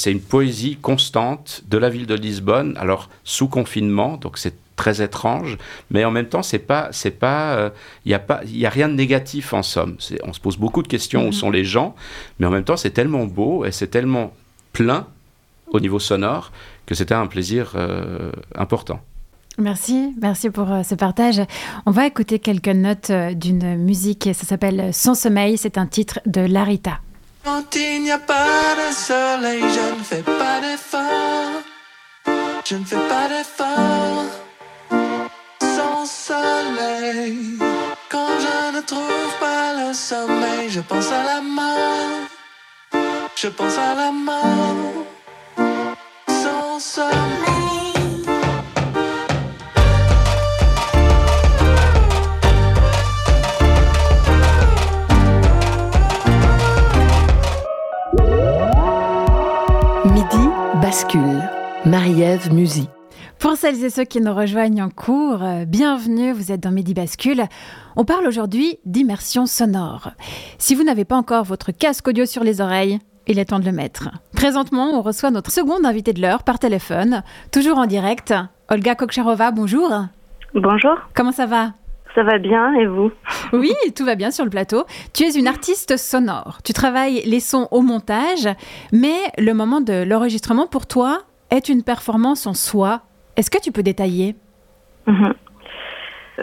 une 0.06 0.22
poésie 0.22 0.78
constante 0.82 1.64
de 1.68 1.78
la 1.78 1.90
ville 1.90 2.06
de 2.06 2.14
Lisbonne, 2.14 2.78
alors 2.78 3.10
sous 3.24 3.48
confinement, 3.48 4.18
donc 4.18 4.38
c'est 4.38 4.56
très 4.80 5.02
étrange, 5.02 5.58
mais 5.92 6.06
en 6.06 6.12
même 6.12 6.30
temps, 6.30 6.42
c'est 6.42 6.66
pas, 6.72 6.88
c'est 6.92 7.12
pas, 7.12 7.54
il 7.54 7.60
euh, 7.60 7.70
n'y 8.06 8.14
a 8.14 8.20
pas, 8.20 8.40
il 8.48 8.66
a 8.66 8.70
rien 8.70 8.88
de 8.88 8.94
négatif 8.94 9.54
en 9.54 9.62
somme. 9.62 9.98
On 10.24 10.32
se 10.32 10.40
pose 10.40 10.56
beaucoup 10.58 10.82
de 10.82 10.88
questions 10.88 11.24
où 11.24 11.28
mhm. 11.28 11.34
sont 11.34 11.52
les 11.52 11.66
gens, 11.66 11.96
mais 12.40 12.48
en 12.48 12.50
même 12.50 12.64
temps, 12.64 12.78
c'est 12.78 12.92
tellement 12.92 13.26
beau 13.26 13.66
et 13.66 13.74
c'est 13.74 13.90
tellement 13.90 14.34
plein 14.72 15.06
au 15.68 15.82
niveau 15.82 16.00
sonore 16.00 16.52
que 16.86 16.96
c'était 16.96 17.14
un 17.14 17.28
plaisir 17.28 17.74
euh, 17.76 18.32
important. 18.56 19.02
Merci, 19.58 20.16
merci 20.22 20.50
pour 20.50 20.72
euh, 20.72 20.84
ce 20.84 20.96
partage. 20.96 21.42
On 21.86 21.92
va 21.92 22.08
écouter 22.08 22.40
quelques 22.40 22.70
notes 22.70 23.12
d'une 23.12 23.76
musique, 23.76 24.30
ça 24.34 24.46
s'appelle 24.46 24.94
Sans 24.94 25.14
sommeil, 25.14 25.58
c'est 25.58 25.78
un 25.78 25.88
titre 25.88 26.22
de 26.26 26.40
Larita. 26.40 27.00
Quand 27.44 27.76
il 27.76 28.04
n'y 28.04 28.12
a 28.12 28.20
pas 28.20 28.76
de 28.80 28.94
soleil, 28.94 29.62
je 29.62 29.98
ne 30.00 30.04
fais 30.04 30.24
pas 30.24 30.62
d'effort. 30.62 31.62
Je 32.66 32.76
ne 32.76 32.86
fais 32.86 33.08
pas 33.14 33.28
d'effort 33.28 34.49
Quand 36.32 38.28
je 38.40 38.76
ne 38.76 38.82
trouve 38.82 39.34
pas 39.40 39.74
le 39.74 39.94
sommeil, 39.96 40.70
je 40.70 40.80
pense 40.80 41.12
à 41.12 41.24
la 41.24 41.42
mort. 41.42 42.28
Je 43.36 43.48
pense 43.48 43.78
à 43.80 43.96
la 43.96 44.12
mort. 44.12 45.06
Sans 46.28 46.80
sommeil. 46.80 48.26
Midi 60.06 60.50
bascule. 60.80 61.42
Marie-Ève 61.86 62.54
Musique. 62.54 62.99
Pour 63.40 63.56
celles 63.56 63.86
et 63.86 63.90
ceux 63.90 64.04
qui 64.04 64.20
nous 64.20 64.34
rejoignent 64.34 64.84
en 64.84 64.90
cours, 64.90 65.42
euh, 65.42 65.64
bienvenue, 65.64 66.34
vous 66.34 66.52
êtes 66.52 66.60
dans 66.60 66.72
Midi 66.72 66.94
Bascule. 66.94 67.44
On 67.96 68.04
parle 68.04 68.28
aujourd'hui 68.28 68.80
d'immersion 68.86 69.46
sonore. 69.46 70.12
Si 70.58 70.76
vous 70.76 70.84
n'avez 70.84 71.06
pas 71.06 71.16
encore 71.16 71.46
votre 71.46 71.72
casque 71.72 72.10
audio 72.10 72.26
sur 72.26 72.44
les 72.44 72.60
oreilles, 72.60 73.00
il 73.28 73.40
est 73.40 73.46
temps 73.46 73.60
de 73.60 73.66
le 73.66 73.72
mettre. 73.72 74.10
Présentement, 74.36 74.92
on 74.94 75.02
reçoit 75.02 75.32
notre 75.32 75.52
seconde 75.52 75.86
invitée 75.86 76.12
de 76.12 76.22
l'heure 76.22 76.44
par 76.44 76.60
téléphone, 76.60 77.24
toujours 77.54 77.78
en 77.78 77.86
direct. 77.86 78.34
Olga 78.70 78.96
Kokcharova, 78.96 79.52
bonjour. 79.52 79.90
Bonjour. 80.54 80.98
Comment 81.14 81.32
ça 81.32 81.46
va? 81.46 81.72
Ça 82.16 82.24
va 82.24 82.40
bien 82.40 82.74
et 82.74 82.88
vous? 82.88 83.10
Oui, 83.54 83.72
tout 83.96 84.04
va 84.04 84.16
bien 84.16 84.32
sur 84.32 84.44
le 84.44 84.50
plateau. 84.50 84.84
Tu 85.14 85.24
es 85.24 85.40
une 85.40 85.48
artiste 85.48 85.96
sonore. 85.96 86.60
Tu 86.66 86.74
travailles 86.74 87.22
les 87.26 87.40
sons 87.40 87.70
au 87.72 87.84
montage, 87.84 88.50
mais 88.92 89.16
le 89.38 89.54
moment 89.54 89.80
de 89.80 90.04
l'enregistrement 90.04 90.68
pour 90.68 90.88
toi 90.88 91.20
est 91.52 91.70
une 91.70 91.84
performance 91.84 92.46
en 92.46 92.54
soi 92.54 93.04
est-ce 93.40 93.50
que 93.50 93.58
tu 93.58 93.72
peux 93.72 93.84
détailler 93.84 94.36
mhm. 95.08 95.34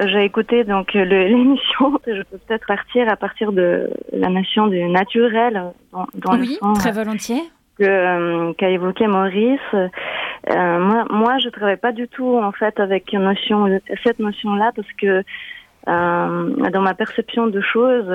J'ai 0.06 0.24
écouté 0.24 0.64
donc 0.64 0.92
l'émission. 0.94 2.00
Je 2.06 2.22
peux 2.22 2.38
peut-être 2.38 2.66
partir 2.66 3.08
à 3.10 3.16
partir 3.16 3.52
de 3.52 3.90
la 4.12 4.28
notion 4.28 4.66
du 4.66 4.82
naturel 4.84 5.72
dans, 5.92 6.06
dans 6.14 6.38
oui, 6.38 6.58
très 6.76 6.92
volontiers. 6.92 7.42
Euh, 7.82 8.54
qu'a 8.54 8.70
évoqué 8.70 9.06
Maurice. 9.06 9.60
Euh, 9.74 10.78
moi, 10.78 11.04
moi, 11.10 11.36
je 11.38 11.50
travaille 11.50 11.76
pas 11.76 11.92
du 11.92 12.08
tout 12.08 12.38
en 12.38 12.52
fait 12.52 12.80
avec 12.80 13.12
une 13.12 13.24
notion, 13.24 13.78
cette 14.02 14.18
notion-là 14.18 14.72
parce 14.74 14.88
que 14.98 15.22
euh, 15.88 16.70
dans 16.70 16.80
ma 16.80 16.94
perception 16.94 17.46
de 17.48 17.60
choses, 17.60 18.06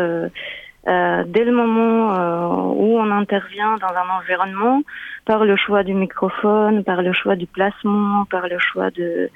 euh, 0.88 1.24
dès 1.28 1.44
le 1.44 1.52
moment 1.52 2.14
euh, 2.14 2.48
où 2.76 2.98
on 2.98 3.12
intervient 3.12 3.78
dans 3.78 3.94
un 3.94 4.18
environnement, 4.20 4.82
par 5.26 5.46
le 5.46 5.56
choix 5.56 5.84
du 5.84 5.94
microphone, 5.94 6.84
par 6.84 7.04
le 7.04 7.14
choix 7.14 7.36
du 7.36 7.46
placement, 7.46 8.26
par 8.26 8.48
le 8.48 8.58
choix 8.58 8.90
de, 8.90 9.30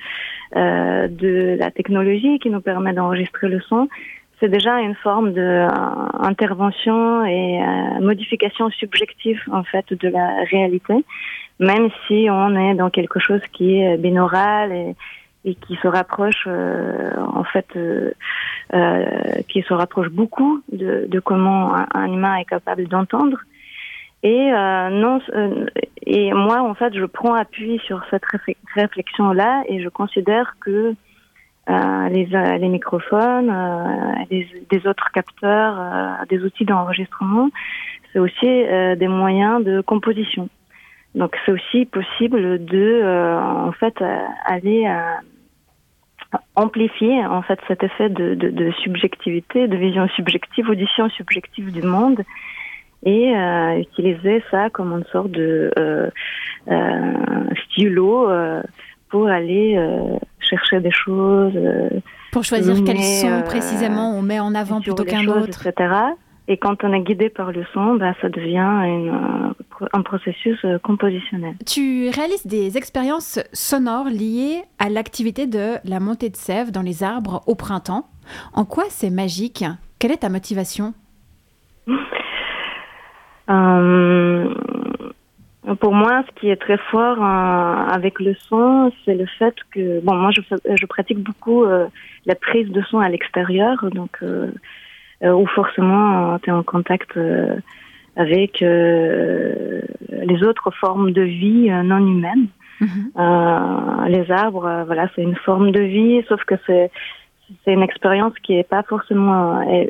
euh, 0.56 1.08
de 1.08 1.56
la 1.60 1.70
technologie 1.70 2.40
qui 2.40 2.50
nous 2.50 2.62
permet 2.62 2.94
d'enregistrer 2.94 3.48
le 3.48 3.62
son, 3.62 3.88
c'est 4.40 4.50
déjà 4.50 4.80
une 4.80 4.96
forme 4.96 5.32
d'intervention 5.34 7.24
et 7.26 7.62
modification 8.02 8.70
subjective 8.72 9.42
en 9.50 9.64
fait 9.64 9.94
de 9.94 10.10
la 10.10 10.44
réalité, 10.52 10.94
même 11.60 11.90
si 12.06 12.28
on 12.30 12.54
est 12.58 12.76
dans 12.76 12.90
quelque 12.90 13.20
chose 13.20 13.40
qui 13.54 13.80
est 13.80 13.96
binaural 13.96 14.74
et, 14.74 14.96
et 15.46 15.56
qui 15.56 15.76
se 15.78 15.88
rapproche 15.88 16.48
en 16.48 17.44
fait 17.44 17.68
euh, 18.74 19.42
qui 19.48 19.62
se 19.62 19.74
rapproche 19.74 20.10
beaucoup 20.10 20.62
de, 20.72 21.20
comment 21.20 21.76
un, 21.94 22.12
humain 22.12 22.36
est 22.38 22.46
capable 22.46 22.88
d'entendre. 22.88 23.38
Et 24.24 24.52
euh, 24.52 24.90
non, 24.90 25.22
euh, 25.36 25.68
et 26.04 26.34
moi 26.34 26.64
en 26.64 26.74
fait, 26.74 26.96
je 26.96 27.06
prends 27.06 27.36
appui 27.36 27.80
sur 27.86 28.04
cette 28.10 28.24
réflexion 28.74 29.34
là 29.34 29.64
et 29.70 29.84
je 29.84 29.90
considère 29.90 30.56
que 30.60 30.96
euh, 31.70 32.10
les, 32.10 32.70
microphones, 32.70 33.54
des 34.32 34.88
autres 34.88 35.12
capteurs, 35.14 36.26
des 36.28 36.42
outils 36.44 36.66
d'enregistrement, 36.66 37.50
c'est 38.12 38.20
aussi 38.20 38.66
des 38.98 39.08
moyens 39.08 39.64
de 39.64 39.82
composition. 39.82 40.50
Donc 41.14 41.38
c'est 41.46 41.52
aussi 41.52 41.86
possible 41.86 42.66
de 42.66 43.04
en 43.38 43.72
fait 43.74 43.96
aller 44.48 44.88
à 44.88 45.20
amplifier 46.56 47.26
en 47.26 47.42
fait 47.42 47.60
cet 47.68 47.84
effet 47.84 48.10
de, 48.10 48.34
de, 48.36 48.72
subjectivité, 48.84 49.68
de 49.68 49.76
vision 49.76 50.08
subjective, 50.10 50.70
audition 50.70 51.10
subjective 51.10 51.72
du 51.72 51.82
monde 51.82 52.22
et 53.04 53.36
euh, 53.36 53.80
utiliser 53.80 54.44
ça 54.50 54.70
comme 54.70 54.92
une 54.94 55.06
sorte 55.12 55.32
de 55.32 55.72
euh, 55.78 56.10
euh, 56.70 57.14
stylo 57.66 58.28
pour 59.10 59.28
aller 59.28 59.78
chercher 60.40 60.80
des 60.80 60.92
choses. 60.92 61.54
pour 62.32 62.44
choisir 62.44 62.76
quels 62.84 63.02
son 63.02 63.44
précisément 63.44 64.12
on 64.12 64.22
met 64.22 64.40
en 64.40 64.56
avant 64.56 64.82
plutôt 64.82 65.04
qu'un 65.04 65.28
autre. 65.28 65.68
Etc. 65.68 65.90
Et 66.48 66.58
quand 66.58 66.84
on 66.84 66.94
est 66.94 67.02
guidé 67.02 67.30
par 67.30 67.52
le 67.52 67.66
son, 67.74 67.96
bah, 67.96 68.14
ça 68.22 68.30
devient 68.30 68.60
un 69.92 70.02
processus 70.04 70.58
euh, 70.64 70.78
compositionnel. 70.78 71.56
Tu 71.66 72.10
réalises 72.10 72.46
des 72.46 72.78
expériences 72.78 73.40
sonores 73.52 74.10
liées 74.10 74.62
à 74.78 74.90
l'activité 74.90 75.48
de 75.48 75.76
la 75.84 76.00
montée 76.00 76.30
de 76.30 76.36
sève 76.36 76.72
dans 76.72 76.84
les 76.84 77.04
arbres 77.04 77.42
au 77.48 77.56
printemps. 77.56 78.08
En 78.54 78.64
quoi 78.64 78.84
c'est 78.90 79.10
magique? 79.10 79.64
Quelle 80.00 80.12
est 80.12 80.18
ta 80.18 80.30
motivation? 80.30 80.94
Euh, 83.48 84.52
Pour 85.80 85.94
moi, 85.94 86.24
ce 86.28 86.40
qui 86.40 86.50
est 86.50 86.56
très 86.56 86.80
fort 86.90 87.24
euh, 87.24 87.86
avec 87.94 88.20
le 88.20 88.34
son, 88.50 88.92
c'est 89.06 89.14
le 89.14 89.28
fait 89.38 89.54
que, 89.70 90.00
bon, 90.00 90.16
moi 90.16 90.32
je, 90.32 90.42
je 90.42 90.86
pratique 90.88 91.20
beaucoup 91.20 91.64
la 92.26 92.34
prise 92.34 92.72
de 92.72 92.82
son 92.90 92.98
à 92.98 93.08
l'extérieur, 93.08 93.88
donc 93.92 94.18
où 95.22 95.46
forcément 95.48 96.38
tu 96.40 96.50
es 96.50 96.54
en 96.54 96.64
contact 96.64 97.18
euh, 97.18 97.56
avec 98.16 98.62
euh, 98.62 99.82
les 100.10 100.44
autres 100.44 100.72
formes 100.72 101.12
de 101.12 101.22
vie 101.22 101.70
non 101.84 102.00
humaines. 102.00 102.48
Mhm. 102.82 104.08
les 104.10 104.30
arbres, 104.32 104.84
voilà, 104.86 105.08
c'est 105.16 105.24
une 105.24 105.38
forme 105.38 105.72
de 105.72 105.80
vie, 105.80 106.22
sauf 106.28 106.44
que 106.44 106.56
c'est 106.68 106.92
c'est 107.64 107.74
une 107.74 107.84
expérience 107.84 108.34
qui 108.42 108.54
est 108.54 108.68
pas 108.68 108.84
forcément, 108.84 109.62
euh, 109.62 109.86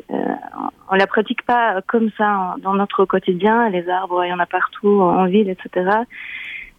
on 0.90 0.94
la 0.94 1.06
pratique 1.06 1.42
pas 1.42 1.80
comme 1.86 2.10
ça 2.16 2.54
dans 2.62 2.74
notre 2.74 3.04
quotidien. 3.04 3.68
Les 3.70 3.88
arbres, 3.88 4.24
il 4.24 4.30
y 4.30 4.32
en 4.32 4.38
a 4.38 4.46
partout 4.46 5.00
en 5.00 5.26
ville, 5.26 5.48
etc. 5.48 5.90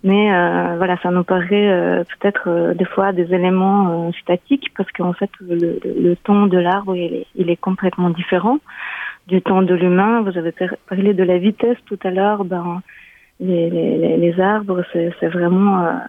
Mais 0.03 0.31
euh, 0.31 0.75
voilà, 0.77 0.97
ça 1.01 1.09
nous 1.09 1.23
paraît 1.23 1.69
euh, 1.69 2.03
peut-être 2.03 2.43
euh, 2.47 2.73
des 2.75 2.85
fois 2.85 3.13
des 3.13 3.33
éléments 3.33 4.11
statiques 4.21 4.71
parce 4.77 4.91
qu'en 4.91 5.13
fait 5.13 5.29
le, 5.41 5.79
le, 5.83 6.15
ton 6.17 6.45
de 6.45 6.57
l'arbre 6.57 6.95
il 6.95 7.13
est, 7.13 7.27
il 7.35 7.49
est, 7.49 7.55
complètement 7.55 8.11
différent 8.11 8.59
du 9.27 9.41
ton 9.41 9.63
de 9.63 9.73
l'humain. 9.73 10.21
Vous 10.21 10.37
avez 10.37 10.53
parlé 10.87 11.13
de 11.13 11.23
la 11.23 11.39
vitesse 11.39 11.77
tout 11.87 11.99
à 12.03 12.11
l'heure. 12.11 12.45
Ben, 12.45 12.81
les, 13.39 13.69
les, 13.69 14.17
les 14.17 14.39
arbres, 14.39 14.83
c'est 14.93 15.27
vraiment 15.27 15.99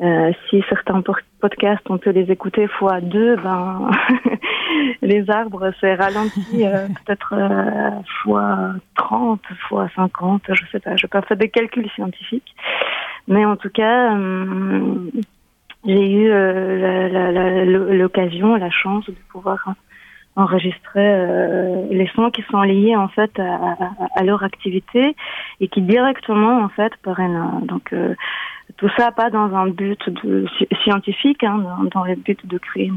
euh, 0.00 0.32
si 0.48 0.64
certains 0.68 1.00
podcasts, 1.40 1.88
on 1.88 1.98
peut 1.98 2.10
les 2.10 2.30
écouter 2.32 2.66
fois 2.66 3.00
deux, 3.00 3.36
ben 3.36 3.88
les 5.02 5.30
arbres, 5.30 5.70
c'est 5.80 5.94
ralenti 5.94 6.44
peut-être 7.04 7.34
fois 8.22 8.74
30, 8.96 9.40
fois 9.68 9.88
50, 9.94 10.42
je 10.48 10.64
sais 10.72 10.80
pas, 10.80 10.96
je 10.96 11.06
n'ai 11.06 11.08
pas 11.08 11.22
fait 11.22 11.36
des 11.36 11.50
calculs 11.50 11.88
scientifiques. 11.94 12.54
Mais 13.28 13.44
en 13.44 13.56
tout 13.56 13.70
cas, 13.70 14.16
euh, 14.16 15.10
j'ai 15.84 16.10
eu 16.10 16.30
euh, 16.30 17.92
l'occasion, 17.92 18.56
la, 18.56 18.70
chance 18.70 19.06
de 19.06 19.14
pouvoir 19.30 19.74
enregistrer 20.34 21.04
euh, 21.04 21.86
les 21.90 22.08
sons 22.14 22.30
qui 22.30 22.42
sont 22.50 22.62
liés 22.62 22.96
en 22.96 23.08
fait 23.08 23.38
à, 23.38 24.24
leur 24.24 24.42
activité 24.42 25.14
et 25.60 25.68
qui 25.68 25.82
directement 25.82 26.62
en 26.62 26.68
fait 26.70 26.92
prennent 27.02 27.66
donc 27.66 27.94
tout 28.78 28.88
ça 28.96 29.12
pas 29.12 29.30
dans 29.30 29.54
un 29.54 29.68
but 29.68 30.00
scientifique, 30.82 31.44
hein, 31.44 31.62
dans, 31.92 32.04
le 32.04 32.16
but 32.16 32.44
de 32.46 32.58
créer 32.58 32.90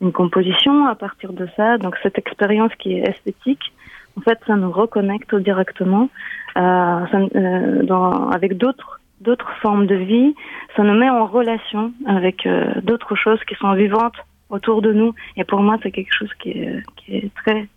une, 0.00 0.12
composition 0.12 0.86
à 0.86 0.94
partir 0.94 1.32
de 1.32 1.48
ça. 1.56 1.78
Donc 1.78 1.96
cette 2.02 2.18
expérience 2.18 2.72
qui 2.78 2.92
est 2.92 3.08
esthétique, 3.08 3.72
en 4.18 4.20
fait, 4.20 4.38
ça 4.46 4.54
nous 4.54 4.70
reconnecte 4.70 5.34
directement 5.34 6.10
avec 6.54 8.58
d'autres 8.58 9.00
d'autres 9.20 9.50
formes 9.62 9.86
de 9.86 9.94
vie. 9.94 10.34
Ça 10.76 10.82
nous 10.82 10.94
met 10.94 11.10
en 11.10 11.26
relation 11.26 11.92
avec 12.06 12.46
euh, 12.46 12.80
d'autres 12.82 13.14
choses 13.16 13.40
qui 13.48 13.54
sont 13.56 13.74
vivantes 13.74 14.16
autour 14.50 14.82
de 14.82 14.92
nous. 14.92 15.14
Et 15.36 15.44
pour 15.44 15.60
moi, 15.60 15.76
c'est 15.82 15.90
quelque 15.90 16.14
chose 16.14 16.30
qui 16.40 16.50
est, 16.50 16.82
qui 16.96 17.16
est 17.16 17.34
très 17.34 17.68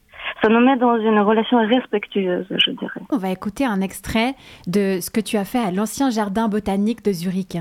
ça 0.42 0.50
nous 0.50 0.60
met 0.60 0.76
dans 0.78 0.98
une 0.98 1.20
relation 1.20 1.58
respectueuse, 1.66 2.46
je 2.50 2.72
dirais. 2.72 3.02
On 3.10 3.18
va 3.18 3.32
écouter 3.32 3.66
un 3.66 3.82
extrait 3.82 4.36
de 4.68 5.00
ce 5.02 5.10
que 5.10 5.22
tu 5.22 5.38
as 5.38 5.46
fait 5.46 5.60
à 5.60 5.72
l'ancien 5.72 6.10
jardin 6.10 6.48
botanique 6.48 7.04
de 7.04 7.12
Zurich. 7.12 7.58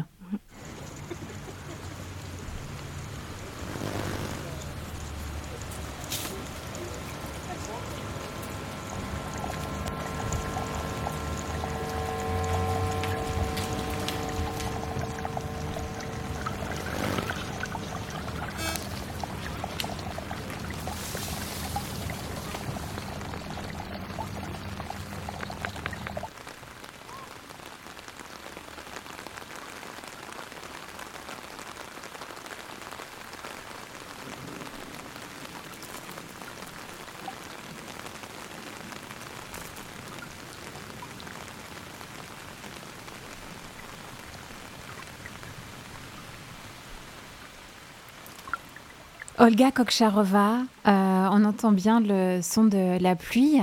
Olga 49.39 49.71
Koksharova, 49.71 50.61
euh, 50.89 51.29
on 51.31 51.45
entend 51.45 51.71
bien 51.71 52.01
le 52.01 52.41
son 52.41 52.65
de 52.65 53.03
la 53.03 53.17
pluie. 53.17 53.61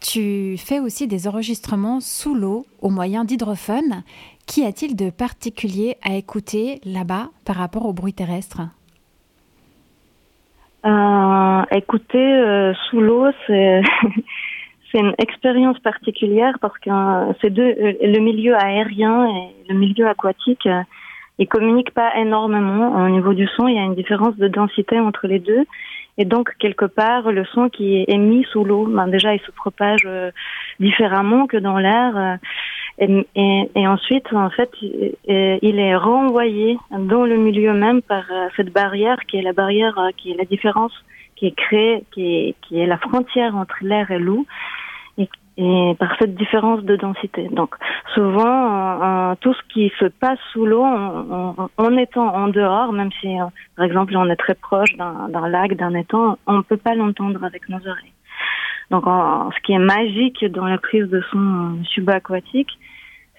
Tu 0.00 0.56
fais 0.58 0.80
aussi 0.80 1.06
des 1.06 1.28
enregistrements 1.28 2.00
sous 2.00 2.34
l'eau 2.34 2.66
au 2.80 2.90
moyen 2.90 3.24
d'hydrophones. 3.24 4.02
Qu'y 4.48 4.64
a-t-il 4.64 4.96
de 4.96 5.10
particulier 5.10 5.96
à 6.02 6.14
écouter 6.16 6.80
là-bas 6.84 7.28
par 7.46 7.54
rapport 7.54 7.86
au 7.86 7.92
bruit 7.92 8.12
terrestre? 8.12 8.62
Euh, 10.84 11.62
Écouter 11.70 12.18
euh, 12.18 12.74
sous 12.90 13.00
l'eau, 13.00 13.28
c'est 13.46 13.80
une 14.94 15.14
expérience 15.18 15.78
particulière 15.78 16.58
parce 16.60 16.76
que 16.78 16.90
c'est 17.40 17.50
le 17.50 18.18
milieu 18.18 18.56
aérien 18.56 19.26
et 19.26 19.72
le 19.72 19.78
milieu 19.78 20.08
aquatique 20.08 20.66
ils 21.38 21.48
communiquent 21.48 21.94
pas 21.94 22.16
énormément 22.16 23.04
au 23.04 23.08
niveau 23.08 23.34
du 23.34 23.46
son. 23.56 23.66
Il 23.68 23.76
y 23.76 23.78
a 23.78 23.82
une 23.84 23.94
différence 23.94 24.36
de 24.36 24.48
densité 24.48 24.98
entre 24.98 25.26
les 25.26 25.38
deux. 25.38 25.64
Et 26.18 26.24
donc, 26.26 26.50
quelque 26.58 26.84
part, 26.84 27.32
le 27.32 27.44
son 27.46 27.70
qui 27.70 27.96
est 27.96 28.04
émis 28.08 28.44
sous 28.52 28.64
l'eau, 28.64 28.86
ben 28.86 29.08
déjà, 29.08 29.34
il 29.34 29.40
se 29.40 29.50
propage 29.50 30.02
euh, 30.04 30.30
différemment 30.78 31.46
que 31.46 31.56
dans 31.56 31.78
l'air. 31.78 32.38
Euh, 33.00 33.22
et, 33.34 33.88
ensuite, 33.88 34.30
en 34.32 34.50
fait, 34.50 34.70
il 34.82 35.78
est 35.78 35.96
renvoyé 35.96 36.76
dans 36.90 37.24
le 37.24 37.36
milieu 37.38 37.72
même 37.72 38.02
par 38.02 38.24
euh, 38.30 38.48
cette 38.56 38.70
barrière 38.72 39.16
qui 39.26 39.38
est 39.38 39.42
la 39.42 39.54
barrière, 39.54 39.98
qui 40.18 40.32
est 40.32 40.36
la 40.36 40.44
différence, 40.44 40.92
qui 41.34 41.46
est 41.46 41.56
créée, 41.56 42.04
qui 42.12 42.54
est 42.70 42.86
la 42.86 42.98
frontière 42.98 43.56
entre 43.56 43.76
l'air 43.80 44.10
et 44.10 44.18
l'eau 44.18 44.44
et 45.62 45.94
par 45.94 46.16
cette 46.18 46.34
différence 46.34 46.82
de 46.82 46.96
densité. 46.96 47.48
Donc 47.52 47.76
souvent, 48.14 49.34
tout 49.40 49.54
ce 49.54 49.62
qui 49.72 49.92
se 49.98 50.06
passe 50.06 50.38
sous 50.52 50.66
l'eau, 50.66 50.84
en, 50.84 51.96
étant 51.96 52.34
en 52.34 52.48
dehors, 52.48 52.92
même 52.92 53.10
si 53.20 53.28
euh, 53.28 53.44
par 53.76 53.84
exemple 53.84 54.16
on 54.16 54.28
est 54.28 54.36
très 54.36 54.54
proche 54.54 54.92
d'un 54.96 55.48
lac, 55.48 55.74
d'un 55.74 55.94
étang, 55.94 56.38
on 56.46 56.58
ne 56.58 56.62
peut 56.62 56.76
pas 56.76 56.94
l'entendre 56.94 57.44
avec 57.44 57.68
nos 57.68 57.78
oreilles. 57.78 58.12
Donc 58.90 59.04
ce 59.06 59.60
qui 59.62 59.72
est 59.72 59.78
magique 59.78 60.44
dans 60.52 60.66
la 60.66 60.78
prise 60.78 61.08
de 61.08 61.22
son 61.30 61.78
subaquatique, 61.84 62.78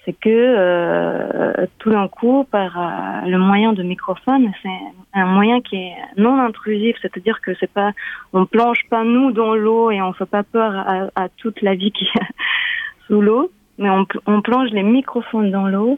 c'est 0.06 0.14
que 0.14 0.30
euh, 0.30 1.66
tout 1.80 1.90
d'un 1.90 2.08
coup, 2.08 2.46
par 2.50 2.78
euh, 2.78 3.28
le 3.30 3.38
moyen 3.38 3.72
de 3.74 3.84
microphone, 3.84 4.52
c'est 4.62 4.70
un 5.14 5.26
moyen 5.26 5.62
qui 5.62 5.78
est 5.78 5.96
non 6.18 6.40
intrusif, 6.40 6.98
c'est-à-dire 7.02 7.40
que 7.42 7.52
c'est 7.60 7.72
pas, 7.72 7.92
on 8.34 8.46
plonge 8.46 8.82
pas 8.90 9.04
nous 9.04 9.32
dans 9.32 9.56
l'eau 9.56 9.92
et 9.92 10.02
on 10.02 10.12
fait 10.14 10.26
pas 10.26 10.44
peur 10.44 10.76
à, 10.76 11.08
à 11.16 11.30
toute 11.30 11.62
la 11.62 11.76
vie 11.76 11.92
qui 11.92 12.06
est 12.06 12.22
sous 13.08 13.22
l'eau, 13.22 13.50
mais 13.78 13.90
on, 13.90 14.06
on, 14.28 14.42
plonge 14.42 14.70
les 14.72 14.84
microphones 14.84 15.52
dans 15.52 15.68
l'eau. 15.68 15.98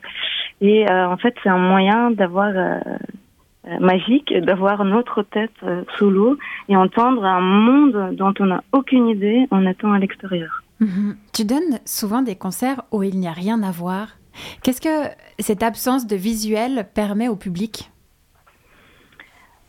Et 0.61 0.89
euh, 0.89 1.07
en 1.07 1.17
fait 1.17 1.35
c'est 1.41 1.49
un 1.49 1.57
moyen 1.57 2.11
d'avoir 2.11 2.51
euh, 2.55 2.79
magique 3.79 4.31
d'avoir 4.37 4.85
notre 4.85 5.23
tête 5.23 5.59
sous 5.97 6.11
l'eau 6.11 6.37
et 6.69 6.75
entendre 6.75 7.25
un 7.25 7.41
monde 7.41 8.15
dont 8.15 8.33
on 8.39 8.45
n'a 8.45 8.63
aucune 8.71 9.07
idée 9.07 9.47
en 9.49 9.65
étant 9.65 9.91
à 9.91 9.97
l'extérieur. 9.97 10.64
Mhm. 10.79 11.15
Tu 11.33 11.45
donnes 11.45 11.79
souvent 11.85 12.21
des 12.21 12.35
concerts 12.35 12.81
où 12.91 13.03
il 13.03 13.17
n'y 13.19 13.27
a 13.27 13.31
rien 13.31 13.63
à 13.63 13.71
voir. 13.71 14.09
Qu'est-ce 14.61 14.81
que 14.81 15.09
cette 15.39 15.63
absence 15.63 16.07
de 16.07 16.15
visuel 16.15 16.87
permet 16.93 17.27
au 17.27 17.35
public? 17.35 17.89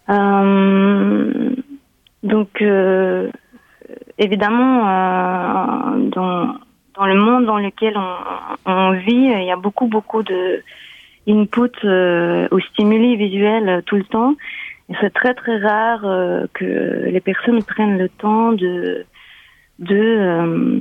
Euh, 0.09 1.55
Donc, 2.23 2.61
euh, 2.61 3.31
évidemment, 4.19 4.89
euh, 4.89 6.09
dans, 6.09 7.07
le 7.07 7.15
monde 7.15 7.47
dans 7.47 7.59
lequel 7.59 7.97
on, 8.67 8.91
vit, 8.93 9.31
il 9.31 9.45
y 9.45 9.53
a 9.53 9.57
beaucoup, 9.57 9.87
beaucoup 9.87 10.23
de 10.23 10.63
input 11.29 11.77
ou 12.53 12.61
stimuli 12.61 13.17
visuels 13.17 13.83
tout 13.87 13.97
le 13.97 14.05
temps. 14.05 14.35
C'est 15.01 15.13
très, 15.13 15.35
très 15.35 15.59
rare 15.59 16.03
que 16.55 17.05
les 17.07 17.21
personnes 17.21 17.63
prennent 17.63 17.99
le 17.99 18.09
temps 18.09 18.53
de 18.53 19.05
de 19.79 19.97
euh, 19.97 20.79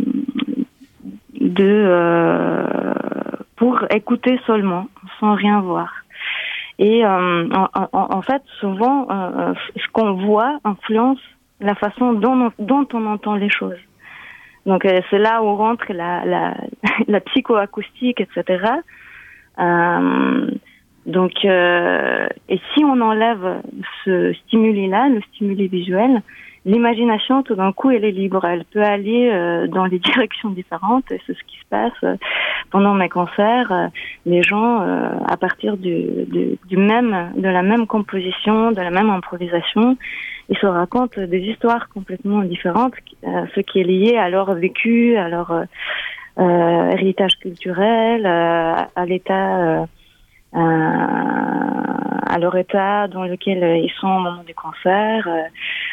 de 1.33 1.83
euh, 1.87 2.63
pour 3.55 3.83
écouter 3.91 4.39
seulement 4.45 4.87
sans 5.19 5.35
rien 5.35 5.61
voir. 5.61 5.93
Et 6.77 7.05
euh, 7.05 7.47
en, 7.93 8.21
fait, 8.21 8.41
souvent, 8.59 9.07
ce 9.77 9.87
qu'on 9.93 10.13
voit 10.13 10.59
influence 10.65 11.19
la 11.61 11.73
façon 11.73 12.11
dont, 12.11 12.51
dont 12.59 12.85
on 12.91 13.05
entend 13.05 13.35
les 13.35 13.49
choses. 13.49 13.79
Donc 14.65 14.85
c'est 15.09 15.17
là 15.17 15.41
où 15.41 15.55
rentre 15.55 15.93
la, 15.93 16.25
la, 16.25 16.53
la 17.07 17.21
psychoacoustique, 17.21 18.19
etc. 18.19 18.65
Donc, 21.05 21.45
et 21.45 22.59
si 22.73 22.83
on 22.83 22.99
enlève 22.99 23.61
ce 24.03 24.33
stimuli-là, 24.33 25.07
le 25.07 25.21
stimuli 25.31 25.69
visuel, 25.69 26.21
l'imagination, 26.65 27.43
tout 27.43 27.55
d'un 27.55 27.71
coup, 27.71 27.91
elle 27.91 28.03
est 28.03 28.11
libre. 28.11 28.43
Elle 28.45 28.65
peut 28.65 28.83
aller 28.83 29.29
euh, 29.31 29.67
dans 29.67 29.87
des 29.87 29.99
directions 30.13 30.49
différentes. 30.49 31.11
Et 31.11 31.21
c'est 31.25 31.33
ce 31.33 31.43
qui 31.43 31.57
se 31.57 31.65
passe 31.69 31.93
euh, 32.03 32.15
pendant 32.71 32.93
mes 32.93 33.09
concerts. 33.09 33.71
Euh, 33.71 33.87
les 34.25 34.43
gens, 34.43 34.79
à 34.79 35.37
partir 35.37 35.77
du, 35.77 36.25
même, 36.71 37.31
de 37.37 37.47
la 37.47 37.61
même 37.61 37.87
composition, 37.87 38.71
de 38.71 38.81
la 38.81 38.89
même 38.89 39.09
improvisation, 39.09 39.97
ils 40.49 40.57
se 40.57 40.65
racontent 40.65 41.21
des 41.21 41.39
histoires 41.39 41.89
complètement 41.89 42.41
différentes, 42.41 42.93
ce 43.23 43.59
qui 43.61 43.79
est 43.79 43.83
lié 43.83 44.17
à 44.17 44.29
leur 44.29 44.53
vécu, 44.55 45.15
à 45.15 45.29
leur 45.29 45.65
héritage 46.37 47.37
culturel, 47.39 48.25
à 48.25 49.05
l'état 49.05 49.87
à 52.35 52.37
leur 52.37 52.55
état 52.57 53.07
dans 53.07 53.23
lequel 53.23 53.59
ils 53.83 53.91
sont 53.99 54.07
au 54.07 54.19
moment 54.19 54.43
du 54.43 54.53
cancer, 54.53 55.27
euh, 55.27 55.43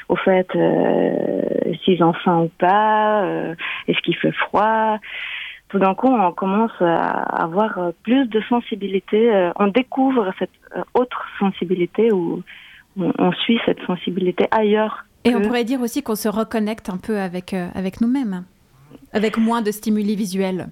au 0.08 0.16
fait 0.16 0.48
euh, 0.56 1.42
s'ils 1.84 2.02
ont 2.02 2.12
faim 2.12 2.40
ou 2.40 2.50
pas, 2.58 3.22
euh, 3.22 3.54
est-ce 3.86 4.00
qu'il 4.00 4.16
fait 4.16 4.32
froid. 4.32 4.98
Tout 5.68 5.78
d'un 5.78 5.94
coup, 5.94 6.08
on 6.08 6.32
commence 6.32 6.72
à 6.80 7.44
avoir 7.44 7.92
plus 8.02 8.26
de 8.26 8.42
sensibilité, 8.48 9.50
on 9.56 9.68
découvre 9.68 10.30
cette 10.38 10.50
autre 10.92 11.24
sensibilité 11.38 12.12
ou 12.12 12.42
on, 12.98 13.32
suit 13.32 13.58
cette 13.64 13.80
sensibilité 13.86 14.48
ailleurs. 14.50 15.06
Et 15.24 15.34
on 15.34 15.40
pourrait 15.40 15.64
dire 15.64 15.80
aussi 15.80 16.02
qu'on 16.02 16.14
se 16.14 16.28
reconnecte 16.28 16.90
un 16.90 16.98
peu 16.98 17.18
avec, 17.18 17.54
avec 17.54 18.02
nous-mêmes, 18.02 18.44
avec 19.14 19.38
moins 19.38 19.62
de 19.62 19.70
stimuli 19.70 20.14
visuels 20.14 20.66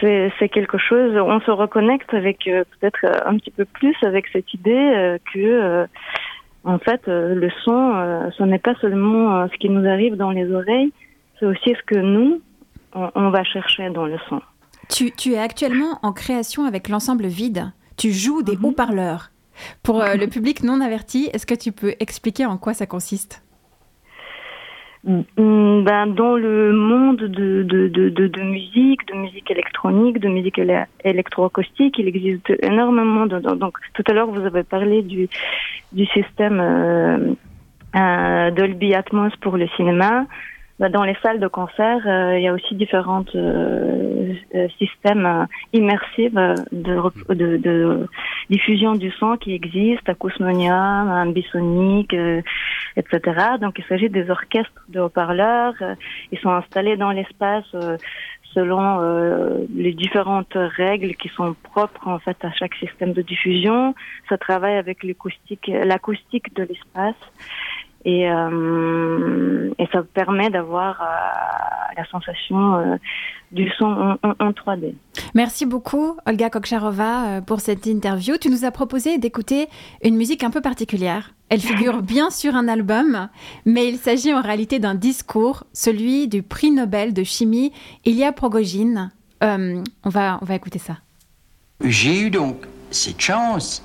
c'est 0.00 0.48
quelque 0.48 0.78
chose, 0.78 1.16
on 1.16 1.40
se 1.40 1.50
reconnecte 1.50 2.12
avec 2.14 2.46
euh, 2.46 2.64
peut-être 2.78 3.04
euh, 3.04 3.12
un 3.26 3.36
petit 3.36 3.50
peu 3.50 3.64
plus 3.64 3.96
avec 4.02 4.26
cette 4.32 4.52
idée 4.54 4.72
euh, 4.72 5.18
que 5.32 5.86
en 6.64 6.78
fait 6.78 7.02
le 7.06 7.50
son, 7.64 8.30
ce 8.38 8.42
n'est 8.44 8.60
pas 8.60 8.74
seulement 8.80 9.48
ce 9.48 9.56
qui 9.58 9.68
nous 9.68 9.84
arrive 9.88 10.14
dans 10.14 10.30
les 10.30 10.48
oreilles, 10.52 10.92
c'est 11.38 11.46
aussi 11.46 11.70
ce 11.70 11.82
que 11.84 11.96
nous, 11.96 12.40
on, 12.94 13.30
va 13.30 13.42
chercher 13.42 13.90
dans 13.90 14.06
le 14.06 14.16
son. 14.28 14.40
Tu, 14.88 15.10
tu, 15.10 15.32
es 15.32 15.38
actuellement 15.38 15.98
en 16.02 16.12
création 16.12 16.64
avec 16.64 16.88
l'ensemble 16.88 17.26
Vide 17.26 17.72
tu 17.96 18.12
joues 18.12 18.42
des 18.42 18.56
haut-parleurs. 18.62 19.32
Pour 19.82 20.02
le 20.02 20.26
public 20.30 20.62
non 20.62 20.80
averti, 20.80 21.28
est-ce 21.32 21.46
que 21.46 21.54
tu 21.54 21.72
peux 21.72 21.94
expliquer 21.98 22.46
en 22.46 22.58
quoi 22.58 22.74
ça 22.74 22.86
consiste? 22.86 23.41
Ben, 25.04 26.06
dans 26.14 26.36
le 26.36 26.72
monde 26.72 27.16
de, 27.16 27.62
de, 27.64 27.88
de, 27.88 28.08
de, 28.08 28.42
musique, 28.42 29.06
de 29.08 29.16
musique 29.16 29.50
électronique, 29.50 30.18
de 30.20 30.28
musique 30.28 30.58
éle- 30.58 30.86
électroacoustique, 31.04 31.98
il 31.98 32.06
existe 32.06 32.50
énormément 32.62 33.26
de, 33.26 33.38
de- 33.40 33.54
donc 33.56 33.78
tout 33.94 34.04
à 34.06 34.12
l'heure 34.12 34.28
vous 34.30 34.44
avez 34.46 34.62
parlé 34.62 35.02
du 35.02 35.28
du 35.92 36.06
système 36.06 36.60
euh, 36.60 37.34
euh, 37.96 38.50
Dolby 38.52 38.94
Atmos 38.94 39.34
pour 39.40 39.56
le 39.56 39.66
cinéma. 39.76 40.26
Ben, 40.82 40.90
dans 40.90 41.04
les 41.04 41.14
salles 41.22 41.38
de 41.38 41.46
concert, 41.46 42.00
euh, 42.06 42.36
il 42.36 42.42
y 42.42 42.48
a 42.48 42.52
aussi 42.52 42.74
différents 42.74 43.24
euh, 43.36 44.34
euh, 44.52 44.66
systèmes 44.80 45.24
euh, 45.26 45.44
immersifs 45.72 46.32
euh, 46.36 46.56
de, 46.72 46.96
rep- 46.96 47.32
de, 47.32 47.56
de 47.56 48.08
diffusion 48.50 48.96
du 48.96 49.12
son 49.12 49.36
qui 49.36 49.54
existent, 49.54 50.10
Acousmonium, 50.10 51.08
Ambisonic, 51.08 52.12
euh, 52.14 52.42
etc. 52.96 53.20
Donc 53.60 53.78
il 53.78 53.84
s'agit 53.84 54.10
des 54.10 54.28
orchestres 54.28 54.84
de 54.88 54.98
haut-parleurs. 54.98 55.74
Ils 56.32 56.38
sont 56.40 56.50
installés 56.50 56.96
dans 56.96 57.12
l'espace 57.12 57.72
euh, 57.74 57.96
selon 58.52 59.00
euh, 59.00 59.58
les 59.74 59.92
différentes 59.92 60.56
règles 60.56 61.14
qui 61.14 61.28
sont 61.28 61.54
propres 61.62 62.08
en 62.08 62.18
fait 62.18 62.36
à 62.44 62.50
chaque 62.52 62.74
système 62.74 63.12
de 63.12 63.22
diffusion. 63.22 63.94
Ça 64.28 64.36
travaille 64.36 64.74
avec 64.74 65.04
l'acoustique, 65.04 65.70
l'acoustique 65.84 66.52
de 66.56 66.64
l'espace. 66.64 67.14
Et, 68.04 68.28
euh, 68.30 69.70
et 69.78 69.86
ça 69.92 70.02
permet 70.14 70.50
d'avoir 70.50 71.00
euh, 71.00 71.94
la 71.96 72.04
sensation 72.06 72.74
euh, 72.76 72.96
du 73.52 73.70
son 73.78 73.84
en, 73.86 74.28
en- 74.28 74.34
en 74.40 74.50
3D. 74.50 74.94
Merci 75.34 75.66
beaucoup, 75.66 76.16
Olga 76.26 76.50
Kokcharova, 76.50 77.24
euh, 77.26 77.40
pour 77.40 77.60
cette 77.60 77.86
interview. 77.86 78.36
Tu 78.38 78.48
nous 78.50 78.64
as 78.64 78.70
proposé 78.72 79.18
d'écouter 79.18 79.68
une 80.02 80.16
musique 80.16 80.42
un 80.42 80.50
peu 80.50 80.60
particulière. 80.60 81.30
Elle 81.48 81.60
figure 81.60 82.02
bien 82.14 82.30
sur 82.30 82.56
un 82.56 82.66
album, 82.66 83.28
mais 83.66 83.88
il 83.88 83.98
s'agit 83.98 84.34
en 84.34 84.40
réalité 84.42 84.78
d'un 84.80 84.94
discours, 84.96 85.64
celui 85.72 86.26
du 86.26 86.42
prix 86.42 86.70
Nobel 86.72 87.12
de 87.14 87.22
chimie 87.22 87.72
Ilya 88.04 88.32
Progogine. 88.32 89.12
Euh, 89.44 89.82
on, 90.04 90.08
va, 90.08 90.38
on 90.42 90.44
va 90.44 90.54
écouter 90.56 90.78
ça. 90.80 90.94
J'ai 91.84 92.20
eu 92.20 92.30
donc 92.30 92.56
cette 92.90 93.20
chance 93.20 93.84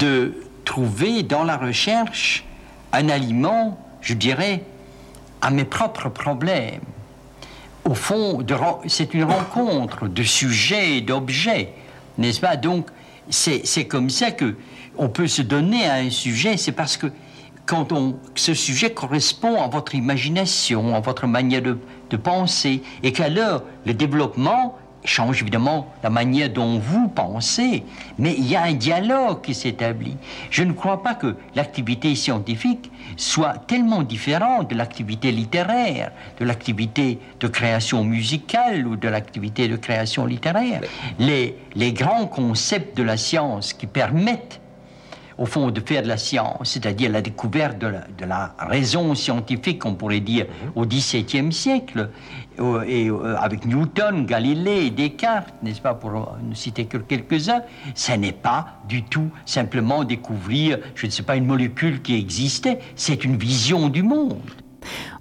de 0.00 0.32
trouver 0.64 1.22
dans 1.22 1.44
la 1.44 1.56
recherche 1.56 2.44
un 2.96 3.08
aliment, 3.08 3.78
je 4.00 4.14
dirais, 4.14 4.62
à 5.42 5.50
mes 5.50 5.64
propres 5.64 6.08
problèmes. 6.08 6.80
Au 7.84 7.94
fond, 7.94 8.44
c'est 8.88 9.14
une 9.14 9.24
rencontre 9.24 10.08
de 10.08 10.22
sujets 10.22 10.96
et 10.96 11.00
d'objets, 11.02 11.72
n'est-ce 12.18 12.40
pas? 12.40 12.56
Donc, 12.56 12.88
c'est 13.28 13.66
c'est 13.66 13.86
comme 13.86 14.10
ça 14.10 14.30
que 14.30 14.56
on 14.96 15.08
peut 15.08 15.28
se 15.28 15.42
donner 15.42 15.86
à 15.86 15.94
un 15.94 16.10
sujet, 16.10 16.56
c'est 16.56 16.72
parce 16.72 16.96
que 16.96 17.08
quand 17.66 17.92
on, 17.92 18.16
ce 18.34 18.54
sujet 18.54 18.92
correspond 18.92 19.60
à 19.60 19.68
votre 19.68 19.94
imagination, 19.94 20.94
à 20.94 21.00
votre 21.00 21.26
manière 21.26 21.62
de, 21.62 21.78
de 22.10 22.16
penser, 22.16 22.82
et 23.02 23.12
qu'alors 23.12 23.62
le 23.84 23.92
développement 23.92 24.78
change 25.06 25.42
évidemment 25.42 25.92
la 26.02 26.10
manière 26.10 26.50
dont 26.50 26.78
vous 26.78 27.08
pensez, 27.08 27.84
mais 28.18 28.34
il 28.36 28.46
y 28.46 28.56
a 28.56 28.64
un 28.64 28.74
dialogue 28.74 29.40
qui 29.40 29.54
s'établit. 29.54 30.16
Je 30.50 30.62
ne 30.62 30.72
crois 30.72 31.02
pas 31.02 31.14
que 31.14 31.36
l'activité 31.54 32.14
scientifique 32.14 32.90
soit 33.16 33.54
tellement 33.66 34.02
différente 34.02 34.70
de 34.70 34.74
l'activité 34.74 35.32
littéraire, 35.32 36.12
de 36.38 36.44
l'activité 36.44 37.18
de 37.40 37.48
création 37.48 38.04
musicale 38.04 38.86
ou 38.86 38.96
de 38.96 39.08
l'activité 39.08 39.68
de 39.68 39.76
création 39.76 40.26
littéraire. 40.26 40.80
Les, 41.18 41.56
les 41.74 41.92
grands 41.92 42.26
concepts 42.26 42.96
de 42.96 43.02
la 43.02 43.16
science 43.16 43.72
qui 43.72 43.86
permettent 43.86 44.60
au 45.38 45.46
fond, 45.46 45.70
de 45.70 45.80
faire 45.80 46.02
de 46.02 46.08
la 46.08 46.16
science, 46.16 46.70
c'est-à-dire 46.70 47.10
la 47.10 47.20
découverte 47.20 47.78
de 47.78 47.88
la, 47.88 48.04
de 48.18 48.24
la 48.24 48.54
raison 48.58 49.14
scientifique, 49.14 49.84
on 49.84 49.94
pourrait 49.94 50.20
dire, 50.20 50.46
au 50.74 50.86
XVIIe 50.86 51.52
siècle, 51.52 52.10
euh, 52.58 52.82
et 52.86 53.08
euh, 53.08 53.36
avec 53.36 53.66
Newton, 53.66 54.24
Galilée, 54.24 54.90
Descartes, 54.90 55.52
n'est-ce 55.62 55.80
pas, 55.80 55.94
pour 55.94 56.10
euh, 56.10 56.24
ne 56.42 56.54
citer 56.54 56.86
que 56.86 56.96
quelques-uns, 56.96 57.62
ce 57.94 58.12
n'est 58.12 58.32
pas 58.32 58.80
du 58.88 59.02
tout 59.02 59.30
simplement 59.44 60.04
découvrir, 60.04 60.78
je 60.94 61.06
ne 61.06 61.10
sais 61.10 61.22
pas, 61.22 61.36
une 61.36 61.46
molécule 61.46 62.00
qui 62.00 62.14
existait, 62.14 62.78
c'est 62.94 63.24
une 63.24 63.36
vision 63.36 63.88
du 63.88 64.02
monde. 64.02 64.40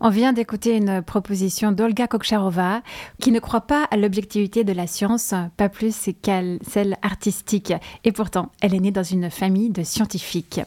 On 0.02 0.10
vient 0.10 0.34
d'écouter 0.34 0.76
une 0.76 1.02
proposition 1.02 1.72
d'Olga 1.72 2.08
Kokcharova 2.08 2.82
qui 3.20 3.32
ne 3.32 3.40
croit 3.40 3.62
pas 3.62 3.86
à 3.92 3.98
l'objectivité 3.98 4.64
de 4.64 4.74
la 4.74 4.88
science, 4.88 5.34
pas 5.58 5.70
plus 5.70 6.10
qu'à 6.22 6.42
celle 6.68 6.98
artistique. 7.02 7.74
Et 8.04 8.12
pourtant, 8.12 8.52
elle 8.62 8.74
est 8.74 8.80
née 8.80 8.92
dans 8.92 9.04
une 9.04 9.30
famille 9.30 9.70
de 9.70 9.84
scientifiques. 9.84 10.62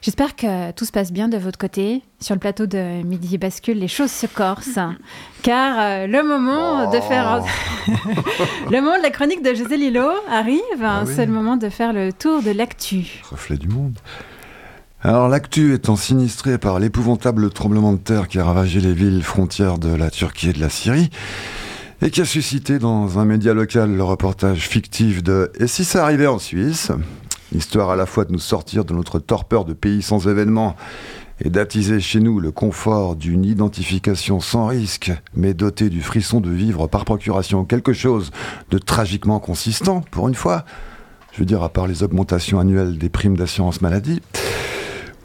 J'espère 0.00 0.36
que 0.36 0.70
tout 0.72 0.84
se 0.84 0.92
passe 0.92 1.12
bien 1.12 1.28
de 1.28 1.36
votre 1.36 1.58
côté. 1.58 2.02
Sur 2.20 2.34
le 2.34 2.38
plateau 2.38 2.66
de 2.66 3.02
Midi 3.02 3.36
Bascule, 3.36 3.78
les 3.78 3.88
choses 3.88 4.12
se 4.12 4.26
corsent. 4.26 4.78
Car 5.42 5.78
euh, 5.78 6.06
le 6.06 6.22
moment 6.22 6.90
de 6.90 7.00
faire. 7.00 7.42
le 8.70 8.80
moment 8.80 8.96
de 8.96 9.02
la 9.02 9.10
chronique 9.10 9.42
de 9.42 9.54
José 9.54 9.76
Lilo 9.76 10.08
arrive. 10.30 10.60
Ah 10.82 11.02
oui. 11.04 11.12
C'est 11.14 11.26
le 11.26 11.32
moment 11.32 11.56
de 11.56 11.68
faire 11.68 11.92
le 11.92 12.12
tour 12.12 12.42
de 12.42 12.52
l'actu. 12.52 13.22
Reflet 13.28 13.56
du 13.56 13.68
monde. 13.68 13.98
Alors 15.00 15.28
l'actu 15.28 15.74
étant 15.74 15.94
sinistrée 15.94 16.58
par 16.58 16.80
l'épouvantable 16.80 17.50
tremblement 17.50 17.92
de 17.92 17.98
terre 17.98 18.26
qui 18.26 18.40
a 18.40 18.44
ravagé 18.44 18.80
les 18.80 18.92
villes 18.92 19.22
frontières 19.22 19.78
de 19.78 19.94
la 19.94 20.10
Turquie 20.10 20.48
et 20.48 20.52
de 20.52 20.60
la 20.60 20.70
Syrie, 20.70 21.08
et 22.02 22.10
qui 22.10 22.20
a 22.20 22.24
suscité 22.24 22.80
dans 22.80 23.20
un 23.20 23.24
média 23.24 23.54
local 23.54 23.94
le 23.94 24.02
reportage 24.02 24.66
fictif 24.66 25.22
de 25.22 25.52
«Et 25.60 25.68
si 25.68 25.84
ça 25.84 26.02
arrivait 26.02 26.26
en 26.26 26.40
Suisse?», 26.40 26.90
histoire 27.54 27.90
à 27.90 27.96
la 27.96 28.06
fois 28.06 28.24
de 28.24 28.32
nous 28.32 28.40
sortir 28.40 28.84
de 28.84 28.92
notre 28.92 29.20
torpeur 29.20 29.64
de 29.64 29.72
pays 29.72 30.02
sans 30.02 30.26
événements 30.26 30.74
et 31.40 31.48
d'attiser 31.48 32.00
chez 32.00 32.18
nous 32.18 32.40
le 32.40 32.50
confort 32.50 33.14
d'une 33.14 33.44
identification 33.44 34.40
sans 34.40 34.66
risque, 34.66 35.12
mais 35.32 35.54
dotée 35.54 35.90
du 35.90 36.02
frisson 36.02 36.40
de 36.40 36.50
vivre 36.50 36.88
par 36.88 37.04
procuration 37.04 37.64
quelque 37.64 37.92
chose 37.92 38.32
de 38.72 38.78
tragiquement 38.78 39.38
consistant, 39.38 40.00
pour 40.10 40.26
une 40.26 40.34
fois. 40.34 40.64
Je 41.32 41.38
veux 41.38 41.46
dire, 41.46 41.62
à 41.62 41.68
part 41.68 41.86
les 41.86 42.02
augmentations 42.02 42.58
annuelles 42.58 42.98
des 42.98 43.08
primes 43.08 43.36
d'assurance 43.36 43.80
maladie. 43.80 44.20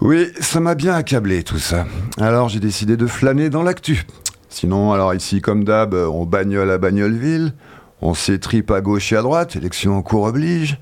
Oui, 0.01 0.27
ça 0.39 0.59
m'a 0.59 0.75
bien 0.75 0.93
accablé 0.93 1.43
tout 1.43 1.59
ça. 1.59 1.85
Alors 2.17 2.49
j'ai 2.49 2.59
décidé 2.59 2.97
de 2.97 3.07
flâner 3.07 3.49
dans 3.49 3.63
l'actu. 3.63 4.05
Sinon, 4.49 4.91
alors 4.91 5.13
ici, 5.13 5.41
comme 5.41 5.63
d'hab, 5.63 5.93
on 5.93 6.25
bagnole 6.25 6.69
à 6.69 6.77
Bagnoleville, 6.77 7.53
on 8.01 8.13
s'étripe 8.13 8.69
à 8.69 8.81
gauche 8.81 9.11
et 9.13 9.15
à 9.17 9.21
droite, 9.21 9.55
élection 9.55 9.97
en 9.97 10.01
cours 10.01 10.23
oblige. 10.23 10.77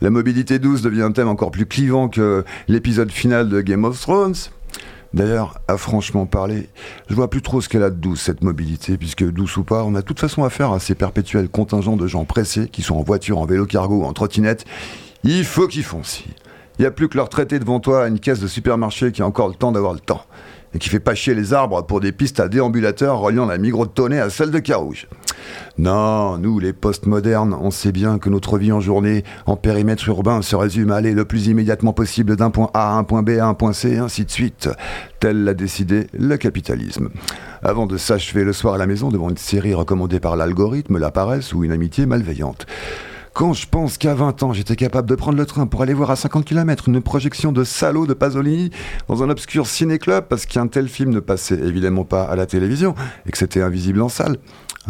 La 0.00 0.10
mobilité 0.10 0.58
douce 0.58 0.82
devient 0.82 1.02
un 1.02 1.12
thème 1.12 1.28
encore 1.28 1.50
plus 1.50 1.66
clivant 1.66 2.08
que 2.08 2.44
l'épisode 2.68 3.10
final 3.10 3.48
de 3.48 3.60
Game 3.60 3.84
of 3.84 4.00
Thrones. 4.00 4.36
D'ailleurs, 5.14 5.58
à 5.66 5.76
franchement 5.78 6.26
parler, 6.26 6.68
je 7.08 7.14
vois 7.14 7.30
plus 7.30 7.42
trop 7.42 7.60
ce 7.60 7.68
qu'elle 7.68 7.82
a 7.82 7.90
de 7.90 7.96
douce, 7.96 8.20
cette 8.20 8.44
mobilité, 8.44 8.98
puisque 8.98 9.24
douce 9.24 9.56
ou 9.56 9.64
pas, 9.64 9.82
on 9.82 9.94
a 9.94 10.02
de 10.02 10.06
toute 10.06 10.20
façon 10.20 10.44
affaire 10.44 10.70
à 10.72 10.78
ces 10.78 10.94
perpétuels 10.94 11.48
contingents 11.48 11.96
de 11.96 12.06
gens 12.06 12.24
pressés, 12.24 12.68
qui 12.68 12.82
sont 12.82 12.96
en 12.96 13.02
voiture, 13.02 13.38
en 13.38 13.46
vélo 13.46 13.64
cargo 13.66 14.02
ou 14.02 14.04
en 14.04 14.12
trottinette. 14.12 14.66
Il 15.24 15.44
faut 15.44 15.66
qu'ils 15.66 15.82
foncent. 15.82 16.22
Il 16.78 16.82
n'y 16.82 16.86
a 16.86 16.92
plus 16.92 17.08
que 17.08 17.16
leur 17.16 17.28
traiter 17.28 17.58
devant 17.58 17.80
toi 17.80 18.04
à 18.04 18.08
une 18.08 18.20
caisse 18.20 18.38
de 18.38 18.46
supermarché 18.46 19.10
qui 19.10 19.20
a 19.20 19.26
encore 19.26 19.48
le 19.48 19.54
temps 19.54 19.72
d'avoir 19.72 19.94
le 19.94 19.98
temps. 19.98 20.22
Et 20.74 20.78
qui 20.78 20.88
fait 20.88 21.00
pas 21.00 21.14
les 21.26 21.54
arbres 21.54 21.84
pour 21.84 21.98
des 21.98 22.12
pistes 22.12 22.40
à 22.40 22.48
déambulateurs 22.48 23.18
reliant 23.18 23.46
la 23.46 23.58
Migros 23.58 23.86
de 23.86 24.14
à 24.20 24.30
celle 24.30 24.50
de 24.50 24.58
Carouge. 24.58 25.08
Non, 25.78 26.38
nous, 26.38 26.58
les 26.58 26.72
postmodernes, 26.72 27.56
on 27.58 27.70
sait 27.70 27.90
bien 27.90 28.18
que 28.18 28.28
notre 28.28 28.58
vie 28.58 28.70
en 28.70 28.80
journée, 28.80 29.24
en 29.46 29.56
périmètre 29.56 30.06
urbain, 30.08 30.42
se 30.42 30.54
résume 30.54 30.92
à 30.92 30.96
aller 30.96 31.14
le 31.14 31.24
plus 31.24 31.48
immédiatement 31.48 31.94
possible 31.94 32.36
d'un 32.36 32.50
point 32.50 32.70
A 32.74 32.94
à 32.94 32.98
un 32.98 33.04
point 33.04 33.22
B 33.22 33.30
à 33.40 33.46
un 33.46 33.54
point 33.54 33.72
C, 33.72 33.92
et 33.92 33.98
ainsi 33.98 34.24
de 34.24 34.30
suite. 34.30 34.68
Tel 35.20 35.42
l'a 35.42 35.54
décidé 35.54 36.06
le 36.12 36.36
capitalisme. 36.36 37.08
Avant 37.62 37.86
de 37.86 37.96
s'achever 37.96 38.44
le 38.44 38.52
soir 38.52 38.74
à 38.74 38.78
la 38.78 38.86
maison 38.86 39.08
devant 39.08 39.30
une 39.30 39.36
série 39.36 39.74
recommandée 39.74 40.20
par 40.20 40.36
l'algorithme, 40.36 40.98
la 40.98 41.10
paresse 41.10 41.54
ou 41.54 41.64
une 41.64 41.72
amitié 41.72 42.06
malveillante. 42.06 42.66
Quand 43.38 43.52
je 43.52 43.68
pense 43.68 43.98
qu'à 43.98 44.14
20 44.14 44.42
ans, 44.42 44.52
j'étais 44.52 44.74
capable 44.74 45.08
de 45.08 45.14
prendre 45.14 45.38
le 45.38 45.46
train 45.46 45.68
pour 45.68 45.80
aller 45.80 45.94
voir 45.94 46.10
à 46.10 46.16
50 46.16 46.44
km 46.44 46.88
une 46.88 47.00
projection 47.00 47.52
de 47.52 47.62
salaud 47.62 48.04
de 48.04 48.12
Pasolini 48.12 48.70
dans 49.06 49.22
un 49.22 49.30
obscur 49.30 49.68
ciné-club 49.68 50.26
parce 50.28 50.44
qu'un 50.44 50.66
tel 50.66 50.88
film 50.88 51.12
ne 51.12 51.20
passait 51.20 51.54
évidemment 51.54 52.02
pas 52.02 52.24
à 52.24 52.34
la 52.34 52.46
télévision 52.46 52.96
et 53.26 53.30
que 53.30 53.38
c'était 53.38 53.62
invisible 53.62 54.02
en 54.02 54.08
salle. 54.08 54.38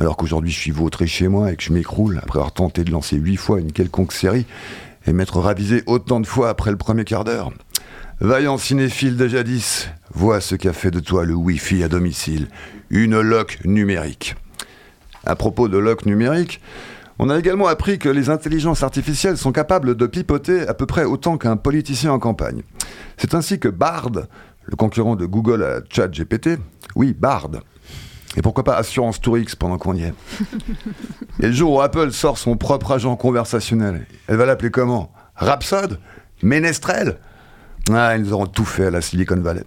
Alors 0.01 0.17
qu'aujourd'hui, 0.17 0.51
je 0.51 0.59
suis 0.59 0.71
vautré 0.71 1.07
chez 1.07 1.29
moi 1.29 1.53
et 1.53 1.57
que 1.57 1.63
je 1.63 1.75
m'écroule 1.75 2.21
après 2.23 2.39
avoir 2.39 2.53
tenté 2.53 2.85
de 2.85 2.91
lancer 2.91 3.17
8 3.17 3.37
fois 3.37 3.61
une 3.61 3.71
quelconque 3.71 4.15
série 4.15 4.47
et 5.07 5.13
m'être 5.13 5.41
ravisé 5.41 5.83
autant 5.85 6.19
de 6.19 6.27
fois 6.27 6.49
après 6.49 6.71
le 6.71 6.79
premier 6.79 7.05
quart 7.05 7.25
d'heure. 7.25 7.53
Vaillant 8.23 8.57
cinéphile 8.57 9.19
de 9.19 9.29
jadis, 9.29 9.91
vois 10.15 10.41
ce 10.41 10.55
qu'a 10.55 10.73
fait 10.73 10.91
de 10.91 11.01
toi 11.01 11.27
le 11.27 11.35
Wi-Fi 11.35 11.83
à 11.83 11.89
domicile, 11.89 12.49
une 12.89 13.21
loque 13.21 13.59
numérique. 13.67 14.37
À 15.27 15.37
propos 15.37 15.69
de 15.69 15.77
loque 15.77 16.07
numérique, 16.07 16.63
on 17.19 17.31
a 17.31 17.39
également 17.39 17.67
appris 17.67 17.99
que 17.99 18.09
les 18.09 18.31
intelligences 18.31 18.83
artificielles 18.83 19.37
sont 19.37 19.53
capables 19.53 19.97
de 19.97 20.07
pipoter 20.07 20.67
à 20.69 20.75
peu 20.75 20.87
près 20.87 21.05
autant 21.05 21.37
qu'un 21.37 21.57
politicien 21.57 22.13
en 22.13 22.19
campagne. 22.19 22.63
C'est 23.17 23.35
ainsi 23.35 23.59
que 23.59 23.69
Bard, 23.69 24.13
le 24.65 24.77
concurrent 24.77 25.17
de 25.17 25.27
Google 25.27 25.63
à 25.65 25.81
ChatGPT, 25.91 26.59
oui, 26.95 27.15
Bard, 27.19 27.51
Et 28.37 28.43
pourquoi 28.43 28.65
pas 28.65 28.77
Assurance 28.77 29.21
Tourix 29.21 29.57
pendant 29.59 29.79
qu'on 29.79 29.95
y 29.95 30.05
est. 30.05 30.15
Et 31.41 31.47
le 31.47 31.53
jour 31.53 31.73
où 31.73 31.81
Apple 31.81 32.13
sort 32.13 32.39
son 32.39 32.57
propre 32.57 32.93
agent 32.93 33.17
conversationnel, 33.17 34.07
elle 34.27 34.37
va 34.37 34.47
l'appeler 34.47 34.71
comment? 34.71 35.13
Rhapsode? 35.37 35.99
Ménestrel? 36.43 37.19
Ah, 37.95 38.17
ils 38.17 38.33
auront 38.33 38.47
tout 38.47 38.65
fait 38.65 38.87
à 38.87 38.91
la 38.91 39.01
Silicon 39.01 39.41
Valley. 39.41 39.65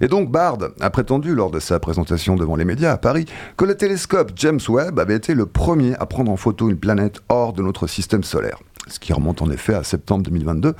Et 0.00 0.08
donc 0.08 0.30
Bard 0.30 0.58
a 0.80 0.90
prétendu 0.90 1.34
lors 1.34 1.50
de 1.50 1.60
sa 1.60 1.78
présentation 1.80 2.36
devant 2.36 2.56
les 2.56 2.64
médias 2.64 2.92
à 2.92 2.98
Paris 2.98 3.26
que 3.56 3.64
le 3.64 3.76
télescope 3.76 4.32
James 4.36 4.60
Webb 4.68 4.98
avait 4.98 5.16
été 5.16 5.34
le 5.34 5.46
premier 5.46 5.94
à 5.96 6.06
prendre 6.06 6.30
en 6.30 6.36
photo 6.36 6.68
une 6.68 6.78
planète 6.78 7.20
hors 7.28 7.52
de 7.52 7.62
notre 7.62 7.86
système 7.86 8.22
solaire. 8.22 8.58
Ce 8.88 8.98
qui 8.98 9.12
remonte 9.12 9.42
en 9.42 9.50
effet 9.50 9.74
à 9.74 9.82
septembre 9.82 10.24
2022, 10.24 10.74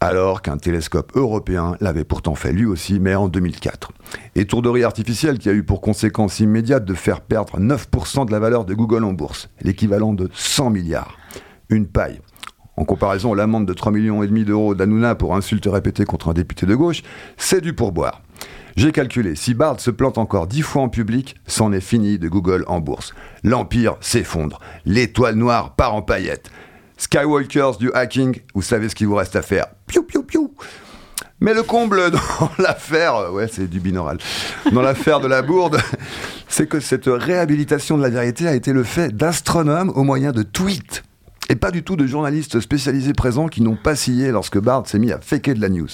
alors 0.00 0.42
qu'un 0.42 0.58
télescope 0.58 1.12
européen 1.16 1.76
l'avait 1.80 2.04
pourtant 2.04 2.34
fait 2.34 2.52
lui 2.52 2.66
aussi, 2.66 3.00
mais 3.00 3.14
en 3.14 3.28
2004. 3.28 3.92
Et 4.34 4.46
tourderie 4.46 4.84
artificielle 4.84 5.38
qui 5.38 5.48
a 5.48 5.52
eu 5.52 5.64
pour 5.64 5.80
conséquence 5.80 6.40
immédiate 6.40 6.84
de 6.84 6.94
faire 6.94 7.20
perdre 7.20 7.58
9% 7.58 8.26
de 8.26 8.32
la 8.32 8.38
valeur 8.38 8.64
de 8.64 8.74
Google 8.74 9.04
en 9.04 9.12
bourse, 9.12 9.48
l'équivalent 9.62 10.14
de 10.14 10.28
100 10.32 10.70
milliards. 10.70 11.16
Une 11.68 11.86
paille. 11.86 12.20
En 12.78 12.84
comparaison, 12.84 13.34
l'amende 13.34 13.66
de 13.66 13.74
3,5 13.74 13.90
millions 13.90 14.44
d'euros 14.44 14.74
d'Anouna 14.76 15.16
pour 15.16 15.34
insulte 15.34 15.66
répétée 15.66 16.04
contre 16.04 16.28
un 16.28 16.32
député 16.32 16.64
de 16.64 16.76
gauche, 16.76 17.02
c'est 17.36 17.60
du 17.60 17.72
pourboire. 17.72 18.22
J'ai 18.76 18.92
calculé, 18.92 19.34
si 19.34 19.52
Bard 19.52 19.80
se 19.80 19.90
plante 19.90 20.16
encore 20.16 20.46
dix 20.46 20.62
fois 20.62 20.82
en 20.82 20.88
public, 20.88 21.34
c'en 21.48 21.72
est 21.72 21.80
fini 21.80 22.20
de 22.20 22.28
Google 22.28 22.64
en 22.68 22.78
bourse. 22.78 23.14
L'empire 23.42 23.96
s'effondre. 24.00 24.60
L'étoile 24.86 25.34
noire 25.34 25.74
part 25.74 25.92
en 25.92 26.02
paillettes. 26.02 26.52
Skywalkers 26.98 27.78
du 27.78 27.90
hacking, 27.94 28.38
vous 28.54 28.62
savez 28.62 28.88
ce 28.88 28.94
qu'il 28.94 29.08
vous 29.08 29.16
reste 29.16 29.34
à 29.34 29.42
faire. 29.42 29.66
Piou, 29.88 30.04
piou, 30.04 30.22
piou. 30.22 30.54
Mais 31.40 31.54
le 31.54 31.64
comble 31.64 32.10
dans 32.12 32.50
l'affaire, 32.60 33.32
ouais, 33.32 33.48
c'est 33.48 33.68
du 33.68 33.80
binaural, 33.80 34.18
dans 34.70 34.82
l'affaire 34.82 35.18
de 35.18 35.26
la 35.26 35.42
bourde, 35.42 35.80
c'est 36.46 36.68
que 36.68 36.78
cette 36.78 37.06
réhabilitation 37.08 37.98
de 37.98 38.02
la 38.02 38.10
vérité 38.10 38.46
a 38.46 38.54
été 38.54 38.72
le 38.72 38.84
fait 38.84 39.16
d'astronomes 39.16 39.90
au 39.96 40.04
moyen 40.04 40.30
de 40.30 40.44
tweets 40.44 41.02
et 41.48 41.56
pas 41.56 41.70
du 41.70 41.82
tout 41.82 41.96
de 41.96 42.06
journalistes 42.06 42.60
spécialisés 42.60 43.12
présents 43.12 43.48
qui 43.48 43.62
n'ont 43.62 43.76
pas 43.76 43.96
scié 43.96 44.30
lorsque 44.30 44.58
Bard 44.58 44.86
s'est 44.86 44.98
mis 44.98 45.12
à 45.12 45.18
faker 45.20 45.54
de 45.54 45.60
la 45.60 45.68
news. 45.68 45.88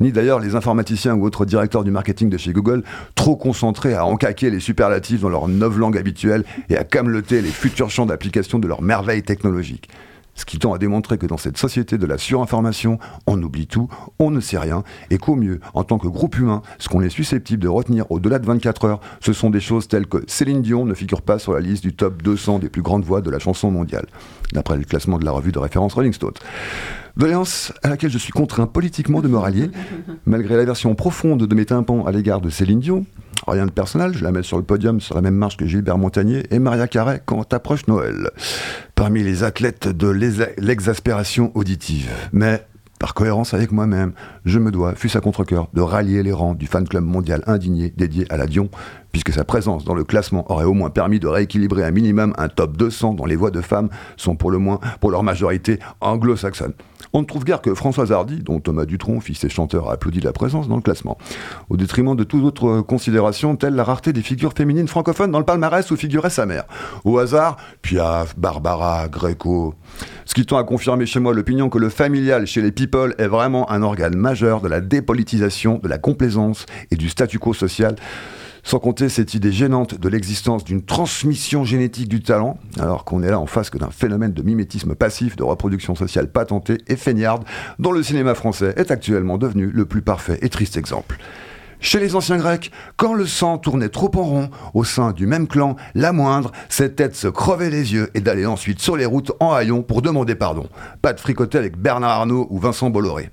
Ni 0.00 0.12
d'ailleurs 0.12 0.40
les 0.40 0.54
informaticiens 0.54 1.14
ou 1.14 1.24
autres 1.24 1.46
directeurs 1.46 1.84
du 1.84 1.90
marketing 1.90 2.28
de 2.28 2.36
chez 2.36 2.52
Google, 2.52 2.82
trop 3.14 3.36
concentrés 3.36 3.94
à 3.94 4.04
encaquer 4.04 4.50
les 4.50 4.60
superlatifs 4.60 5.20
dans 5.20 5.28
leur 5.28 5.48
neuf 5.48 5.76
langues 5.76 5.98
habituelles 5.98 6.44
et 6.68 6.76
à 6.76 6.84
cameloter 6.84 7.40
les 7.40 7.50
futurs 7.50 7.90
champs 7.90 8.06
d'application 8.06 8.58
de 8.58 8.68
leurs 8.68 8.82
merveilles 8.82 9.22
technologiques. 9.22 9.88
Ce 10.38 10.44
qui 10.44 10.60
tend 10.60 10.72
à 10.72 10.78
démontrer 10.78 11.18
que 11.18 11.26
dans 11.26 11.36
cette 11.36 11.58
société 11.58 11.98
de 11.98 12.06
la 12.06 12.16
surinformation, 12.16 13.00
on 13.26 13.42
oublie 13.42 13.66
tout, 13.66 13.88
on 14.20 14.30
ne 14.30 14.38
sait 14.38 14.56
rien, 14.56 14.84
et 15.10 15.18
qu'au 15.18 15.34
mieux, 15.34 15.58
en 15.74 15.82
tant 15.82 15.98
que 15.98 16.06
groupe 16.06 16.38
humain, 16.38 16.62
ce 16.78 16.88
qu'on 16.88 17.02
est 17.02 17.10
susceptible 17.10 17.60
de 17.60 17.66
retenir 17.66 18.08
au-delà 18.12 18.38
de 18.38 18.46
24 18.46 18.84
heures, 18.84 19.00
ce 19.18 19.32
sont 19.32 19.50
des 19.50 19.58
choses 19.58 19.88
telles 19.88 20.06
que 20.06 20.22
Céline 20.28 20.62
Dion 20.62 20.84
ne 20.84 20.94
figure 20.94 21.22
pas 21.22 21.40
sur 21.40 21.54
la 21.54 21.60
liste 21.60 21.82
du 21.82 21.92
top 21.92 22.22
200 22.22 22.60
des 22.60 22.68
plus 22.68 22.82
grandes 22.82 23.04
voix 23.04 23.20
de 23.20 23.30
la 23.30 23.40
chanson 23.40 23.72
mondiale, 23.72 24.06
d'après 24.52 24.76
le 24.76 24.84
classement 24.84 25.18
de 25.18 25.24
la 25.24 25.32
revue 25.32 25.50
de 25.50 25.58
référence 25.58 25.94
Rolling 25.94 26.12
Stone. 26.12 26.34
Doléance 27.18 27.72
à 27.82 27.88
laquelle 27.88 28.12
je 28.12 28.18
suis 28.18 28.30
contraint 28.32 28.68
politiquement 28.68 29.20
de 29.20 29.26
me 29.26 29.36
rallier, 29.36 29.72
malgré 30.24 30.56
l'aversion 30.56 30.94
profonde 30.94 31.44
de 31.44 31.54
mes 31.56 31.64
tympans 31.64 32.06
à 32.06 32.12
l'égard 32.12 32.40
de 32.40 32.48
Céline 32.48 32.78
Dion. 32.78 33.06
Rien 33.48 33.66
de 33.66 33.72
personnel, 33.72 34.14
je 34.14 34.22
la 34.22 34.30
mets 34.30 34.44
sur 34.44 34.56
le 34.56 34.62
podium 34.62 35.00
sur 35.00 35.16
la 35.16 35.20
même 35.20 35.34
marche 35.34 35.56
que 35.56 35.66
Gilbert 35.66 35.98
Montagnier 35.98 36.44
et 36.52 36.60
Maria 36.60 36.86
Carré 36.86 37.20
quand 37.26 37.52
approche 37.52 37.88
Noël. 37.88 38.30
Parmi 38.94 39.24
les 39.24 39.42
athlètes 39.42 39.88
de 39.88 40.08
l'exaspération 40.58 41.50
auditive. 41.56 42.08
Mais 42.30 42.64
par 43.00 43.14
cohérence 43.14 43.52
avec 43.52 43.72
moi-même, 43.72 44.12
je 44.44 44.60
me 44.60 44.70
dois, 44.70 44.94
fût-ce 44.94 45.18
à 45.18 45.20
contre-coeur, 45.20 45.68
de 45.72 45.80
rallier 45.80 46.22
les 46.22 46.32
rangs 46.32 46.54
du 46.54 46.66
fan 46.66 46.86
club 46.86 47.04
mondial 47.04 47.42
indigné 47.46 47.92
dédié 47.96 48.26
à 48.30 48.36
la 48.36 48.46
Dion, 48.46 48.70
puisque 49.12 49.32
sa 49.32 49.44
présence 49.44 49.84
dans 49.84 49.94
le 49.94 50.04
classement 50.04 50.50
aurait 50.52 50.64
au 50.64 50.74
moins 50.74 50.90
permis 50.90 51.18
de 51.18 51.26
rééquilibrer 51.26 51.84
un 51.84 51.90
minimum 51.90 52.32
un 52.38 52.48
top 52.48 52.76
200 52.76 53.14
dont 53.14 53.26
les 53.26 53.36
voix 53.36 53.50
de 53.50 53.60
femmes 53.60 53.88
sont 54.16 54.36
pour 54.36 54.50
le 54.50 54.58
moins, 54.58 54.80
pour 55.00 55.10
leur 55.10 55.22
majorité, 55.22 55.78
anglo-saxonnes. 56.00 56.74
On 57.12 57.20
ne 57.20 57.26
trouve 57.26 57.44
guère 57.44 57.60
que 57.60 57.74
Françoise 57.74 58.12
Hardy, 58.12 58.40
dont 58.42 58.60
Thomas 58.60 58.84
Dutronc, 58.84 59.20
fils 59.20 59.42
et 59.44 59.48
chanteur, 59.48 59.90
a 59.90 59.94
applaudi 59.94 60.20
la 60.20 60.32
présence 60.32 60.68
dans 60.68 60.76
le 60.76 60.82
classement, 60.82 61.18
au 61.68 61.76
détriment 61.76 62.16
de 62.16 62.24
toute 62.24 62.44
autre 62.44 62.80
considération, 62.82 63.56
telle 63.56 63.74
la 63.74 63.84
rareté 63.84 64.12
des 64.12 64.22
figures 64.22 64.52
féminines 64.52 64.88
francophones 64.88 65.30
dans 65.30 65.38
le 65.38 65.44
palmarès 65.44 65.90
où 65.90 65.96
figurait 65.96 66.30
sa 66.30 66.46
mère. 66.46 66.64
Au 67.04 67.18
hasard, 67.18 67.56
Piaf, 67.82 68.38
Barbara, 68.38 69.08
Greco. 69.08 69.74
Ce 70.24 70.34
qui 70.34 70.44
tend 70.44 70.58
à 70.58 70.64
confirmer 70.64 71.06
chez 71.06 71.20
moi 71.20 71.32
l'opinion 71.32 71.68
que 71.68 71.78
le 71.78 71.88
familial 71.88 72.46
chez 72.46 72.60
les 72.60 72.72
people 72.72 73.14
est 73.18 73.26
vraiment 73.26 73.70
un 73.70 73.82
organe 73.82 74.16
majeur 74.16 74.60
de 74.60 74.68
la 74.68 74.80
dépolitisation, 74.80 75.80
de 75.82 75.88
la 75.88 75.98
complaisance 75.98 76.66
et 76.90 76.96
du 76.96 77.08
statu 77.08 77.38
quo 77.38 77.54
social. 77.54 77.96
Sans 78.68 78.80
compter 78.80 79.08
cette 79.08 79.32
idée 79.32 79.50
gênante 79.50 79.98
de 79.98 80.08
l'existence 80.10 80.62
d'une 80.62 80.82
transmission 80.82 81.64
génétique 81.64 82.06
du 82.06 82.20
talent, 82.20 82.58
alors 82.78 83.06
qu'on 83.06 83.22
est 83.22 83.30
là 83.30 83.40
en 83.40 83.46
face 83.46 83.70
que 83.70 83.78
d'un 83.78 83.88
phénomène 83.88 84.34
de 84.34 84.42
mimétisme 84.42 84.94
passif, 84.94 85.36
de 85.36 85.42
reproduction 85.42 85.94
sociale 85.94 86.30
patentée 86.30 86.76
et 86.86 86.96
feignarde, 86.96 87.44
dont 87.78 87.92
le 87.92 88.02
cinéma 88.02 88.34
français 88.34 88.74
est 88.76 88.90
actuellement 88.90 89.38
devenu 89.38 89.70
le 89.72 89.86
plus 89.86 90.02
parfait 90.02 90.38
et 90.42 90.50
triste 90.50 90.76
exemple. 90.76 91.16
Chez 91.80 91.98
les 91.98 92.14
anciens 92.14 92.36
Grecs, 92.36 92.70
quand 92.98 93.14
le 93.14 93.24
sang 93.24 93.56
tournait 93.56 93.88
trop 93.88 94.10
en 94.16 94.24
rond 94.24 94.50
au 94.74 94.84
sein 94.84 95.12
du 95.12 95.26
même 95.26 95.48
clan, 95.48 95.76
la 95.94 96.12
moindre, 96.12 96.52
c'était 96.68 97.08
de 97.08 97.14
se 97.14 97.28
crever 97.28 97.70
les 97.70 97.94
yeux 97.94 98.10
et 98.12 98.20
d'aller 98.20 98.44
ensuite 98.44 98.80
sur 98.80 98.98
les 98.98 99.06
routes 99.06 99.32
en 99.40 99.54
haillons 99.54 99.80
pour 99.80 100.02
demander 100.02 100.34
pardon. 100.34 100.68
Pas 101.00 101.14
de 101.14 101.20
fricoter 101.20 101.56
avec 101.56 101.78
Bernard 101.78 102.10
Arnault 102.10 102.46
ou 102.50 102.58
Vincent 102.58 102.90
Bolloré. 102.90 103.30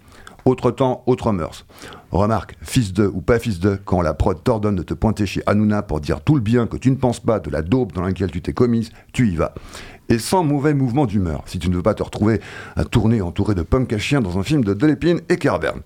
Autre 0.48 0.70
temps, 0.70 1.02
autre 1.08 1.32
mœurs. 1.32 1.66
Remarque, 2.12 2.56
fils 2.62 2.94
de 2.94 3.08
ou 3.08 3.20
pas 3.20 3.40
fils 3.40 3.60
de, 3.60 3.80
quand 3.84 4.04
la 4.04 4.14
prod 4.14 4.44
t'ordonne 4.44 4.76
de 4.76 4.84
te 4.84 4.94
pointer 4.94 5.26
chez 5.26 5.42
Hanouna 5.48 5.82
pour 5.82 6.00
dire 6.00 6.22
tout 6.22 6.36
le 6.36 6.42
bien 6.42 6.68
que 6.68 6.78
tu 6.78 6.92
ne 6.92 6.98
penses 6.98 7.20
pas 7.20 7.40
de 7.40 7.50
la 7.50 7.64
daube 7.64 7.94
dans 7.94 8.04
laquelle 8.04 8.30
tu 8.30 8.44
t'es 8.44 8.54
commise, 8.54 8.92
tu 9.12 9.28
y 9.28 9.36
vas. 9.36 9.56
Et 10.08 10.20
sans 10.20 10.44
mauvais 10.44 10.76
mouvement 10.76 11.08
d'humeur, 11.08 11.42
si 11.48 11.58
tu 11.58 11.68
ne 11.68 11.76
veux 11.76 11.82
pas 11.82 11.96
te 11.96 12.04
retrouver 12.04 12.42
à 12.76 12.86
tourner 12.86 13.22
entouré 13.22 13.56
de 13.56 13.64
pommes 13.64 13.88
à 13.90 14.22
dans 14.22 14.38
un 14.38 14.44
film 14.44 14.64
de 14.64 14.76
Delépine 14.76 15.22
et 15.30 15.38
Kerbern. 15.38 15.82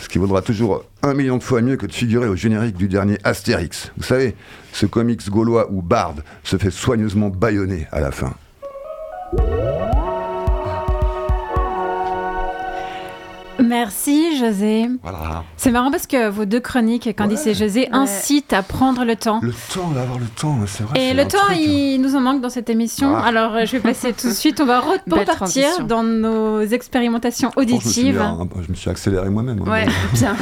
Ce 0.00 0.08
qui 0.08 0.16
vaudra 0.16 0.40
toujours 0.40 0.84
un 1.02 1.12
million 1.12 1.36
de 1.36 1.42
fois 1.42 1.60
mieux 1.60 1.76
que 1.76 1.84
de 1.84 1.92
figurer 1.92 2.28
au 2.28 2.34
générique 2.34 2.78
du 2.78 2.88
dernier 2.88 3.18
Astérix. 3.24 3.92
Vous 3.98 4.04
savez, 4.04 4.34
ce 4.72 4.86
comics 4.86 5.28
gaulois 5.28 5.70
où 5.70 5.82
Bard 5.82 6.14
se 6.44 6.56
fait 6.56 6.70
soigneusement 6.70 7.28
bâillonner 7.28 7.86
à 7.92 8.00
la 8.00 8.10
fin. 8.10 8.32
Merci 13.60 14.36
José. 14.38 14.88
Voilà. 15.02 15.44
C'est 15.56 15.70
marrant 15.70 15.90
parce 15.90 16.06
que 16.06 16.28
vos 16.28 16.44
deux 16.44 16.60
chroniques, 16.60 17.14
Candice 17.16 17.46
et 17.46 17.54
José, 17.54 17.88
incitent 17.92 18.52
à 18.52 18.62
prendre 18.62 19.04
le 19.04 19.16
temps. 19.16 19.40
Le 19.42 19.52
temps, 19.72 19.90
d'avoir 19.90 20.18
le 20.18 20.26
temps, 20.26 20.58
c'est 20.66 20.82
vrai. 20.84 21.00
Et 21.10 21.14
le 21.14 21.22
temps, 21.24 21.38
truc, 21.38 21.56
hein. 21.56 21.60
il 21.60 21.98
nous 22.00 22.16
en 22.16 22.20
manque 22.20 22.40
dans 22.40 22.48
cette 22.50 22.70
émission. 22.70 23.14
Ah. 23.14 23.26
Alors, 23.26 23.54
euh, 23.54 23.64
je 23.66 23.72
vais 23.72 23.80
passer 23.80 24.12
tout 24.12 24.28
de 24.28 24.32
suite. 24.32 24.60
On 24.60 24.64
va 24.66 24.80
repartir 25.10 25.84
dans 25.86 26.02
nos 26.02 26.60
expérimentations 26.62 27.50
Je 27.56 27.60
me 27.62 27.66
suis 27.66 27.74
auditives. 27.76 28.20
à- 28.20 28.36
je 28.66 28.70
me 28.70 28.74
suis 28.74 28.90
accéléré 28.90 29.30
moi-même. 29.30 29.62
hein. 29.66 29.70
Ouais, 29.70 29.86
bien. 30.14 30.36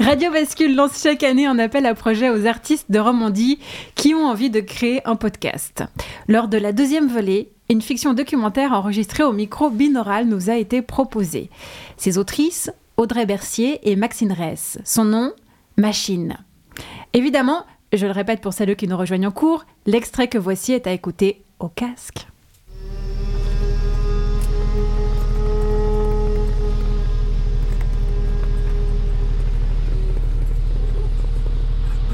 Radio 0.00 0.30
Bascule 0.32 0.74
lance 0.74 1.00
chaque 1.02 1.22
année 1.22 1.46
un 1.46 1.58
appel 1.58 1.86
à 1.86 1.94
projet 1.94 2.30
aux 2.30 2.46
artistes 2.46 2.90
de 2.90 2.98
Romandie 2.98 3.58
qui 3.94 4.14
ont 4.14 4.26
envie 4.26 4.50
de 4.50 4.60
créer 4.60 5.00
un 5.06 5.16
podcast. 5.16 5.84
Lors 6.28 6.48
de 6.48 6.58
la 6.58 6.72
deuxième 6.72 7.08
volée, 7.08 7.52
une 7.70 7.80
fiction 7.80 8.14
documentaire 8.14 8.72
enregistrée 8.72 9.22
au 9.22 9.32
micro 9.32 9.70
binaural 9.70 10.26
nous 10.26 10.50
a 10.50 10.56
été 10.56 10.82
proposée. 10.82 11.50
Ses 11.96 12.18
autrices, 12.18 12.70
Audrey 12.96 13.26
Bercier 13.26 13.88
et 13.88 13.94
Maxine 13.94 14.32
Ress. 14.32 14.78
Son 14.84 15.04
nom, 15.04 15.32
Machine. 15.76 16.36
Évidemment, 17.12 17.64
je 17.92 18.06
le 18.06 18.12
répète 18.12 18.40
pour 18.40 18.52
celles 18.52 18.74
qui 18.74 18.88
nous 18.88 18.96
rejoignent 18.96 19.28
en 19.28 19.30
cours, 19.30 19.64
l'extrait 19.86 20.26
que 20.26 20.36
voici 20.36 20.72
est 20.72 20.88
à 20.88 20.92
écouter 20.92 21.44
au 21.60 21.68
casque. 21.68 22.26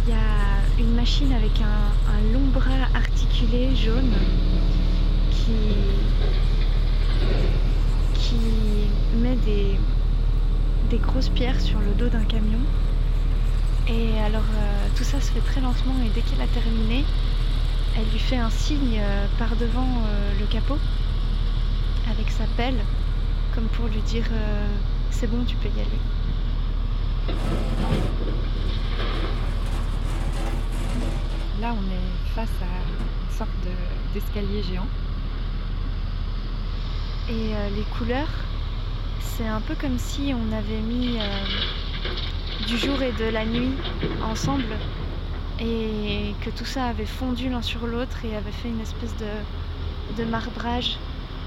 Il 0.04 0.10
y 0.10 0.12
a 0.12 0.84
une 0.84 0.94
machine 0.94 1.32
avec 1.32 1.52
un, 1.62 2.12
un 2.12 2.32
long 2.34 2.46
bras 2.52 2.88
articulé 2.94 3.74
jaune 3.74 4.12
qui, 5.46 5.52
met 9.22 9.36
des, 9.36 9.78
des 10.90 10.98
grosses 10.98 11.28
pierres 11.28 11.60
sur 11.60 11.78
le 11.80 11.92
dos 11.94 12.08
d'un 12.08 12.24
camion. 12.24 12.58
Et 13.88 14.18
alors 14.20 14.42
euh, 14.42 14.88
tout 14.96 15.04
ça 15.04 15.20
se 15.20 15.30
fait 15.30 15.40
très 15.40 15.60
lentement 15.60 15.94
et 16.04 16.08
dès 16.14 16.20
qu'elle 16.22 16.40
a 16.42 16.46
terminé, 16.48 17.04
elle 17.96 18.04
lui 18.12 18.18
fait 18.18 18.36
un 18.36 18.50
signe 18.50 18.98
euh, 18.98 19.26
par 19.38 19.54
devant 19.56 19.86
euh, 19.86 20.32
le 20.40 20.46
capot 20.46 20.78
avec 22.10 22.28
sa 22.30 22.44
pelle, 22.56 22.78
comme 23.54 23.66
pour 23.68 23.86
lui 23.86 24.00
dire 24.02 24.24
c'est 25.10 25.28
bon, 25.28 25.44
tu 25.46 25.54
peux 25.56 25.68
y 25.68 25.80
aller. 25.80 27.34
Là, 31.60 31.74
on 31.74 31.90
est 31.90 32.34
face 32.34 32.50
à 32.60 32.64
une 32.66 33.36
sorte 33.36 33.50
de- 33.64 34.20
d'escalier 34.20 34.62
géant. 34.62 34.86
Et 37.28 37.56
euh, 37.56 37.70
les 37.70 37.82
couleurs, 37.98 38.28
c'est 39.18 39.48
un 39.48 39.60
peu 39.60 39.74
comme 39.74 39.98
si 39.98 40.32
on 40.32 40.52
avait 40.56 40.80
mis 40.80 41.18
euh, 41.18 41.44
du 42.68 42.78
jour 42.78 43.02
et 43.02 43.10
de 43.10 43.24
la 43.24 43.44
nuit 43.44 43.72
ensemble 44.22 44.76
et 45.58 46.34
que 46.44 46.50
tout 46.50 46.64
ça 46.64 46.86
avait 46.86 47.04
fondu 47.04 47.48
l'un 47.50 47.62
sur 47.62 47.84
l'autre 47.88 48.24
et 48.24 48.36
avait 48.36 48.52
fait 48.52 48.68
une 48.68 48.80
espèce 48.80 49.12
de, 49.16 50.24
marbrage. 50.24 50.98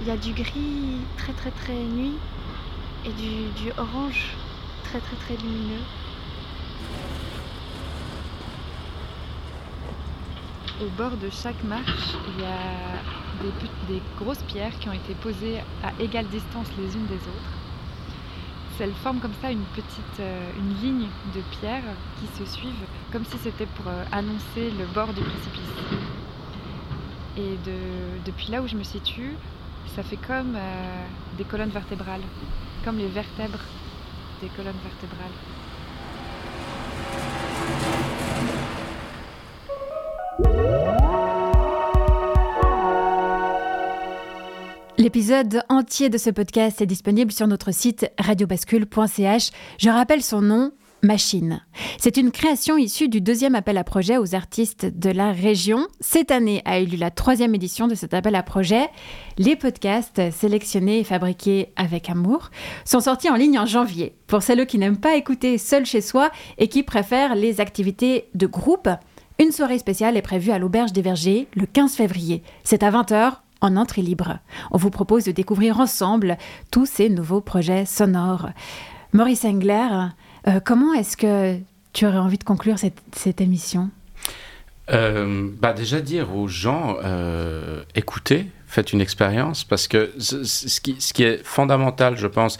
Il 0.01 0.07
y 0.09 0.11
a 0.11 0.17
du 0.17 0.33
gris 0.33 0.97
très 1.17 1.31
très 1.31 1.51
très 1.51 1.85
nuit 1.85 2.17
et 3.05 3.13
du, 3.13 3.63
du 3.63 3.71
orange 3.77 4.35
très 4.83 4.99
très 4.99 5.15
très 5.15 5.37
lumineux. 5.37 5.85
Au 10.81 10.89
bord 10.97 11.15
de 11.15 11.29
chaque 11.29 11.63
marche, 11.63 12.15
il 12.27 12.43
y 12.43 12.45
a 12.45 13.28
des, 13.87 14.01
grosses 14.17 14.43
pierres 14.43 14.77
qui 14.79 14.89
ont 14.89 14.93
été 14.93 15.13
posées 15.15 15.59
à 15.83 15.91
égale 16.01 16.27
distance 16.27 16.67
les 16.77 16.95
unes 16.95 17.05
des 17.07 17.15
autres. 17.15 17.59
Elles 18.81 18.93
forment 18.93 19.19
comme 19.19 19.33
ça 19.41 19.51
une 19.51 19.65
petite 19.75 20.19
euh, 20.21 20.51
ligne 20.81 21.07
de 21.35 21.41
pierres 21.59 21.83
qui 22.17 22.27
se 22.37 22.49
suivent, 22.49 22.85
comme 23.11 23.25
si 23.25 23.37
c'était 23.37 23.65
pour 23.65 23.87
euh, 23.89 24.05
annoncer 24.13 24.71
le 24.71 24.85
bord 24.93 25.13
du 25.13 25.21
précipice. 25.21 25.61
Et 27.35 27.57
de, 27.65 28.21
depuis 28.25 28.49
là 28.49 28.61
où 28.61 28.67
je 28.67 28.77
me 28.77 28.83
situe, 28.83 29.35
ça 29.95 30.03
fait 30.03 30.15
comme 30.15 30.55
euh, 30.55 31.05
des 31.37 31.43
colonnes 31.43 31.71
vertébrales, 31.71 32.21
comme 32.85 32.97
les 32.97 33.07
vertèbres 33.07 33.59
des 34.41 34.47
colonnes 34.47 34.79
vertébrales. 34.81 35.35
L'épisode 45.09 45.63
entier 45.69 46.09
de 46.09 46.19
ce 46.19 46.29
podcast 46.29 46.81
est 46.81 46.85
disponible 46.85 47.31
sur 47.31 47.47
notre 47.47 47.73
site 47.73 48.11
radiobascule.ch. 48.19 49.49
Je 49.79 49.89
rappelle 49.89 50.21
son 50.21 50.39
nom, 50.39 50.71
Machine. 51.01 51.63
C'est 51.97 52.17
une 52.17 52.29
création 52.29 52.77
issue 52.77 53.09
du 53.09 53.19
deuxième 53.19 53.55
appel 53.55 53.79
à 53.79 53.83
projet 53.83 54.17
aux 54.17 54.35
artistes 54.35 54.85
de 54.85 55.09
la 55.09 55.31
région. 55.31 55.87
Cette 55.99 56.29
année 56.29 56.61
a 56.63 56.79
eu 56.79 56.85
lieu 56.85 56.97
la 56.97 57.09
troisième 57.09 57.55
édition 57.55 57.87
de 57.87 57.95
cet 57.95 58.13
appel 58.13 58.35
à 58.35 58.43
projet. 58.43 58.87
Les 59.39 59.55
podcasts 59.55 60.29
sélectionnés 60.29 60.99
et 60.99 61.03
fabriqués 61.03 61.73
avec 61.75 62.07
amour 62.07 62.51
sont 62.85 62.99
sortis 62.99 63.31
en 63.31 63.35
ligne 63.35 63.57
en 63.57 63.65
janvier. 63.65 64.13
Pour 64.27 64.43
celles 64.43 64.67
qui 64.67 64.77
n'aiment 64.77 64.99
pas 64.99 65.15
écouter 65.15 65.57
seul 65.57 65.87
chez 65.87 66.01
soi 66.01 66.29
et 66.59 66.67
qui 66.67 66.83
préfèrent 66.83 67.33
les 67.33 67.61
activités 67.61 68.29
de 68.35 68.45
groupe, 68.45 68.89
une 69.39 69.51
soirée 69.53 69.79
spéciale 69.79 70.17
est 70.17 70.21
prévue 70.21 70.51
à 70.51 70.59
l'Auberge 70.59 70.93
des 70.93 71.01
Vergers 71.01 71.47
le 71.55 71.65
15 71.65 71.95
février. 71.95 72.43
C'est 72.63 72.83
à 72.83 72.91
20h 72.91 73.37
en 73.61 73.75
entrée 73.75 74.01
libre. 74.01 74.39
On 74.71 74.77
vous 74.77 74.89
propose 74.89 75.23
de 75.23 75.31
découvrir 75.31 75.79
ensemble 75.79 76.37
tous 76.71 76.85
ces 76.85 77.09
nouveaux 77.09 77.41
projets 77.41 77.85
sonores. 77.85 78.49
Maurice 79.13 79.45
Engler, 79.45 79.87
euh, 80.47 80.59
comment 80.63 80.93
est-ce 80.93 81.17
que 81.17 81.57
tu 81.93 82.05
aurais 82.05 82.17
envie 82.17 82.37
de 82.37 82.43
conclure 82.43 82.77
cette, 82.77 83.41
émission? 83.41 83.89
Euh, 84.91 85.49
bah 85.59 85.73
déjà 85.73 86.01
dire 86.01 86.35
aux 86.35 86.47
gens, 86.47 86.97
euh, 87.03 87.83
écoutez, 87.95 88.47
faites 88.65 88.93
une 88.93 89.01
expérience, 89.01 89.63
parce 89.63 89.87
que 89.87 90.11
ce 90.19 90.79
qui 90.79 91.23
est 91.23 91.43
fondamental, 91.43 92.17
je 92.17 92.27
pense, 92.27 92.57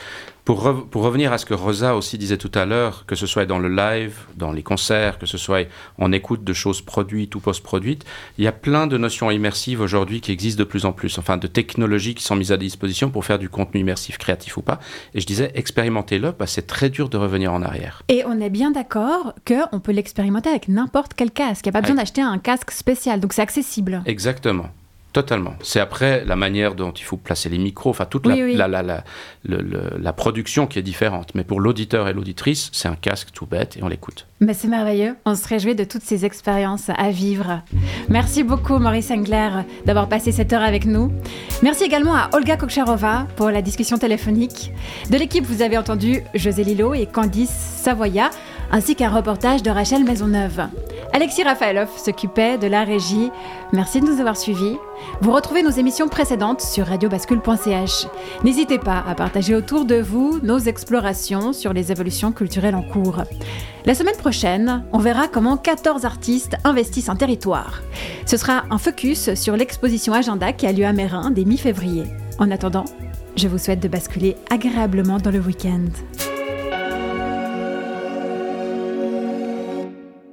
pour, 0.49 0.65
re- 0.65 0.83
pour 0.89 1.03
revenir 1.03 1.31
à 1.31 1.37
ce 1.37 1.45
que 1.45 1.53
Rosa 1.53 1.95
aussi 1.95 2.17
disait 2.17 2.37
tout 2.39 2.49
à 2.55 2.65
l'heure, 2.65 3.05
que 3.05 3.13
ce 3.13 3.27
soit 3.27 3.45
dans 3.45 3.59
le 3.59 3.69
live, 3.69 4.15
dans 4.35 4.51
les 4.51 4.63
concerts, 4.63 5.19
que 5.19 5.27
ce 5.27 5.37
soit 5.37 5.67
en 5.99 6.11
écoute 6.11 6.43
de 6.43 6.53
choses 6.53 6.81
produites 6.81 7.35
ou 7.35 7.39
post-produites, 7.39 8.03
il 8.39 8.45
y 8.45 8.47
a 8.47 8.51
plein 8.51 8.87
de 8.87 8.97
notions 8.97 9.29
immersives 9.29 9.79
aujourd'hui 9.79 10.21
qui 10.21 10.31
existent 10.31 10.57
de 10.57 10.63
plus 10.63 10.85
en 10.85 10.91
plus, 10.91 11.19
enfin 11.19 11.37
de 11.37 11.45
technologies 11.45 12.15
qui 12.15 12.23
sont 12.23 12.35
mises 12.35 12.51
à 12.51 12.57
disposition 12.57 13.11
pour 13.11 13.25
faire 13.25 13.37
du 13.37 13.47
contenu 13.47 13.81
immersif, 13.81 14.17
créatif 14.17 14.57
ou 14.57 14.63
pas. 14.63 14.79
Et 15.13 15.21
je 15.21 15.27
disais, 15.27 15.51
expérimentez-le, 15.53 16.33
c'est 16.47 16.65
très 16.65 16.89
dur 16.89 17.09
de 17.09 17.17
revenir 17.17 17.53
en 17.53 17.61
arrière. 17.61 18.01
Et 18.07 18.23
on 18.25 18.41
est 18.41 18.49
bien 18.49 18.71
d'accord 18.71 19.35
qu'on 19.47 19.79
peut 19.79 19.91
l'expérimenter 19.91 20.49
avec 20.49 20.67
n'importe 20.67 21.13
quel 21.15 21.29
casque. 21.29 21.67
Il 21.67 21.69
n'y 21.69 21.77
a 21.77 21.79
pas 21.79 21.81
besoin 21.81 21.97
d'acheter 21.97 22.23
un 22.23 22.39
casque 22.39 22.71
spécial, 22.71 23.19
donc 23.19 23.33
c'est 23.33 23.43
accessible. 23.43 24.01
Exactement. 24.07 24.69
Totalement. 25.11 25.55
C'est 25.63 25.79
après 25.79 26.23
la 26.23 26.35
manière 26.35 26.75
dont 26.75 26.91
il 26.91 27.03
faut 27.03 27.17
placer 27.17 27.49
les 27.49 27.57
micros, 27.57 27.89
enfin 27.89 28.05
toute 28.05 28.27
Oui, 28.27 28.37
la, 28.37 28.45
oui. 28.45 28.55
la, 28.55 28.67
la, 28.83 29.03
la 29.43 30.13
production 30.13 30.67
qui 30.67 30.77
est 30.77 30.83
différente. 30.83 31.31
Mais 31.33 31.43
pour 31.43 31.59
l'auditeur 31.59 32.07
et 32.07 32.13
l'auditrice, 32.13 32.69
c'est 32.73 32.87
un 32.87 32.95
casque 32.95 33.29
tout 33.33 33.47
bête 33.47 33.75
et 33.77 33.83
on 33.83 33.87
l'écoute. 33.87 34.27
Mais 34.39 34.53
c'est 34.53 34.67
merveilleux. 34.67 35.15
On 35.25 35.33
se 35.35 35.47
réjouit 35.47 35.73
de 35.73 35.83
toutes 35.83 36.03
ces 36.03 36.25
expériences 36.25 36.89
à 36.95 37.09
vivre. 37.09 37.61
Merci 38.07 38.43
beaucoup, 38.43 38.77
Maurice 38.77 39.09
Engler, 39.09 39.49
d'avoir 39.85 40.07
passé 40.09 40.31
cette 40.31 40.53
heure 40.53 40.61
avec 40.63 40.85
nous. 40.85 41.11
Merci 41.63 41.83
également 41.85 42.15
à 42.15 42.29
Olga 42.33 42.55
Kokcharova 42.55 43.25
pour 43.35 43.49
la 43.49 43.63
discussion 43.63 43.97
téléphonique. 43.97 44.71
De 45.09 45.17
l'équipe, 45.17 45.43
vous 45.45 45.63
avez 45.63 45.77
entendu 45.77 46.21
José 46.35 46.63
Lillo 46.63 46.93
et 46.93 47.07
Candice 47.07 47.49
Savoya, 47.49 48.29
ainsi 48.71 48.95
qu'un 48.95 49.09
reportage 49.09 49.63
de 49.63 49.69
Rachel 49.69 50.03
Maisonneuve. 50.03 50.67
Alexis 51.11 51.43
Rafaelov 51.43 51.89
s'occupait 51.97 52.57
de 52.57 52.67
la 52.67 52.83
régie. 52.83 53.31
Merci 53.73 53.99
de 53.99 54.05
nous 54.05 54.19
avoir 54.19 54.37
suivis. 54.37 54.77
Vous 55.21 55.31
retrouvez 55.31 55.63
nos 55.63 55.71
émissions 55.71 56.07
précédentes 56.07 56.61
sur 56.61 56.85
radiobascule.ch. 56.85 58.07
N'hésitez 58.43 58.77
pas 58.77 59.03
à 59.07 59.15
partager 59.15 59.55
autour 59.55 59.85
de 59.85 59.95
vous 59.95 60.39
nos 60.43 60.59
explorations 60.59 61.51
sur 61.51 61.73
les 61.73 61.91
évolutions 61.91 62.31
culturelles 62.31 62.75
en 62.75 62.83
cours. 62.83 63.23
La 63.85 63.95
semaine 63.95 64.17
prochaine, 64.17 64.83
on 64.93 64.99
verra 64.99 65.27
comment 65.27 65.57
14 65.57 66.05
artistes 66.05 66.57
investissent 66.63 67.09
un 67.09 67.15
territoire. 67.15 67.81
Ce 68.25 68.37
sera 68.37 68.65
un 68.69 68.77
focus 68.77 69.33
sur 69.33 69.57
l'exposition 69.57 70.13
Agenda 70.13 70.53
qui 70.53 70.67
a 70.67 70.71
lieu 70.71 70.85
à 70.85 70.93
Mérin 70.93 71.31
dès 71.31 71.45
mi-février. 71.45 72.03
En 72.37 72.51
attendant, 72.51 72.85
je 73.35 73.47
vous 73.47 73.57
souhaite 73.57 73.79
de 73.79 73.87
basculer 73.87 74.35
agréablement 74.49 75.17
dans 75.17 75.31
le 75.31 75.39
week-end. 75.39 75.85